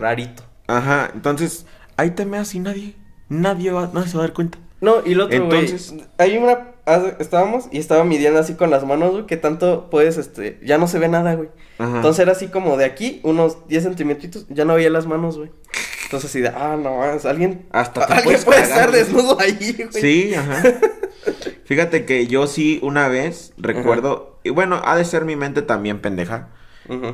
rarito. 0.01 0.43
Ajá, 0.67 1.11
entonces, 1.15 1.67
ahí 1.97 2.11
te 2.13 2.25
meas 2.25 2.55
y 2.55 2.59
nadie, 2.61 2.97
nadie, 3.29 3.71
va, 3.71 3.91
nadie 3.93 4.09
se 4.09 4.17
va 4.17 4.25
a 4.25 4.27
dar 4.27 4.35
cuenta. 4.35 4.59
No, 4.81 4.97
y 5.05 5.15
lo 5.15 5.27
otro. 5.27 5.37
Entonces- 5.37 5.95
Hay 6.19 6.37
una. 6.37 6.73
haz- 6.85 7.17
Estábamos 7.19 7.69
y 7.73 7.79
estaba 7.79 8.05
midiendo 8.05 8.39
así 8.41 8.55
con 8.55 8.69
las 8.71 8.85
manos, 8.85 9.13
güey, 9.13 9.27
que 9.27 9.39
tanto 9.39 9.89
puedes, 9.89 10.19
este. 10.19 10.61
Ya 10.63 10.77
no 10.77 10.87
se 10.89 10.99
ve 10.99 11.09
nada, 11.09 11.35
güey. 11.35 11.49
Ajá. 11.79 11.97
Entonces 11.97 12.21
era 12.21 12.33
así 12.33 12.49
como 12.49 12.77
de 12.77 12.85
aquí, 12.85 13.21
unos 13.25 13.67
10 13.69 13.83
centímetros, 13.85 14.47
ya 14.51 14.65
no 14.67 14.75
veía 14.75 14.91
las 14.91 15.07
manos, 15.07 15.39
güey. 15.39 15.51
Entonces 16.05 16.31
así 16.31 16.41
de, 16.41 16.49
ah, 16.49 16.77
no, 16.81 17.03
alguien. 17.03 17.67
Hasta 17.71 18.07
te 18.07 18.13
alguien 18.15 18.43
puede 18.45 18.63
estar 18.63 18.91
desnudo 18.91 19.39
ahí, 19.41 19.75
güey. 19.77 20.03
Sí, 20.03 20.35
ajá. 20.35 20.63
Fíjate 21.65 22.05
que 22.05 22.27
yo 22.27 22.47
sí 22.47 22.79
una 22.83 23.09
vez 23.09 23.53
recuerdo, 23.57 24.39
y 24.45 24.51
bueno, 24.51 24.81
ha 24.85 24.97
de 24.97 25.05
ser 25.05 25.25
mi 25.25 25.37
mente 25.37 25.63
también 25.63 26.01
pendeja. 26.01 26.51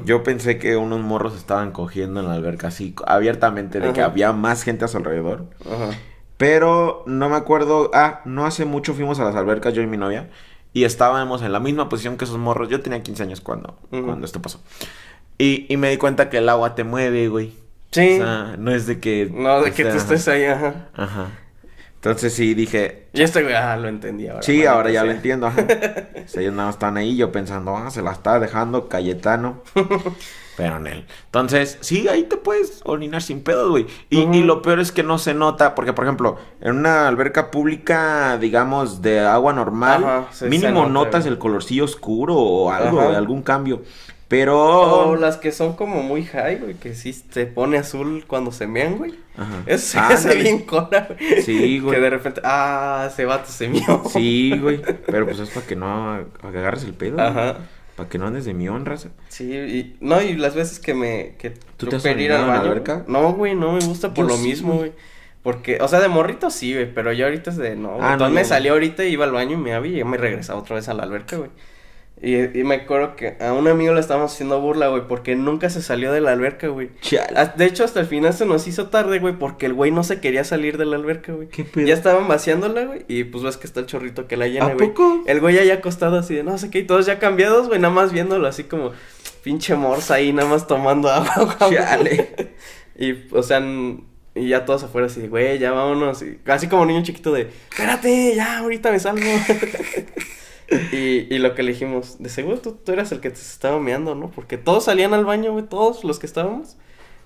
Yo 0.05 0.25
pensé 0.25 0.59
que 0.59 0.77
unos 0.77 0.99
morros 0.99 1.37
estaban 1.37 1.71
cogiendo 1.71 2.19
en 2.19 2.27
la 2.27 2.35
alberca 2.35 2.67
así 2.69 2.93
abiertamente, 3.07 3.79
de 3.79 3.93
que 3.93 4.03
había 4.03 4.33
más 4.33 4.65
gente 4.65 4.85
a 4.85 4.89
su 4.89 4.97
alrededor. 4.97 5.47
Ajá. 5.65 5.97
Pero 6.37 7.05
no 7.07 7.29
me 7.29 7.37
acuerdo, 7.37 7.91
ah, 7.95 8.23
no 8.25 8.47
hace 8.47 8.65
mucho 8.65 8.95
fuimos 8.95 9.21
a 9.21 9.25
las 9.25 9.37
albercas 9.37 9.75
yo 9.75 9.83
y 9.83 9.87
mi 9.87 9.97
novia 9.97 10.31
y 10.73 10.85
estábamos 10.85 11.43
en 11.43 11.53
la 11.53 11.61
misma 11.61 11.89
posición 11.89 12.17
que 12.17 12.25
esos 12.25 12.39
morros. 12.39 12.69
Yo 12.69 12.81
tenía 12.81 13.03
15 13.03 13.23
años 13.25 13.41
cuando, 13.41 13.77
cuando 13.91 14.25
esto 14.25 14.41
pasó. 14.41 14.61
Y, 15.39 15.67
y 15.69 15.77
me 15.77 15.91
di 15.91 15.97
cuenta 15.97 16.31
que 16.31 16.39
el 16.39 16.49
agua 16.49 16.75
te 16.75 16.85
mueve, 16.85 17.29
güey. 17.29 17.53
Sí. 17.93 18.15
O 18.21 18.25
sea, 18.25 18.57
no 18.59 18.71
es 18.73 18.87
de 18.87 19.01
que... 19.01 19.31
no, 19.33 19.63
de 19.63 19.73
que 19.73 19.83
sea, 19.83 19.93
tú 19.93 19.99
estés 19.99 20.29
ahí, 20.29 20.45
ajá. 20.45 20.89
Ajá. 20.95 21.27
Entonces 21.97 22.33
sí 22.33 22.55
dije, 22.55 23.09
Y 23.13 23.21
este 23.23 23.43
güey, 23.43 23.55
ah, 23.55 23.77
lo 23.77 23.89
entendí 23.89 24.27
ahora. 24.27 24.43
Sí, 24.43 24.65
ahora 24.65 24.91
ya 24.91 25.03
lo 25.03 25.09
sea. 25.09 25.17
entiendo. 25.17 25.47
Ajá. 25.49 25.67
O 26.25 26.29
sea, 26.33 26.43
ellos 26.43 26.55
nada 26.55 26.67
más 26.69 26.77
estaban 26.77 26.97
ahí, 26.97 27.17
yo 27.17 27.33
pensando, 27.33 27.77
ah, 27.77 27.91
se 27.91 28.03
la 28.03 28.13
está 28.13 28.39
dejando 28.39 28.89
Cayetano. 28.89 29.63
Pero 30.57 30.77
en 30.77 30.87
él. 30.87 31.07
Entonces, 31.27 31.79
sí, 31.81 32.07
ahí 32.09 32.25
te 32.25 32.37
puedes 32.37 32.81
orinar 32.85 33.23
sin 33.23 33.43
pedos, 33.43 33.71
güey. 33.71 33.87
Y, 34.11 34.23
Ujú. 34.25 34.35
y 34.35 34.43
lo 34.43 34.61
peor 34.63 34.79
es 34.81 34.93
que 34.93 35.03
no 35.03 35.17
se 35.19 35.33
nota, 35.35 35.75
porque, 35.75 35.93
por 35.95 36.05
ejemplo, 36.05 36.37
en 36.61 36.77
una 36.77 37.09
alberca 37.09 37.51
pública, 37.51 38.37
digamos, 38.39 39.01
de 39.03 39.21
agua 39.21 39.53
normal, 39.55 40.05
Ajá, 40.05 40.27
sí, 40.33 40.39
se 40.41 40.49
mínimo 40.49 40.81
nota, 40.83 40.91
notas 40.93 41.23
güey. 41.25 41.33
el 41.33 41.39
colorcillo 41.39 41.85
oscuro 41.85 42.37
o 42.37 42.71
algo, 42.71 43.01
Ajá. 43.01 43.17
algún 43.17 43.43
cambio. 43.43 43.83
Pero. 44.31 45.09
O 45.09 45.17
las 45.17 45.39
que 45.39 45.51
son 45.51 45.75
como 45.75 46.05
muy 46.05 46.25
high, 46.25 46.61
güey, 46.61 46.75
que 46.75 46.95
sí 46.95 47.13
se 47.13 47.47
pone 47.47 47.79
azul 47.79 48.25
cuando 48.29 48.53
se 48.53 48.69
mean, 48.69 48.97
güey. 48.97 49.13
Ajá. 49.37 49.65
Eso 49.67 49.87
se 49.89 49.99
hace 49.99 50.37
bien 50.37 50.61
cola, 50.61 51.09
güey. 51.09 51.43
Sí, 51.43 51.81
güey. 51.81 51.97
Que 51.97 52.01
de 52.01 52.11
repente, 52.11 52.41
ah, 52.45 53.09
ese 53.11 53.25
vato 53.25 53.51
se 53.51 53.67
mió. 53.67 54.05
Sí, 54.09 54.57
güey. 54.57 54.81
Pero 55.05 55.27
pues 55.27 55.41
es 55.41 55.51
para 55.51 55.67
que 55.67 55.75
no 55.75 56.25
agarres 56.45 56.85
el 56.85 56.95
pedo. 56.95 57.21
Ajá. 57.21 57.57
Para 57.97 58.09
que 58.09 58.19
no 58.19 58.29
andes 58.29 58.45
de 58.45 58.55
mión, 58.55 58.87
raza. 58.87 59.09
Sí, 59.31 59.53
y 59.53 59.97
no, 60.01 60.23
y 60.23 60.37
las 60.37 60.55
veces 60.55 60.79
que 60.79 60.95
me 60.95 61.35
que 61.37 61.51
¿Tú 61.77 61.89
te 61.89 61.97
has 61.97 62.07
ir 62.07 62.31
al 62.31 62.47
la 62.47 62.59
baño? 62.61 63.05
No, 63.09 63.33
güey, 63.33 63.57
no 63.57 63.73
me 63.73 63.81
gusta 63.81 64.15
por 64.15 64.27
Yo 64.27 64.31
lo 64.31 64.37
sí, 64.37 64.45
mismo, 64.45 64.75
güey. 64.75 64.91
güey. 64.91 65.03
Porque, 65.43 65.79
o 65.81 65.89
sea, 65.89 65.99
de 65.99 66.07
morrito 66.09 66.51
sí, 66.51 66.73
güey, 66.73 66.95
pero 66.95 67.13
yo 67.13 67.25
ahorita 67.25 67.51
es 67.51 67.57
de 67.57 67.75
no, 67.75 67.97
güey. 67.97 68.01
Ah, 68.01 68.17
no, 68.17 68.27
Entonces 68.27 68.35
me 68.37 68.43
no. 68.43 68.47
salí 68.49 68.69
ahorita, 68.69 69.05
iba 69.07 69.25
al 69.25 69.33
baño 69.33 69.55
y 69.55 69.61
me 69.61 69.75
había 69.75 69.93
y 69.93 69.99
ya 69.99 70.05
me 70.05 70.19
regresaba 70.19 70.61
otra 70.61 70.77
vez 70.77 70.89
a 70.89 70.95
la 70.95 71.03
alberca, 71.03 71.37
güey. 71.37 71.51
Y, 72.23 72.59
y 72.59 72.65
me 72.65 72.75
acuerdo 72.75 73.17
que 73.17 73.37
a 73.41 73.55
un 73.55 73.67
amigo 73.67 73.95
le 73.95 74.01
estábamos 74.01 74.35
haciendo 74.35 74.61
burla, 74.61 74.89
güey, 74.89 75.09
porque 75.09 75.37
nunca 75.37 75.71
se 75.71 75.81
salió 75.81 76.13
de 76.13 76.21
la 76.21 76.33
alberca, 76.33 76.69
güey. 76.69 76.91
De 77.57 77.65
hecho, 77.65 77.83
hasta 77.83 78.01
el 78.01 78.07
final 78.07 78.35
se 78.35 78.45
nos 78.45 78.69
hizo 78.69 78.89
tarde, 78.89 79.21
güey, 79.21 79.39
porque 79.39 79.65
el 79.67 79.73
güey 79.73 79.91
no 79.91 80.05
se 80.05 80.21
quería 80.21 80.45
salir 80.45 80.77
de 80.77 80.85
la 80.85 80.97
alberca, 80.97 81.33
güey. 81.33 81.49
¿Qué 81.49 81.65
pedo? 81.65 81.87
Ya 81.87 81.95
estaban 81.95 82.29
vaciándola, 82.29 82.85
güey, 82.85 83.07
y 83.09 83.25
pues 83.25 83.43
ves 83.43 83.57
que 83.57 83.67
está 83.67 83.81
el 83.81 83.87
chorrito 83.87 84.29
que 84.29 84.37
la 84.37 84.49
llena, 84.49 84.67
¿A 84.67 84.75
güey. 84.75 84.89
poco? 84.89 85.23
El 85.27 85.41
güey 85.41 85.59
ahí 85.59 85.71
acostado 85.71 86.19
así 86.19 86.35
de, 86.35 86.43
no 86.43 86.59
sé 86.59 86.71
qué, 86.71 86.81
y 86.81 86.85
todos 86.87 87.07
ya 87.07 87.19
cambiados, 87.19 87.69
güey, 87.69 87.81
nada 87.81 87.95
más 87.95 88.13
viéndolo 88.13 88.47
así 88.47 88.65
como, 88.65 88.93
pinche 89.43 89.75
morsa 89.75 90.15
ahí, 90.15 90.33
nada 90.35 90.49
más 90.49 90.67
tomando 90.67 91.09
agua, 91.11 91.57
güey. 91.61 91.77
Chale. 91.77 92.29
Y, 92.99 93.15
o 93.33 93.43
sea, 93.43 93.63
y 94.35 94.49
ya 94.49 94.65
todos 94.65 94.85
afuera 94.85 95.07
así 95.09 95.27
güey, 95.27 95.59
ya 95.59 95.73
vámonos. 95.73 96.23
Y, 96.23 96.39
así 96.47 96.69
como 96.69 96.87
niño 96.87 97.03
chiquito 97.03 97.33
de, 97.33 97.49
espérate, 97.71 98.35
ya, 98.37 98.59
ahorita 98.59 98.91
me 98.93 99.01
salgo. 99.01 99.25
y, 100.93 101.35
y 101.35 101.39
lo 101.39 101.55
que 101.55 101.63
le 101.63 101.73
dijimos, 101.73 102.17
de 102.23 102.29
seguro 102.29 102.59
tú, 102.59 102.73
tú 102.85 102.93
eras 102.93 103.11
el 103.13 103.21
que 103.21 103.31
te 103.31 103.41
estaba 103.41 103.79
meando, 103.81 104.15
¿no? 104.15 104.31
Porque 104.31 104.57
todos 104.59 104.85
salían 104.85 105.15
al 105.15 105.25
baño, 105.25 105.53
güey, 105.53 105.65
todos 105.65 106.05
los 106.05 106.19
que 106.19 106.27
estábamos. 106.27 106.77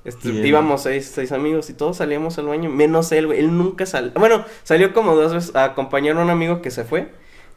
Este, 0.05 0.29
íbamos 0.47 0.83
seis, 0.83 1.11
seis 1.15 1.33
amigos 1.33 1.71
y 1.71 1.73
todos 1.75 1.97
salíamos 1.97 2.37
al 2.39 2.47
baño, 2.47 2.69
menos 2.69 3.11
él, 3.13 3.27
güey. 3.27 3.39
Él 3.41 3.57
nunca 3.57 3.87
salió. 3.87 4.13
Bueno, 4.13 4.45
salió 4.63 4.93
como 4.93 5.15
dos 5.17 5.33
veces 5.33 5.57
a 5.57 5.65
acompañar 5.65 6.17
a 6.19 6.23
un 6.23 6.29
amigo 6.31 6.61
que 6.61 6.71
se 6.71 6.85
fue. 6.85 7.09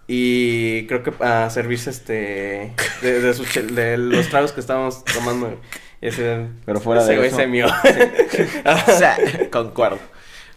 Y 0.07 0.87
creo 0.87 1.03
que 1.03 1.11
a 1.21 1.49
servirse 1.49 1.89
este. 1.89 2.71
De, 3.01 3.19
de, 3.21 3.33
su 3.33 3.43
chel- 3.43 3.71
de 3.71 3.97
los 3.97 4.29
tragos 4.29 4.53
que 4.53 4.61
estábamos 4.61 5.03
tomando. 5.03 5.59
ese, 5.99 6.45
Pero 6.65 6.79
fuera 6.79 7.01
ese 7.01 7.11
de 7.11 7.17
güey 7.17 7.27
eso. 7.27 7.37
se 7.37 7.47
mió. 7.47 7.67
O 8.87 8.91
sea, 8.91 9.17
concuerdo. 9.51 9.99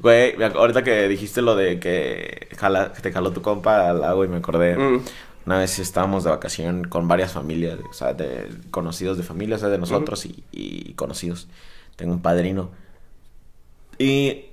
Güey, 0.01 0.43
ahorita 0.43 0.83
que 0.83 1.09
dijiste 1.09 1.43
lo 1.43 1.57
de 1.57 1.79
que, 1.79 2.49
jala, 2.57 2.93
que 2.93 3.03
te 3.03 3.13
jaló 3.13 3.33
tu 3.33 3.43
compa 3.43 3.91
al 3.91 4.03
agua 4.03 4.25
y 4.25 4.29
me 4.29 4.39
acordé. 4.39 4.77
Mm. 4.77 5.03
Una 5.47 5.59
vez 5.59 5.79
estábamos 5.79 6.25
de 6.25 6.31
vacación 6.31 6.85
con 6.85 7.09
varias 7.09 7.33
familias, 7.33 7.79
o 7.89 7.93
sea, 7.93 8.15
de 8.15 8.49
conocidos 8.71 9.17
de 9.17 9.23
familia, 9.23 9.57
o 9.57 9.59
sea, 9.59 9.69
de 9.69 9.79
nosotros 9.79 10.25
y, 10.27 10.45
y 10.53 10.95
conocidos. 10.95 11.49
Tengo 11.97 12.13
un 12.13 12.23
padrino. 12.23 12.71
Y 13.99 14.47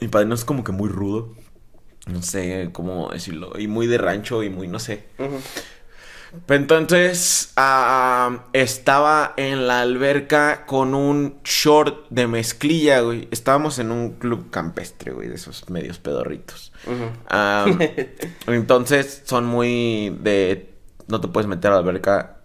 mi 0.00 0.08
padrino 0.08 0.34
es 0.34 0.44
como 0.44 0.62
que 0.62 0.72
muy 0.72 0.88
rudo. 0.88 1.34
No 2.06 2.22
sé 2.22 2.70
cómo 2.72 3.10
decirlo. 3.10 3.58
Y 3.58 3.66
muy 3.66 3.88
de 3.88 3.98
rancho 3.98 4.42
y 4.44 4.50
muy, 4.50 4.68
no 4.68 4.78
sé. 4.78 5.04
Entonces 6.48 7.52
ah, 7.56 8.44
estaba 8.52 9.34
en 9.36 9.66
la 9.66 9.80
alberca 9.82 10.66
con 10.66 10.94
un 10.94 11.38
short 11.44 12.08
de 12.10 12.26
mezclilla, 12.26 13.00
güey. 13.00 13.28
Estábamos 13.30 13.78
en 13.78 13.90
un 13.90 14.12
club 14.14 14.50
campestre, 14.50 15.12
güey, 15.12 15.28
de 15.28 15.36
esos 15.36 15.68
medios 15.70 15.98
pedorritos. 15.98 16.72
Ah, 17.28 17.66
entonces 18.46 19.22
son 19.24 19.46
muy 19.46 20.16
de... 20.20 20.74
No 21.08 21.20
te 21.20 21.28
puedes 21.28 21.46
meter 21.46 21.70
a 21.70 21.74
la 21.74 21.80
alberca 21.80 22.36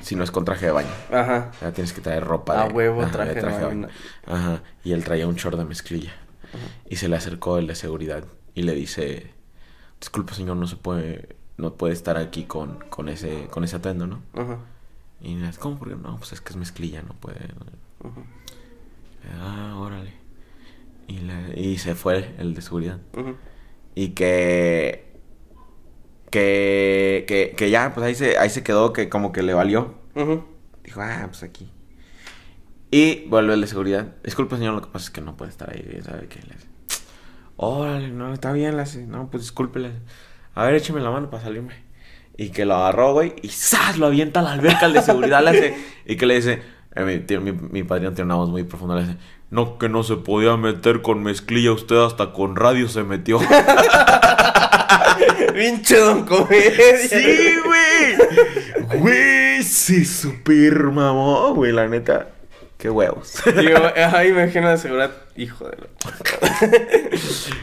si 0.00 0.16
no 0.16 0.22
es 0.22 0.30
con 0.30 0.44
traje 0.44 0.66
de 0.66 0.72
baño. 0.72 0.90
Ajá. 1.10 1.50
O 1.54 1.58
sea, 1.58 1.72
tienes 1.72 1.92
que 1.92 2.00
traer 2.00 2.24
ropa 2.24 2.62
A 2.62 2.68
de... 2.68 2.74
huevo, 2.74 3.02
ajá, 3.02 3.10
traje 3.10 3.34
de 3.34 3.42
baño. 3.42 3.88
Ajá. 4.26 4.62
Y 4.84 4.92
él 4.92 5.02
traía 5.02 5.26
un 5.26 5.34
short 5.34 5.56
de 5.56 5.64
mezclilla. 5.64 6.12
Y 6.88 6.96
se 6.96 7.08
le 7.08 7.16
acercó 7.16 7.58
el 7.58 7.66
de 7.66 7.74
seguridad 7.74 8.24
y 8.54 8.62
le 8.62 8.74
dice... 8.74 9.32
Disculpe, 9.98 10.34
señor, 10.34 10.56
no 10.56 10.66
se 10.66 10.76
puede... 10.76 11.36
No 11.56 11.74
puede 11.74 11.92
estar 11.92 12.16
aquí 12.16 12.44
con, 12.44 12.78
con 12.90 13.08
ese 13.08 13.46
con 13.48 13.62
ese 13.64 13.76
atuendo, 13.76 14.06
¿no? 14.06 14.22
Ujú. 14.34 14.56
Y 15.20 15.34
me 15.36 15.46
dice, 15.46 15.58
¿cómo? 15.60 15.78
Porque 15.78 15.94
no, 15.96 16.16
pues 16.18 16.32
es 16.32 16.40
que 16.40 16.50
es 16.50 16.56
mezclilla, 16.56 17.02
no 17.02 17.14
puede. 17.14 17.38
Ujú. 18.02 18.22
Ah, 19.40 19.74
órale. 19.78 20.12
Y, 21.06 21.18
le- 21.18 21.58
y 21.60 21.78
se 21.78 21.94
fue 21.94 22.34
el 22.38 22.54
de 22.54 22.62
seguridad. 22.62 22.98
Y 23.94 24.08
que, 24.10 25.12
que, 26.30 27.24
que, 27.28 27.54
que 27.56 27.70
ya, 27.70 27.92
pues 27.94 28.04
ahí 28.06 28.14
se, 28.14 28.38
ahí 28.38 28.50
se 28.50 28.62
quedó, 28.62 28.92
que 28.92 29.08
como 29.08 29.32
que 29.32 29.42
le 29.42 29.54
valió. 29.54 29.94
Ujú. 30.14 30.44
Dijo, 30.82 31.00
ah, 31.00 31.24
pues 31.28 31.42
aquí. 31.42 31.70
Y 32.90 33.26
vuelve 33.28 33.54
el 33.54 33.60
de 33.60 33.66
seguridad. 33.66 34.14
Disculpe, 34.24 34.56
señor, 34.56 34.74
lo 34.74 34.80
que 34.82 34.88
pasa 34.88 35.04
es 35.06 35.10
que 35.10 35.20
no 35.20 35.36
puede 35.36 35.50
estar 35.50 35.70
ahí, 35.70 36.00
¿sabe 36.04 36.28
qué? 36.28 36.40
Le 36.42 36.54
dice, 36.54 36.68
órale, 37.56 38.08
no, 38.08 38.32
está 38.32 38.52
bien, 38.52 38.78
hace. 38.78 39.06
No, 39.06 39.30
pues 39.30 39.44
discúlpele. 39.44 39.92
A 40.54 40.64
ver, 40.64 40.74
écheme 40.74 41.00
la 41.00 41.10
mano 41.10 41.30
para 41.30 41.42
salirme. 41.44 41.74
Y 42.36 42.50
que 42.50 42.64
lo 42.64 42.74
agarró, 42.74 43.12
güey, 43.12 43.34
y 43.42 43.48
¡zas! 43.48 43.96
Lo 43.98 44.06
avienta 44.06 44.40
a 44.40 44.42
la 44.42 44.52
alberca, 44.52 44.86
el 44.86 44.92
de 44.92 45.02
seguridad 45.02 45.42
le 45.44 45.50
hace. 45.50 45.76
Y 46.06 46.16
que 46.16 46.26
le 46.26 46.34
dice, 46.36 46.62
eh, 46.96 47.02
mi, 47.04 47.18
tío- 47.20 47.40
mi, 47.40 47.52
mi 47.52 47.82
padrino 47.84 48.12
tiene 48.12 48.26
una 48.26 48.34
voz 48.36 48.50
muy 48.50 48.64
profunda, 48.64 48.96
le 48.96 49.02
dice, 49.02 49.16
no, 49.50 49.78
que 49.78 49.88
no 49.88 50.02
se 50.02 50.16
podía 50.16 50.56
meter 50.56 51.00
con 51.02 51.22
mezclilla, 51.22 51.72
usted 51.72 51.96
hasta 52.04 52.32
con 52.32 52.56
radio 52.56 52.88
se 52.88 53.04
metió. 53.04 53.38
Pinche 55.54 55.96
don 55.98 56.24
comedia. 56.26 56.98
Sí, 57.08 57.54
güey. 57.64 58.16
Güey, 59.00 59.62
se 59.62 60.04
super 60.04 60.84
mamó, 60.90 61.54
güey, 61.54 61.70
la 61.72 61.86
neta. 61.86 62.30
Qué 62.78 62.90
huevos. 62.90 63.40
Digo, 63.56 63.78
ajá, 63.96 64.24
imagino 64.24 64.68
de 64.70 64.78
seguridad. 64.78 65.12
Hijo 65.36 65.68
de 65.68 65.76
la. 65.76 65.86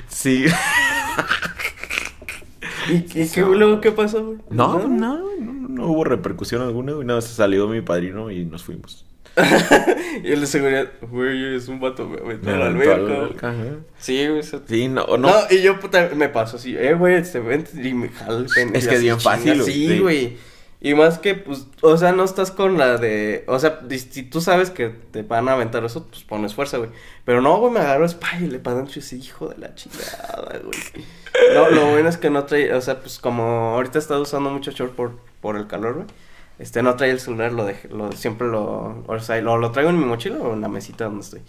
Sí. 0.08 0.46
¿Y, 2.92 3.02
qué, 3.04 3.42
luego 3.42 3.82
qué 3.82 3.92
pasó, 3.92 4.24
güey? 4.26 4.38
No, 4.50 4.80
no, 4.80 4.88
no, 4.88 5.18
no, 5.40 5.68
no 5.70 5.88
hubo 5.88 6.04
repercusión 6.04 6.62
alguna, 6.62 6.94
güey. 6.94 7.06
Nada 7.08 7.18
más 7.20 7.26
salió 7.28 7.68
mi 7.68 7.82
padrino 7.82 8.30
y 8.32 8.46
nos 8.46 8.64
fuimos. 8.64 9.06
Y 10.24 10.32
el 10.34 10.42
de 10.42 10.46
seguridad, 10.48 10.90
güey, 11.10 11.56
es 11.56 11.68
un 11.70 11.80
vato, 11.80 12.06
me 12.08 12.18
aventó 12.20 12.50
a 12.50 12.58
la 12.58 12.66
aventó 12.68 12.92
a 12.94 12.98
la 12.98 13.14
alberca. 13.24 13.56
Sí, 13.98 14.28
güey. 14.28 14.40
eso- 14.40 14.62
Sí, 14.68 14.88
no, 14.90 15.06
No. 15.08 15.18
no. 15.18 15.32
y 15.50 15.62
yo 15.62 15.80
puta, 15.80 16.10
me 16.16 16.28
pasó 16.28 16.58
así, 16.58 16.76
eh, 16.78 16.94
güey, 16.96 17.16
este 17.16 17.40
vente 17.40 17.72
y 17.82 17.94
me 17.94 18.10
pene. 18.54 18.78
Es 18.78 18.88
que 18.88 18.96
es 18.96 19.02
bien 19.02 19.20
fácil, 19.22 19.62
güey, 19.62 19.74
sí. 19.74 20.00
güey. 20.00 20.38
Y 20.84 20.96
más 20.96 21.20
que, 21.20 21.36
pues, 21.36 21.68
o 21.82 21.96
sea, 21.96 22.12
no 22.12 22.24
estás 22.24 22.50
con 22.50 22.80
la 22.80 22.98
de. 22.98 23.44
O 23.48 23.60
sea, 23.60 23.82
si 23.90 24.24
tú 24.24 24.42
sabes 24.42 24.72
que 24.72 24.90
te 24.90 25.22
van 25.22 25.48
a 25.48 25.54
aventar 25.54 25.86
eso, 25.86 26.08
pues 26.08 26.24
pones 26.24 26.56
fuerza, 26.56 26.78
güey. 26.78 26.90
Pero 27.24 27.40
no, 27.40 27.60
güey, 27.60 27.72
me 27.72 27.80
agarró 27.80 28.04
espáile 28.04 28.58
para 28.58 28.78
adentro 28.78 28.96
y 28.96 29.00
ese 29.00 29.18
hijo 29.18 29.48
de 29.48 29.60
la 29.60 29.76
chingada, 29.76 30.60
güey. 30.64 31.06
No, 31.54 31.70
lo 31.70 31.92
bueno 31.92 32.10
es 32.10 32.18
que 32.18 32.32
no 32.32 32.46
trae, 32.46 32.74
o 32.74 32.82
sea, 32.82 33.00
pues 33.00 33.20
como 33.20 33.44
ahorita 33.76 34.00
he 34.00 34.02
estado 34.02 34.24
usando 34.24 34.50
mucho 34.50 34.72
short 34.72 34.94
por, 34.94 35.20
por 35.40 35.56
el 35.56 35.68
calor, 35.68 35.94
güey. 35.94 36.08
Este, 36.58 36.82
no 36.82 36.96
trae 36.96 37.12
el 37.12 37.20
celular, 37.20 37.54
lo 37.54 37.66
dejé, 37.66 37.88
lo, 37.90 38.12
siempre 38.12 38.48
lo, 38.48 39.04
o 39.08 39.20
sea, 39.20 39.40
lo, 39.42 39.58
lo 39.58 39.72
traigo 39.72 39.92
en 39.92 40.00
mi 40.00 40.06
mochila 40.06 40.38
o 40.38 40.54
en 40.54 40.62
la 40.62 40.68
mesita 40.68 41.06
donde 41.06 41.22
estoy. 41.22 41.42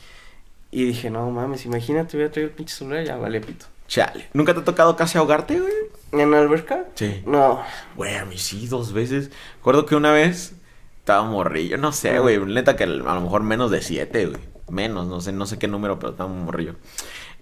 Y 0.70 0.84
dije, 0.84 1.10
no 1.10 1.30
mames, 1.30 1.64
imagínate, 1.64 2.16
hubiera 2.16 2.32
traído 2.32 2.50
el 2.50 2.54
pinche 2.54 2.74
celular, 2.74 3.04
ya 3.04 3.16
vale 3.16 3.40
pito. 3.40 3.66
Chale. 3.88 4.28
¿Nunca 4.32 4.54
te 4.54 4.60
ha 4.60 4.64
tocado 4.64 4.96
casi 4.96 5.18
ahogarte, 5.18 5.58
güey? 5.58 5.72
¿En 6.12 6.30
la 6.30 6.40
alberca? 6.40 6.84
Sí. 6.94 7.22
No. 7.26 7.60
Güey, 7.96 8.16
a 8.16 8.24
mí 8.24 8.38
sí, 8.38 8.66
dos 8.68 8.92
veces. 8.92 9.30
Recuerdo 9.56 9.86
que 9.86 9.96
una 9.96 10.12
vez 10.12 10.54
estaba 10.98 11.22
morrillo. 11.24 11.78
No 11.78 11.92
sé, 11.92 12.18
güey. 12.18 12.38
Neta 12.38 12.76
que 12.76 12.84
a 12.84 12.86
lo 12.86 13.20
mejor 13.20 13.42
menos 13.42 13.70
de 13.70 13.82
siete, 13.82 14.26
güey. 14.26 14.40
Menos, 14.68 15.06
no 15.06 15.20
sé, 15.20 15.32
no 15.32 15.46
sé 15.46 15.58
qué 15.58 15.68
número, 15.68 15.98
pero 15.98 16.12
estaba 16.12 16.30
morrillo. 16.30 16.76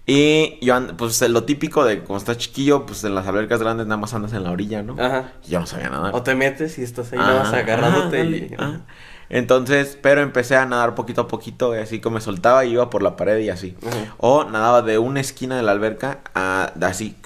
Y 0.07 0.59
yo, 0.65 0.75
and- 0.75 0.97
pues 0.97 1.21
lo 1.29 1.45
típico 1.45 1.85
de 1.85 1.99
cuando 2.01 2.19
estás 2.19 2.39
chiquillo, 2.39 2.87
pues 2.87 3.05
en 3.05 3.15
las 3.15 3.27
albercas 3.27 3.61
grandes 3.61 3.87
nada 3.87 4.01
más 4.01 4.15
andas 4.15 4.33
en 4.33 4.43
la 4.45 4.51
orilla, 4.51 4.83
¿no? 4.83 4.97
Ajá. 5.01 5.33
Y 5.47 5.51
yo 5.51 5.61
no 5.61 5.67
sabía 5.67 5.91
nadar. 5.91 6.15
O 6.15 6.23
te 6.23 6.35
metes 6.35 6.79
y 6.79 6.83
estás 6.83 7.13
ahí 7.13 7.19
Ah, 7.21 7.27
nada 7.27 7.43
más 7.45 7.53
agarrándote 7.53 8.21
ah, 8.21 8.25
y... 8.25 8.55
ah. 8.59 8.81
Entonces, 9.29 9.97
pero 10.01 10.23
empecé 10.23 10.57
a 10.57 10.67
nadar 10.67 10.97
poquito 10.97 11.21
a 11.21 11.29
poquito, 11.29 11.77
y 11.77 11.79
así 11.79 12.01
como 12.01 12.15
me 12.15 12.21
soltaba 12.21 12.65
y 12.65 12.73
iba 12.73 12.91
por 12.91 13.03
la 13.03 13.15
pared 13.17 13.39
y 13.39 13.51
así. 13.51 13.77
Ajá. 13.87 14.15
O 14.19 14.45
nadaba 14.45 14.83
de 14.83 14.99
una 14.99 15.21
esquina 15.21 15.57
de 15.57 15.63
la 15.63 15.71
alberca 15.71 16.21
a 16.35 16.73
así, 16.83 17.17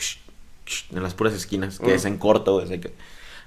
en 0.93 1.03
las 1.03 1.15
puras 1.15 1.35
esquinas, 1.35 1.79
que 1.79 1.87
Ujú. 1.87 1.95
es 1.95 2.05
en 2.05 2.19
corto, 2.19 2.61
así 2.61 2.79
que- 2.79 2.95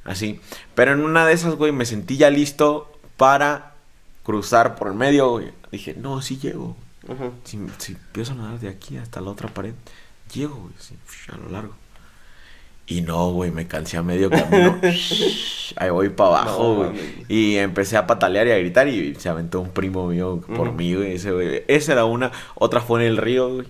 así. 0.03 0.39
Pero 0.75 0.93
en 0.93 1.01
una 1.01 1.25
de 1.25 1.33
esas, 1.33 1.55
güey, 1.55 1.71
me 1.71 1.85
sentí 1.85 2.17
ya 2.17 2.29
listo 2.29 2.91
para 3.17 3.73
cruzar 4.23 4.75
por 4.75 4.87
el 4.89 4.93
medio, 4.93 5.29
güey. 5.31 5.51
Dije, 5.71 5.95
no, 5.97 6.21
sí 6.21 6.37
llego. 6.37 6.75
Si, 7.45 7.57
si 7.77 7.93
empiezo 7.93 8.33
a 8.33 8.35
nadar 8.35 8.59
de 8.59 8.67
aquí 8.69 8.97
hasta 8.97 9.21
la 9.21 9.31
otra 9.31 9.47
pared, 9.47 9.73
llego, 10.33 10.55
güey, 10.55 10.73
así, 10.77 10.95
a 11.31 11.37
lo 11.37 11.49
largo. 11.49 11.73
Y 12.89 13.01
no, 13.01 13.31
güey, 13.31 13.51
me 13.51 13.67
cansé 13.67 13.97
a 13.97 14.01
medio 14.01 14.29
camino. 14.29 14.79
Ahí 15.75 15.89
voy 15.89 16.07
para 16.09 16.29
abajo, 16.41 16.75
güey. 16.75 16.91
y 17.27 17.57
empecé 17.57 17.97
a 17.97 18.07
patalear 18.07 18.47
y 18.47 18.51
a 18.51 18.57
gritar 18.57 18.87
y 18.87 19.13
se 19.15 19.27
aventó 19.27 19.59
un 19.59 19.71
primo 19.71 20.07
mío 20.07 20.41
por 20.55 20.71
mí, 20.71 20.95
güey. 20.95 21.13
Ese, 21.15 21.31
güey. 21.31 21.63
Esa 21.67 21.91
era 21.93 22.05
una. 22.05 22.31
Otra 22.55 22.79
fue 22.79 23.01
en 23.01 23.07
el 23.07 23.17
río, 23.17 23.53
güey. 23.55 23.67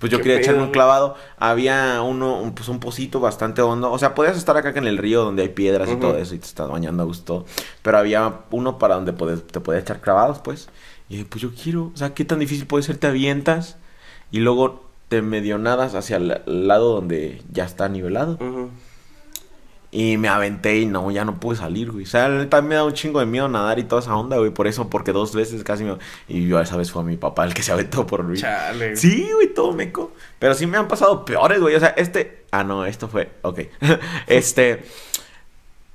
Pues 0.00 0.10
yo 0.10 0.18
¿Qué 0.18 0.24
quería 0.24 0.38
pedo, 0.38 0.44
echarme 0.48 0.62
un 0.64 0.72
clavado. 0.72 1.14
Había 1.38 2.00
uno, 2.02 2.40
un, 2.40 2.54
pues 2.54 2.68
un 2.68 2.80
pocito 2.80 3.20
bastante 3.20 3.62
hondo. 3.62 3.92
O 3.92 3.98
sea, 3.98 4.14
podías 4.14 4.36
estar 4.36 4.56
acá 4.56 4.70
en 4.74 4.86
el 4.86 4.98
río 4.98 5.22
donde 5.22 5.42
hay 5.42 5.50
piedras 5.50 5.88
y 5.90 5.96
todo 5.96 6.16
eso 6.16 6.34
y 6.34 6.38
te 6.38 6.46
estás 6.46 6.68
bañando 6.68 7.02
a 7.02 7.06
gusto. 7.06 7.44
Pero 7.82 7.98
había 7.98 8.40
uno 8.50 8.78
para 8.78 8.94
donde 8.96 9.12
puedes- 9.12 9.46
te 9.46 9.60
podías 9.60 9.82
echar 9.82 10.00
clavados, 10.00 10.38
pues. 10.38 10.68
Y 11.08 11.16
dije, 11.16 11.28
pues 11.30 11.42
yo 11.42 11.50
quiero. 11.54 11.90
O 11.94 11.96
sea, 11.96 12.14
¿qué 12.14 12.24
tan 12.24 12.38
difícil 12.38 12.66
puede 12.66 12.82
ser? 12.82 12.96
Te 12.96 13.06
avientas 13.08 13.76
y 14.30 14.38
luego 14.40 14.88
te 15.08 15.22
medio 15.22 15.58
nadas 15.58 15.94
hacia 15.94 16.16
el 16.16 16.40
lado 16.46 16.94
donde 16.94 17.42
ya 17.52 17.64
está 17.64 17.88
nivelado. 17.88 18.38
Y 19.92 20.18
me 20.18 20.28
aventé 20.28 20.78
y 20.78 20.86
no, 20.86 21.10
ya 21.10 21.24
no 21.24 21.40
pude 21.40 21.56
salir, 21.56 21.90
güey. 21.90 22.04
O 22.04 22.08
sea, 22.08 22.28
neta 22.28 22.62
me 22.62 22.76
da 22.76 22.84
un 22.84 22.92
chingo 22.92 23.18
de 23.18 23.26
miedo 23.26 23.48
nadar 23.48 23.80
y 23.80 23.84
toda 23.84 24.00
esa 24.00 24.14
onda, 24.14 24.36
güey. 24.36 24.50
Por 24.50 24.68
eso, 24.68 24.88
porque 24.88 25.12
dos 25.12 25.34
veces 25.34 25.64
casi 25.64 25.82
me... 25.82 25.96
Y 26.28 26.46
yo 26.46 26.60
esa 26.60 26.76
vez 26.76 26.92
fue 26.92 27.02
mi 27.02 27.16
papá 27.16 27.44
el 27.44 27.54
que 27.54 27.64
se 27.64 27.72
aventó 27.72 28.06
por 28.06 28.22
mí. 28.22 28.38
Chale. 28.38 28.94
Sí, 28.96 29.28
güey, 29.34 29.52
todo 29.52 29.72
meco. 29.72 30.12
Pero 30.38 30.54
sí 30.54 30.68
me 30.68 30.76
han 30.78 30.86
pasado 30.86 31.24
peores, 31.24 31.60
güey. 31.60 31.74
O 31.74 31.80
sea, 31.80 31.88
este... 31.88 32.44
Ah, 32.52 32.62
no, 32.62 32.86
esto 32.86 33.08
fue... 33.08 33.32
Ok. 33.42 33.62
este... 34.28 34.84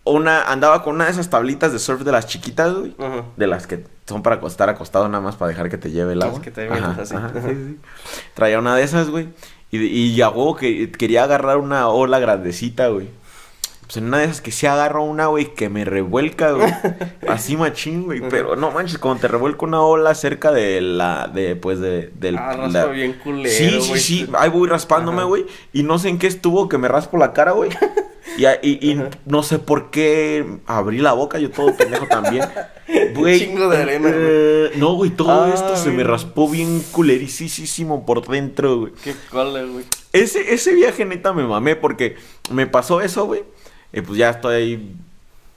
Una... 0.03 0.41
Andaba 0.41 0.83
con 0.83 0.95
una 0.95 1.05
de 1.05 1.11
esas 1.11 1.29
tablitas 1.29 1.71
de 1.71 1.79
surf 1.79 2.01
de 2.01 2.11
las 2.11 2.27
chiquitas, 2.27 2.73
güey. 2.73 2.93
Ajá. 2.99 3.23
De 3.37 3.47
las 3.47 3.65
que 3.65 3.85
son 4.07 4.21
para 4.21 4.45
estar 4.45 4.69
acostado 4.69 5.07
nada 5.07 5.23
más 5.23 5.37
para 5.37 5.49
dejar 5.49 5.69
que 5.69 5.77
te 5.77 5.91
lleve 5.91 6.13
el 6.13 6.21
agua. 6.21 6.41
que 6.41 6.51
te 6.51 6.67
avientas 6.67 7.13
así. 7.13 7.15
sí, 7.33 7.55
sí. 7.55 7.79
Traía 8.33 8.59
una 8.59 8.75
de 8.75 8.83
esas, 8.83 9.09
güey. 9.09 9.29
Y, 9.71 9.77
y 9.77 10.21
a 10.21 10.29
huevo 10.29 10.57
que 10.57 10.91
quería 10.91 11.23
agarrar 11.23 11.57
una 11.57 11.87
ola 11.87 12.19
grandecita, 12.19 12.89
güey. 12.89 13.09
Pues 13.85 13.97
en 13.97 14.05
una 14.05 14.17
de 14.19 14.25
esas 14.25 14.41
que 14.41 14.51
sí 14.51 14.65
agarro 14.65 15.03
una, 15.03 15.27
güey, 15.27 15.53
que 15.53 15.69
me 15.69 15.85
revuelca, 15.85 16.51
güey. 16.53 16.71
Así 17.27 17.55
machín, 17.55 18.03
güey. 18.05 18.21
Pero 18.29 18.55
no 18.55 18.71
manches, 18.71 18.97
cuando 18.97 19.21
te 19.21 19.27
revuelca 19.27 19.65
una 19.65 19.81
ola 19.81 20.15
cerca 20.15 20.51
de 20.51 20.81
la, 20.81 21.27
de, 21.27 21.55
pues, 21.55 21.79
de, 21.79 22.11
del... 22.15 22.37
Ah, 22.37 22.53
raspa 22.53 22.79
la- 22.79 22.85
bien 22.87 23.13
culero, 23.23 23.55
Sí, 23.55 23.81
sí, 23.81 23.87
güey. 23.89 24.01
sí. 24.01 24.27
Ahí 24.37 24.49
voy 24.49 24.67
raspándome, 24.67 25.23
güey. 25.23 25.45
Y 25.71 25.83
no 25.83 25.99
sé 25.99 26.09
en 26.09 26.17
qué 26.17 26.27
estuvo 26.27 26.67
que 26.67 26.77
me 26.79 26.87
raspo 26.87 27.17
la 27.17 27.31
cara, 27.33 27.51
güey. 27.51 27.69
Y, 28.37 28.45
y, 28.67 28.91
y 28.91 29.01
no 29.27 29.43
sé 29.43 29.59
por 29.59 29.91
qué 29.91 30.57
abrí 30.65 30.97
la 30.97 31.13
boca, 31.13 31.37
yo 31.39 31.51
todo 31.51 31.75
pendejo 31.77 32.07
también. 32.07 32.43
Güey. 33.15 33.39
Chingo 33.39 33.67
de 33.69 33.77
arena, 33.77 34.09
güey. 34.09 34.21
eh, 34.21 34.71
no, 34.75 34.93
güey, 34.93 35.09
todo 35.09 35.45
Ah, 35.45 35.51
esto 35.53 35.75
se 35.75 35.87
me 35.89 35.95
güey. 35.95 36.05
raspó 36.07 36.47
bien 36.49 36.83
culerísimo 36.91 38.05
por 38.05 38.27
dentro, 38.27 38.77
güey. 38.79 38.93
Qué 39.03 39.15
cola, 39.31 39.63
güey. 39.63 39.85
Ese, 40.13 40.53
ese 40.53 40.73
viaje 40.73 41.03
neta 41.05 41.33
me 41.33 41.43
mamé 41.45 41.75
porque 41.75 42.15
me 42.51 42.67
pasó 42.67 43.01
eso, 43.01 43.25
güey. 43.25 43.43
Y 43.95 44.01
pues 44.01 44.19
ya 44.19 44.29
estoy 44.29 44.55
ahí 44.55 44.95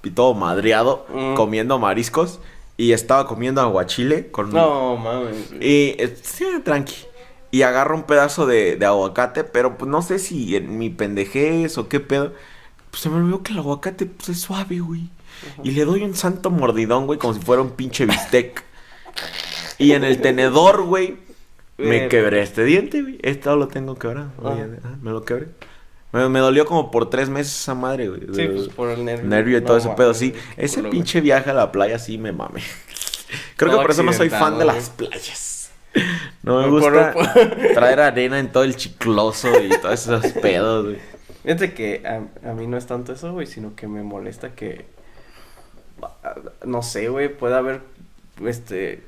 y 0.03 0.11
todo 0.11 0.33
madreado 0.33 1.07
Mm. 1.13 1.35
comiendo 1.35 1.79
mariscos. 1.79 2.41
Y 2.77 2.93
estaba 2.93 3.27
comiendo 3.27 3.61
aguachile 3.61 4.31
con... 4.31 4.53
No, 4.53 4.97
mames. 4.97 5.51
Y 5.61 5.97
eh, 5.99 6.17
sí, 6.23 6.47
tranqui. 6.65 6.95
Y 7.51 7.63
agarro 7.63 7.97
un 7.97 8.05
pedazo 8.05 8.47
de, 8.47 8.77
de 8.77 8.87
aguacate, 8.87 9.43
pero 9.43 9.77
pues 9.77 9.91
no 9.91 10.01
sé 10.01 10.21
si 10.21 10.55
en 10.55 10.79
mi 10.79 10.89
pendejez 10.89 11.77
o 11.77 11.89
qué 11.89 11.99
pedo. 11.99 12.33
pues 12.93 13.03
se 13.03 13.09
me 13.11 13.17
olvidó 13.17 13.43
que 13.43 13.53
el 13.53 13.59
aguacate 13.59 14.07
pues, 14.07 14.29
es 14.29 14.41
suave, 14.41 14.79
güey. 14.79 15.09
Y 15.65 15.73
le 15.73 15.85
doy 15.85 16.03
un 16.05 16.15
santo 16.15 16.51
mordidón, 16.51 17.07
güey, 17.07 17.19
como 17.19 17.35
si 17.35 17.41
fuera 17.41 17.63
un 17.63 17.71
pinche 17.71 18.07
bistec. 18.07 18.63
y 19.79 19.93
en 19.93 20.05
el 20.05 20.21
tenedor, 20.21 20.83
güey, 20.85 21.17
me 21.79 22.07
quebré 22.09 22.43
este 22.43 22.65
diente, 22.65 23.03
güey. 23.03 23.19
Esto 23.23 23.57
lo 23.57 23.67
tengo 23.69 23.97
quebrado. 23.99 24.31
Ah, 24.45 24.57
me 25.03 25.11
lo 25.11 25.25
quebré. 25.25 25.49
Me, 26.13 26.29
me 26.29 26.39
dolió 26.39 26.65
como 26.65 26.91
por 26.91 27.11
tres 27.11 27.29
meses 27.29 27.53
esa 27.61 27.75
madre, 27.75 28.09
güey. 28.09 28.21
Sí, 28.35 28.49
pues 28.49 28.69
por 28.69 28.89
el 28.91 29.05
nervio. 29.05 29.27
nervio 29.29 29.59
y 29.59 29.61
No 29.61 29.67
todo 29.67 29.77
ese 29.77 29.89
pedo, 29.91 30.15
sí. 30.15 30.35
Ese 30.57 30.77
culo, 30.77 30.89
güey. 30.89 30.99
pinche 31.01 31.21
viaje 31.21 31.51
a 31.51 31.55
la 31.55 31.71
playa 31.71 31.99
sí 31.99 32.17
me 32.19 32.33
mame. 32.33 32.63
Creo 33.57 33.73
que 33.73 33.77
por 33.83 33.91
eso 33.91 34.03
no 34.03 34.13
soy 34.13 34.31
fan 34.31 34.59
de 34.59 34.65
las 34.65 34.91
playas. 34.91 35.71
No 36.43 36.63
me 36.63 36.69
gusta 36.69 37.13
por- 37.13 37.27
traer 37.75 37.99
arena 38.01 38.39
en 38.39 38.53
todo 38.53 38.63
el 38.63 38.77
chicloso 38.77 39.49
y 39.61 39.71
todos 39.81 39.95
esos 40.07 40.27
pedos, 40.35 40.85
güey. 40.85 40.99
Fíjate 41.43 41.75
que 41.75 42.03
a, 42.07 42.51
a 42.51 42.53
mí 42.55 42.67
no 42.67 42.77
es 42.77 42.87
tanto 42.87 43.13
eso, 43.13 43.33
güey, 43.33 43.47
sino 43.47 43.75
que 43.75 43.89
me 43.89 44.03
molesta 44.03 44.55
que. 44.55 44.87
No 46.65 46.83
sé, 46.83 47.09
güey, 47.09 47.35
puede 47.37 47.57
haber. 47.57 47.81
Este. 48.45 49.03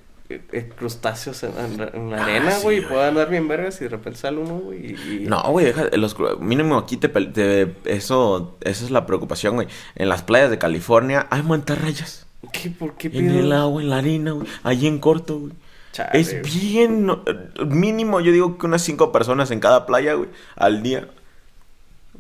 Crustáceos 0.76 1.42
en, 1.42 1.52
en 1.58 2.10
la- 2.10 2.18
Ah, 2.18 2.24
arena, 2.24 2.50
sí, 2.52 2.62
güey, 2.62 2.78
y 2.78 2.80
puede 2.82 3.04
andar 3.08 3.28
bien 3.30 3.48
vergas 3.48 3.80
y 3.80 3.84
de 3.84 3.90
repente 3.90 4.18
sale 4.18 4.38
uno, 4.38 4.58
güey. 4.58 4.92
Y, 4.94 5.26
No, 5.26 5.42
güey, 5.50 5.66
deja, 5.66 5.84
los, 5.96 6.16
mínimo 6.40 6.76
aquí 6.78 6.96
te, 6.96 7.08
te- 7.08 7.74
eso, 7.84 8.56
esa 8.62 8.84
es 8.84 8.90
la 8.90 9.06
preocupación, 9.06 9.54
güey. 9.56 9.68
En 9.96 10.08
las 10.08 10.22
playas 10.22 10.50
de 10.50 10.58
California 10.58 11.26
hay 11.30 11.42
mantarrayas. 11.42 12.26
¿Qué? 12.52 12.70
¿Por 12.70 12.94
qué 12.94 13.08
En 13.12 13.30
el 13.30 13.52
agua, 13.52 13.82
en 13.82 13.90
la 13.90 13.98
arena, 13.98 14.32
güey. 14.32 14.46
Allí 14.62 14.86
en 14.86 14.98
corto, 14.98 15.38
güey. 15.38 15.52
Chale, 15.92 16.18
Es 16.20 16.40
bien, 16.42 17.04
no- 17.06 17.22
mínimo 17.66 18.20
yo 18.20 18.30
digo 18.32 18.56
que 18.58 18.66
unas 18.66 18.82
cinco 18.82 19.10
personas 19.12 19.50
en 19.50 19.58
cada 19.60 19.86
playa, 19.86 20.14
güey, 20.14 20.28
al 20.56 20.82
día. 20.82 21.08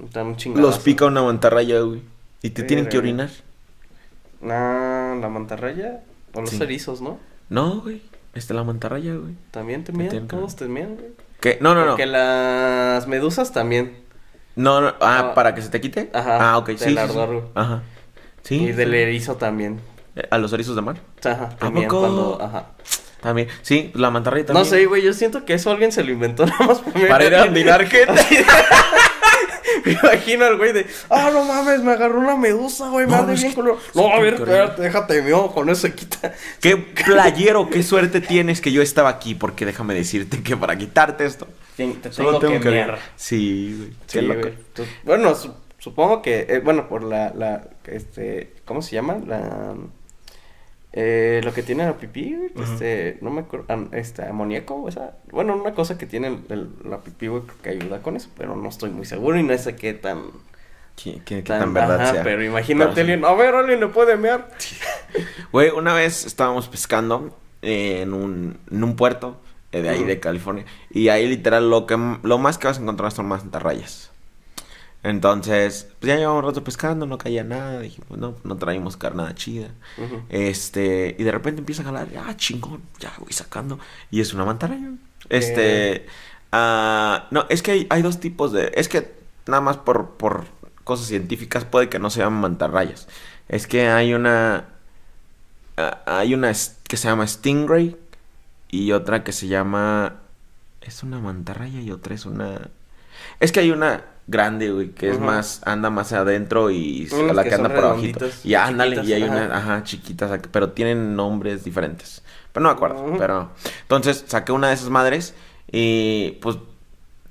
Están. 0.02 0.36
Los 0.56 0.78
pica 0.78 1.06
una 1.06 1.22
mantarraya, 1.22 1.80
güey. 1.80 2.02
Y 2.42 2.50
te 2.50 2.62
tienen 2.64 2.88
que 2.88 2.98
orinar. 2.98 3.30
Ah, 4.42 5.16
la 5.20 5.28
mantarraya. 5.28 6.00
O 6.32 6.40
los 6.40 6.50
Sí. 6.50 6.62
erizos, 6.62 7.00
¿no? 7.00 7.18
No, 7.50 7.80
güey. 7.82 8.00
Este 8.34 8.54
la 8.54 8.64
mantarraya, 8.64 9.14
güey. 9.14 9.34
También 9.50 9.84
te 9.84 9.92
todos 10.38 10.56
te 10.56 10.66
güey. 10.94 11.10
¿Qué? 11.40 11.58
No, 11.60 11.74
no, 11.74 11.82
no. 11.84 11.92
Porque 11.92 12.06
las 12.06 13.06
medusas 13.08 13.52
también. 13.52 13.98
No, 14.56 14.80
no. 14.80 14.88
Ah, 15.00 15.30
Ah. 15.30 15.34
¿para 15.34 15.54
que 15.54 15.62
se 15.62 15.68
te 15.68 15.80
quite? 15.80 16.10
Ajá, 16.14 16.52
Ah, 16.52 16.58
ok. 16.58 16.68
del 16.68 16.78
Sí, 16.78 16.84
sí, 16.84 16.90
sí. 16.92 16.98
ardor, 16.98 17.28
güey. 17.28 17.42
Ajá. 17.54 17.82
Sí. 18.42 18.54
y 18.56 18.72
del 18.72 18.90
sí. 18.90 18.96
erizo 18.96 19.36
también. 19.36 19.80
¿A 20.30 20.38
los 20.38 20.52
erizos 20.52 20.74
de 20.76 20.82
mar? 20.82 20.96
Ajá, 21.24 21.44
¿A 21.44 21.56
también 21.56 21.88
poco? 21.88 22.00
cuando, 22.00 22.38
ajá. 22.42 22.66
También. 23.20 23.48
Sí, 23.62 23.90
la 23.94 24.10
mantarraya 24.10 24.46
también. 24.46 24.64
No 24.64 24.68
sé, 24.70 24.86
güey, 24.86 25.02
yo 25.02 25.12
siento 25.12 25.44
que 25.44 25.54
eso 25.54 25.70
alguien 25.70 25.92
se 25.92 26.02
lo 26.04 26.10
inventó 26.10 26.46
nada 26.46 26.66
más 26.66 26.78
para, 26.80 27.08
Para 27.08 27.24
ir 27.26 27.34
a 27.34 27.46
mirar 27.46 27.84
gente. 27.86 28.14
Me 29.84 29.92
imagino 29.92 30.44
al 30.44 30.56
güey 30.56 30.72
de, 30.72 30.86
ah, 31.10 31.30
no 31.32 31.44
mames, 31.44 31.82
me 31.82 31.92
agarró 31.92 32.18
una 32.18 32.36
medusa, 32.36 32.88
güey, 32.88 33.06
me 33.06 33.12
No, 33.12 33.18
arde 33.18 33.34
es 33.34 33.40
bien 33.40 33.52
que- 33.52 33.56
color. 33.56 33.78
No, 33.94 34.12
a 34.12 34.20
ver, 34.20 34.34
espérate, 34.34 34.82
déjate 34.82 35.22
mío, 35.22 35.50
con 35.52 35.68
eso 35.70 35.82
se 35.82 35.94
quita. 35.94 36.34
Qué 36.60 36.76
playero, 36.76 37.68
qué 37.70 37.82
suerte 37.82 38.20
tienes 38.20 38.60
que 38.60 38.72
yo 38.72 38.82
estaba 38.82 39.08
aquí, 39.08 39.34
porque 39.34 39.64
déjame 39.66 39.94
decirte 39.94 40.42
que 40.42 40.56
para 40.56 40.76
quitarte 40.76 41.24
esto. 41.24 41.46
Te, 41.76 41.86
te 41.94 42.12
Solo 42.12 42.38
tengo, 42.38 42.60
tengo 42.60 42.62
que. 42.64 42.94
Sí, 43.16 43.76
güey. 43.78 43.92
Sí, 44.06 44.82
Bueno, 45.04 45.34
su- 45.34 45.54
supongo 45.78 46.20
que, 46.22 46.46
eh, 46.48 46.60
bueno, 46.62 46.88
por 46.88 47.02
la, 47.04 47.32
la, 47.34 47.68
este, 47.86 48.54
¿cómo 48.64 48.82
se 48.82 48.96
llama? 48.96 49.18
La, 49.26 49.74
eh, 50.92 51.40
lo 51.44 51.52
que 51.54 51.62
tiene 51.62 51.84
la 51.84 51.96
pipí, 51.98 52.34
güey, 52.34 52.50
este, 52.64 53.18
no 53.20 53.30
me 53.30 53.42
acuerdo, 53.42 53.66
am- 53.68 53.90
este, 53.92 54.24
amoníaco, 54.24 54.82
o 54.82 54.90
sea, 54.90 55.16
bueno, 55.30 55.54
una 55.56 55.72
cosa 55.74 55.96
que 55.98 56.06
tiene 56.06 56.28
el- 56.28 56.44
el- 56.48 56.70
la 56.90 57.00
pipí, 57.00 57.28
güey, 57.28 57.42
que 57.62 57.70
ayuda 57.70 58.02
con 58.02 58.16
eso, 58.16 58.28
pero 58.36 58.56
no 58.56 58.68
estoy 58.68 58.90
muy 58.90 59.04
seguro 59.06 59.38
y 59.38 59.42
no 59.44 59.56
sé 59.58 59.76
qué 59.76 59.94
tan, 59.94 60.22
Qué, 60.96 61.22
qué- 61.24 61.36
qué 61.36 61.42
tan, 61.42 61.72
verdad 61.72 62.00
ajá, 62.00 62.12
sea. 62.14 62.22
pero 62.24 62.44
imagínate, 62.44 62.90
Pero 62.94 62.94
sí. 63.06 63.12
alguien, 63.12 63.24
a 63.24 63.32
ver, 63.34 63.54
alguien 63.54 63.80
le 63.80 63.86
puede 63.88 64.16
mear. 64.16 64.48
Güey, 65.52 65.70
una 65.70 65.94
vez 65.94 66.24
estábamos 66.26 66.68
pescando 66.68 67.36
eh, 67.62 68.02
en 68.02 68.12
un, 68.14 68.58
en 68.70 68.84
un 68.84 68.96
puerto 68.96 69.40
eh, 69.72 69.82
de 69.82 69.88
ahí 69.90 70.04
de 70.04 70.20
California. 70.20 70.64
Y 70.90 71.08
ahí 71.08 71.26
literal 71.28 71.70
lo 71.70 71.86
que 71.86 71.96
lo 72.22 72.38
más 72.38 72.58
que 72.58 72.66
vas 72.66 72.78
a 72.78 72.82
encontrar 72.82 73.12
son 73.12 73.26
mantarrayas. 73.28 74.09
Entonces, 75.02 75.88
pues 75.98 76.08
ya 76.08 76.16
llevamos 76.16 76.42
un 76.42 76.48
rato 76.50 76.62
pescando, 76.62 77.06
no 77.06 77.16
caía 77.18 77.42
nada. 77.42 77.80
Dijimos, 77.80 78.18
no, 78.18 78.34
no 78.44 78.56
traímos 78.56 78.96
carnada 78.96 79.34
chida. 79.34 79.68
Este, 80.28 81.16
y 81.18 81.22
de 81.22 81.32
repente 81.32 81.60
empieza 81.60 81.82
a 81.82 81.86
jalar, 81.86 82.08
ah, 82.18 82.36
chingón, 82.36 82.82
ya 82.98 83.12
voy 83.18 83.32
sacando. 83.32 83.78
Y 84.10 84.20
es 84.20 84.34
una 84.34 84.44
mantarraya. 84.44 84.92
Este, 85.28 86.06
ah, 86.52 87.28
no, 87.30 87.46
es 87.48 87.62
que 87.62 87.70
hay, 87.72 87.86
hay 87.90 88.02
dos 88.02 88.20
tipos 88.20 88.52
de, 88.52 88.72
es 88.74 88.88
que 88.88 89.14
nada 89.46 89.60
más 89.62 89.78
por, 89.78 90.10
por 90.12 90.46
cosas 90.84 91.06
científicas 91.06 91.64
puede 91.64 91.88
que 91.88 91.98
no 91.98 92.10
se 92.10 92.20
llamen 92.20 92.40
mantarrayas. 92.40 93.08
Es 93.48 93.66
que 93.66 93.88
hay 93.88 94.12
una, 94.12 94.66
ah, 95.78 96.02
hay 96.06 96.34
una 96.34 96.52
que 96.88 96.96
se 96.96 97.08
llama 97.08 97.26
stingray 97.26 97.96
y 98.68 98.92
otra 98.92 99.24
que 99.24 99.32
se 99.32 99.48
llama, 99.48 100.20
es 100.82 101.02
una 101.02 101.18
mantarraya 101.20 101.80
y 101.80 101.90
otra 101.90 102.14
es 102.14 102.26
una, 102.26 102.68
es 103.40 103.52
que 103.52 103.60
hay 103.60 103.70
una 103.70 104.04
grande, 104.30 104.70
güey, 104.70 104.90
que 104.90 105.10
es 105.10 105.18
más, 105.18 105.60
anda 105.64 105.90
más 105.90 106.12
adentro 106.12 106.70
y 106.70 107.08
Unas 107.12 107.34
la 107.34 107.42
que 107.42 107.48
que 107.50 107.54
anda 107.56 107.74
por 107.74 107.84
abajito. 107.84 108.26
Y 108.44 108.54
ándale, 108.54 108.96
y 108.96 109.12
hay 109.12 109.22
chiquitas, 109.22 109.30
una, 109.30 109.44
ajá. 109.46 109.74
ajá, 109.74 109.84
chiquitas, 109.84 110.40
pero 110.50 110.70
tienen 110.70 111.16
nombres 111.16 111.64
diferentes. 111.64 112.22
Pero 112.52 112.64
no 112.64 112.70
me 112.70 112.74
acuerdo, 112.74 113.04
pero... 113.18 113.50
Entonces 113.82 114.24
saqué 114.26 114.52
una 114.52 114.68
de 114.68 114.74
esas 114.74 114.88
madres 114.88 115.34
y 115.70 116.38
pues 116.42 116.58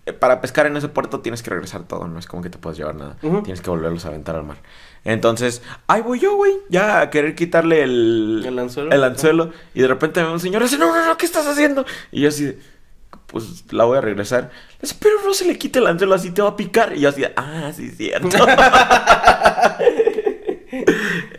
eh, 0.05 0.13
para 0.13 0.41
pescar 0.41 0.65
en 0.65 0.77
ese 0.77 0.87
puerto 0.87 1.19
tienes 1.19 1.43
que 1.43 1.49
regresar 1.49 1.83
todo, 1.83 2.07
no 2.07 2.19
es 2.19 2.25
como 2.25 2.41
que 2.41 2.49
te 2.49 2.57
puedes 2.57 2.77
llevar 2.77 2.95
nada. 2.95 3.17
Tienes 3.21 3.61
que 3.61 3.69
volverlos 3.69 4.05
a 4.05 4.09
aventar 4.09 4.35
al 4.35 4.43
mar. 4.43 4.57
Entonces, 5.05 5.61
ahí 5.87 6.01
voy 6.01 6.19
yo, 6.19 6.35
güey, 6.35 6.53
ya 6.69 7.01
a 7.01 7.09
querer 7.09 7.35
quitarle 7.35 7.83
el... 7.83 8.43
El 8.45 8.59
anzuelo. 8.59 8.91
El 8.91 9.03
anzuelo. 9.03 9.51
Y 9.73 9.81
de 9.81 9.87
repente 9.87 10.19
me 10.19 10.27
ve 10.27 10.33
un 10.33 10.39
señor 10.39 10.61
y 10.61 10.65
dice, 10.65 10.77
no, 10.77 10.93
no, 10.93 11.05
no, 11.05 11.17
¿qué 11.17 11.25
estás 11.25 11.47
haciendo? 11.47 11.85
Y 12.11 12.21
yo 12.21 12.29
así 12.29 12.45
de, 12.45 12.59
pues 13.31 13.63
la 13.71 13.85
voy 13.85 13.97
a 13.97 14.01
regresar. 14.01 14.51
Le 14.73 14.81
dice, 14.81 14.95
pero 14.99 15.15
no 15.23 15.33
se 15.33 15.45
le 15.45 15.57
quite 15.57 15.79
el 15.79 15.87
anzuelo, 15.87 16.15
así 16.15 16.31
te 16.31 16.41
va 16.41 16.49
a 16.49 16.55
picar. 16.55 16.95
Y 16.95 17.01
yo 17.01 17.09
así 17.09 17.23
ah, 17.35 17.71
sí, 17.75 17.89
cierto. 17.91 18.29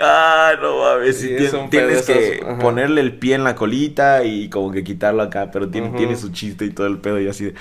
ah, 0.01 0.53
no 0.61 0.79
mames, 0.79 1.19
sí, 1.19 1.35
es 1.35 1.55
tienes 1.71 2.03
que 2.03 2.41
ajá. 2.43 2.59
ponerle 2.59 3.01
el 3.01 3.15
pie 3.19 3.35
en 3.35 3.45
la 3.45 3.55
colita 3.55 4.25
y 4.25 4.49
como 4.49 4.71
que 4.73 4.85
quitarlo 4.85 5.23
acá, 5.23 5.51
pero 5.51 5.69
tiene, 5.69 5.91
tiene 5.91 6.17
su 6.17 6.31
chiste 6.31 6.65
y 6.65 6.71
todo 6.71 6.87
el 6.87 6.99
pedo 6.99 7.21
y 7.21 7.25
yo 7.25 7.31
así 7.31 7.47
de... 7.47 7.55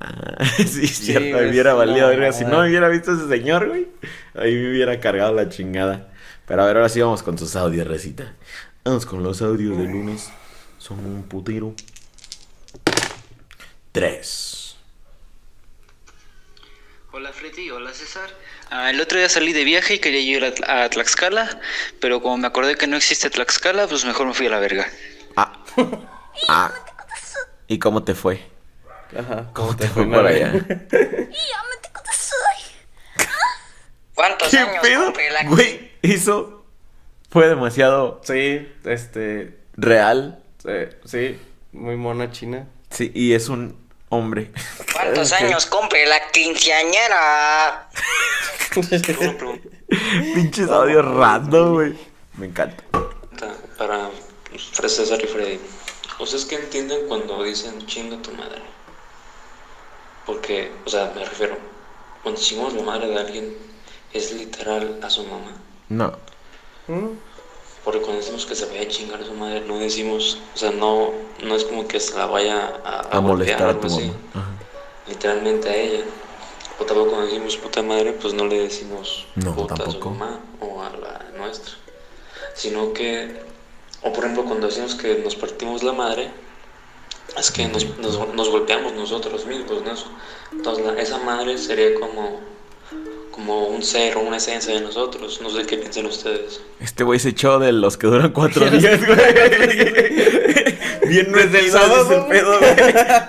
Ah, 0.00 0.44
sí, 0.56 0.62
es 0.62 0.70
Sí, 0.70 0.86
cierto, 0.86 1.38
me 1.38 1.48
hubiera 1.48 1.70
es 1.70 1.76
valido. 1.76 2.32
Si 2.32 2.44
no 2.44 2.60
me 2.60 2.68
hubiera 2.68 2.88
visto 2.88 3.12
ese 3.12 3.28
señor, 3.28 3.68
güey, 3.68 3.88
ahí 4.34 4.54
me 4.54 4.70
hubiera 4.70 5.00
cargado 5.00 5.32
la 5.34 5.48
chingada. 5.48 6.08
Pero 6.46 6.62
a 6.62 6.66
ver, 6.66 6.76
ahora 6.76 6.88
sí 6.88 7.00
vamos 7.00 7.22
con 7.22 7.36
tus 7.36 7.56
audios, 7.56 7.86
Recita. 7.86 8.34
Vamos 8.84 9.06
con 9.06 9.22
los 9.22 9.42
audios 9.42 9.76
de 9.76 9.84
lunes. 9.84 10.30
Son 10.78 10.98
un 11.04 11.22
putero. 11.24 11.74
Tres. 14.00 14.76
Hola 17.12 17.32
Freddy, 17.32 17.70
hola 17.70 17.94
César. 17.94 18.28
Ah, 18.68 18.90
el 18.90 19.00
otro 19.00 19.18
día 19.18 19.30
salí 19.30 19.54
de 19.54 19.64
viaje 19.64 19.94
y 19.94 19.98
quería 20.00 20.20
ir 20.20 20.44
a, 20.44 20.54
Tla- 20.54 20.84
a 20.84 20.90
Tlaxcala, 20.90 21.60
pero 21.98 22.20
como 22.20 22.36
me 22.36 22.46
acordé 22.46 22.76
que 22.76 22.86
no 22.86 22.98
existe 22.98 23.30
Tlaxcala, 23.30 23.86
pues 23.88 24.04
mejor 24.04 24.26
me 24.26 24.34
fui 24.34 24.48
a 24.48 24.50
la 24.50 24.58
verga. 24.58 24.86
Ah. 25.34 25.64
Ah. 26.46 26.74
¿Y 27.68 27.78
cómo 27.78 28.04
te 28.04 28.14
fue? 28.14 28.42
Ajá, 29.18 29.48
¿Cómo 29.54 29.74
te 29.74 29.88
fue 29.88 30.04
por 30.04 30.26
allá? 30.26 30.52
¿Cuántos 34.14 34.50
¿Qué 34.50 34.58
años 34.58 34.76
pedo? 34.82 35.14
Güey, 35.46 35.92
eso 36.02 36.66
fue 37.30 37.48
demasiado 37.48 38.20
Sí, 38.24 38.70
este, 38.84 39.56
real. 39.74 40.42
sí, 40.58 40.68
sí, 41.06 41.40
muy 41.72 41.96
mona 41.96 42.30
china. 42.30 42.68
Sí, 42.90 43.10
y 43.14 43.32
es 43.32 43.48
un 43.48 43.85
hombre. 44.08 44.52
¿Cuántos 44.92 45.32
años 45.32 45.66
cumple 45.66 46.06
la 46.06 46.30
quinceañera? 46.30 47.88
Pinches 50.34 50.70
audios 50.70 51.04
random, 51.04 51.72
güey. 51.74 51.98
Me 52.34 52.46
encanta. 52.46 52.84
para 53.78 54.10
César 54.56 55.22
y 55.22 55.26
Freddy. 55.26 55.60
¿Ustedes 56.18 56.46
qué 56.46 56.56
entienden 56.56 57.08
cuando 57.08 57.42
dicen 57.42 57.84
chinga 57.86 58.20
tu 58.22 58.32
madre? 58.32 58.62
Porque, 60.24 60.72
o 60.84 60.90
sea, 60.90 61.12
me 61.14 61.24
refiero, 61.24 61.56
cuando 62.22 62.40
decimos 62.40 62.72
la 62.74 62.82
madre 62.82 63.08
de 63.08 63.18
alguien, 63.18 63.56
¿es 64.12 64.32
literal 64.32 64.98
a 65.02 65.10
su 65.10 65.24
mamá? 65.24 65.52
No. 65.88 66.18
Mm, 66.88 67.10
Porque 67.86 68.00
cuando 68.00 68.18
decimos 68.20 68.44
que 68.44 68.56
se 68.56 68.66
vaya 68.66 68.82
a 68.82 68.88
chingar 68.88 69.22
a 69.22 69.24
su 69.24 69.32
madre, 69.32 69.60
no 69.60 69.78
decimos, 69.78 70.38
o 70.54 70.58
sea, 70.58 70.72
no, 70.72 71.12
no 71.44 71.54
es 71.54 71.62
como 71.64 71.86
que 71.86 72.00
se 72.00 72.18
la 72.18 72.26
vaya 72.26 72.80
a, 72.84 73.16
A 73.16 73.20
molestar 73.20 73.62
a 73.68 73.72
golpear 73.72 73.76
o 73.76 73.78
tu 73.78 73.86
algo 73.86 73.96
así, 73.96 74.06
mamá. 74.08 74.18
Ajá. 74.34 74.50
literalmente 75.06 75.68
a 75.70 75.76
ella. 75.76 76.04
O 76.80 76.84
tampoco 76.84 77.10
cuando 77.12 77.26
decimos 77.28 77.56
puta 77.56 77.82
madre, 77.84 78.12
pues 78.14 78.34
no 78.34 78.44
le 78.46 78.58
decimos 78.62 79.24
No, 79.36 79.54
puta 79.54 79.74
a 79.74 79.90
su 79.90 80.00
mamá 80.00 80.40
o 80.60 80.82
a 80.82 80.90
la 80.90 81.24
nuestra. 81.38 81.74
Sino 82.54 82.92
que, 82.92 83.40
o 84.02 84.12
por 84.12 84.24
ejemplo, 84.24 84.44
cuando 84.46 84.66
decimos 84.66 84.96
que 84.96 85.14
nos 85.24 85.36
partimos 85.36 85.84
la 85.84 85.92
madre, 85.92 86.28
es 87.38 87.50
que 87.52 87.68
nos, 87.68 87.84
nos, 87.98 88.34
nos 88.34 88.50
golpeamos 88.50 88.94
nosotros 88.94 89.46
mismos, 89.46 89.82
¿no? 89.82 89.92
Entonces, 90.52 90.84
la- 90.84 91.00
esa 91.00 91.18
madre 91.18 91.56
sería 91.56 91.94
como, 92.00 92.40
como 93.36 93.66
un 93.68 93.82
ser 93.84 94.16
o 94.16 94.20
una 94.20 94.38
esencia 94.38 94.74
de 94.74 94.80
nosotros. 94.80 95.40
No 95.42 95.50
sé 95.50 95.64
qué 95.66 95.76
piensan 95.76 96.06
ustedes. 96.06 96.60
Este 96.80 97.04
güey 97.04 97.20
se 97.20 97.28
echó 97.28 97.58
de 97.60 97.70
los 97.70 97.96
que 97.96 98.06
duran 98.08 98.32
cuatro 98.32 98.68
días, 98.68 99.06
güey. 99.06 99.18
Bien 101.08 101.30
metido 101.30 101.78
en 101.84 101.92
ese 101.92 102.20
pedo, 102.28 102.58
güey. 102.58 102.74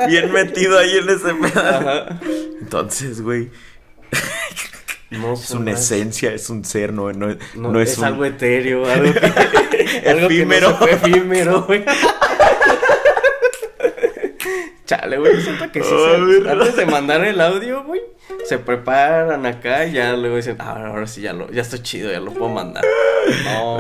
Bien 0.08 0.32
metido 0.32 0.80
ahí 0.80 0.98
en 0.98 1.10
ese 1.10 1.34
pedo. 1.36 1.62
Ajá. 1.62 2.20
Entonces, 2.60 3.22
güey, 3.22 3.50
No, 5.12 5.34
es 5.34 5.52
una 5.52 5.72
esencia, 5.74 6.34
es 6.34 6.50
un 6.50 6.66
ser, 6.66 6.92
no, 6.94 7.12
no, 7.14 7.36
No, 7.56 7.72
no 7.72 7.80
es, 7.82 7.92
es, 7.92 7.98
un... 8.00 8.06
algo 8.06 8.26
etéreo, 8.26 8.86
algo 8.90 9.14
que, 9.14 9.20
algo 10.10 10.28
que 10.28 10.36
no 10.46 10.54
Efímero. 10.54 10.80
puede- 10.80 10.94
efímero, 10.94 11.64
güey. 11.64 11.86
Chale, 14.86 15.18
güey, 15.18 15.42
siento 15.42 15.70
que 15.72 15.84
sí. 15.84 15.90
Se- 15.90 15.96
verdad. 15.96 16.54
antes 16.62 16.76
de 16.78 16.86
mandar 16.86 17.24
el 17.26 17.40
audio, 17.42 17.84
güey, 17.84 18.02
se 18.46 18.58
preparan 18.60 19.46
acá 19.46 19.86
y 19.86 19.94
ya 19.94 20.14
luego 20.16 20.36
dicen, 20.38 20.58
ah, 20.60 20.86
ahora 20.88 21.08
sí 21.08 21.22
ya 21.22 21.34
lo, 21.34 21.50
ya 21.52 21.62
estoy 21.62 21.80
chido, 21.80 22.12
ya 22.12 22.20
lo 22.20 22.32
puedo 22.32 22.50
mandar. 22.50 22.84
No. 23.44 23.78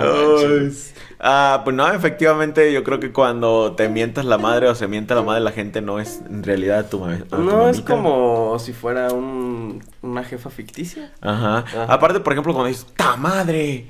Ah, 1.19 1.61
pues 1.63 1.75
no, 1.75 1.91
efectivamente, 1.91 2.71
yo 2.73 2.83
creo 2.83 2.99
que 2.99 3.11
cuando 3.11 3.73
te 3.75 3.89
mientas 3.89 4.25
la 4.25 4.37
madre 4.37 4.67
o 4.67 4.75
se 4.75 4.87
mienta 4.87 5.15
la 5.15 5.23
madre 5.23 5.41
la 5.41 5.51
gente 5.51 5.81
no 5.81 5.99
es 5.99 6.21
en 6.29 6.43
realidad 6.43 6.89
tu, 6.89 6.99
ma- 6.99 7.13
a 7.13 7.17
tu 7.19 7.37
No 7.37 7.69
es 7.69 7.81
como 7.81 8.59
si 8.59 8.73
fuera 8.73 9.11
un, 9.13 9.83
una 10.01 10.23
jefa 10.23 10.49
ficticia. 10.49 11.11
Ajá. 11.21 11.59
Ajá. 11.59 11.85
Aparte, 11.85 12.19
por 12.19 12.33
ejemplo, 12.33 12.53
cuando 12.53 12.67
dices, 12.67 12.85
¡ta 12.95 13.15
madre! 13.15 13.87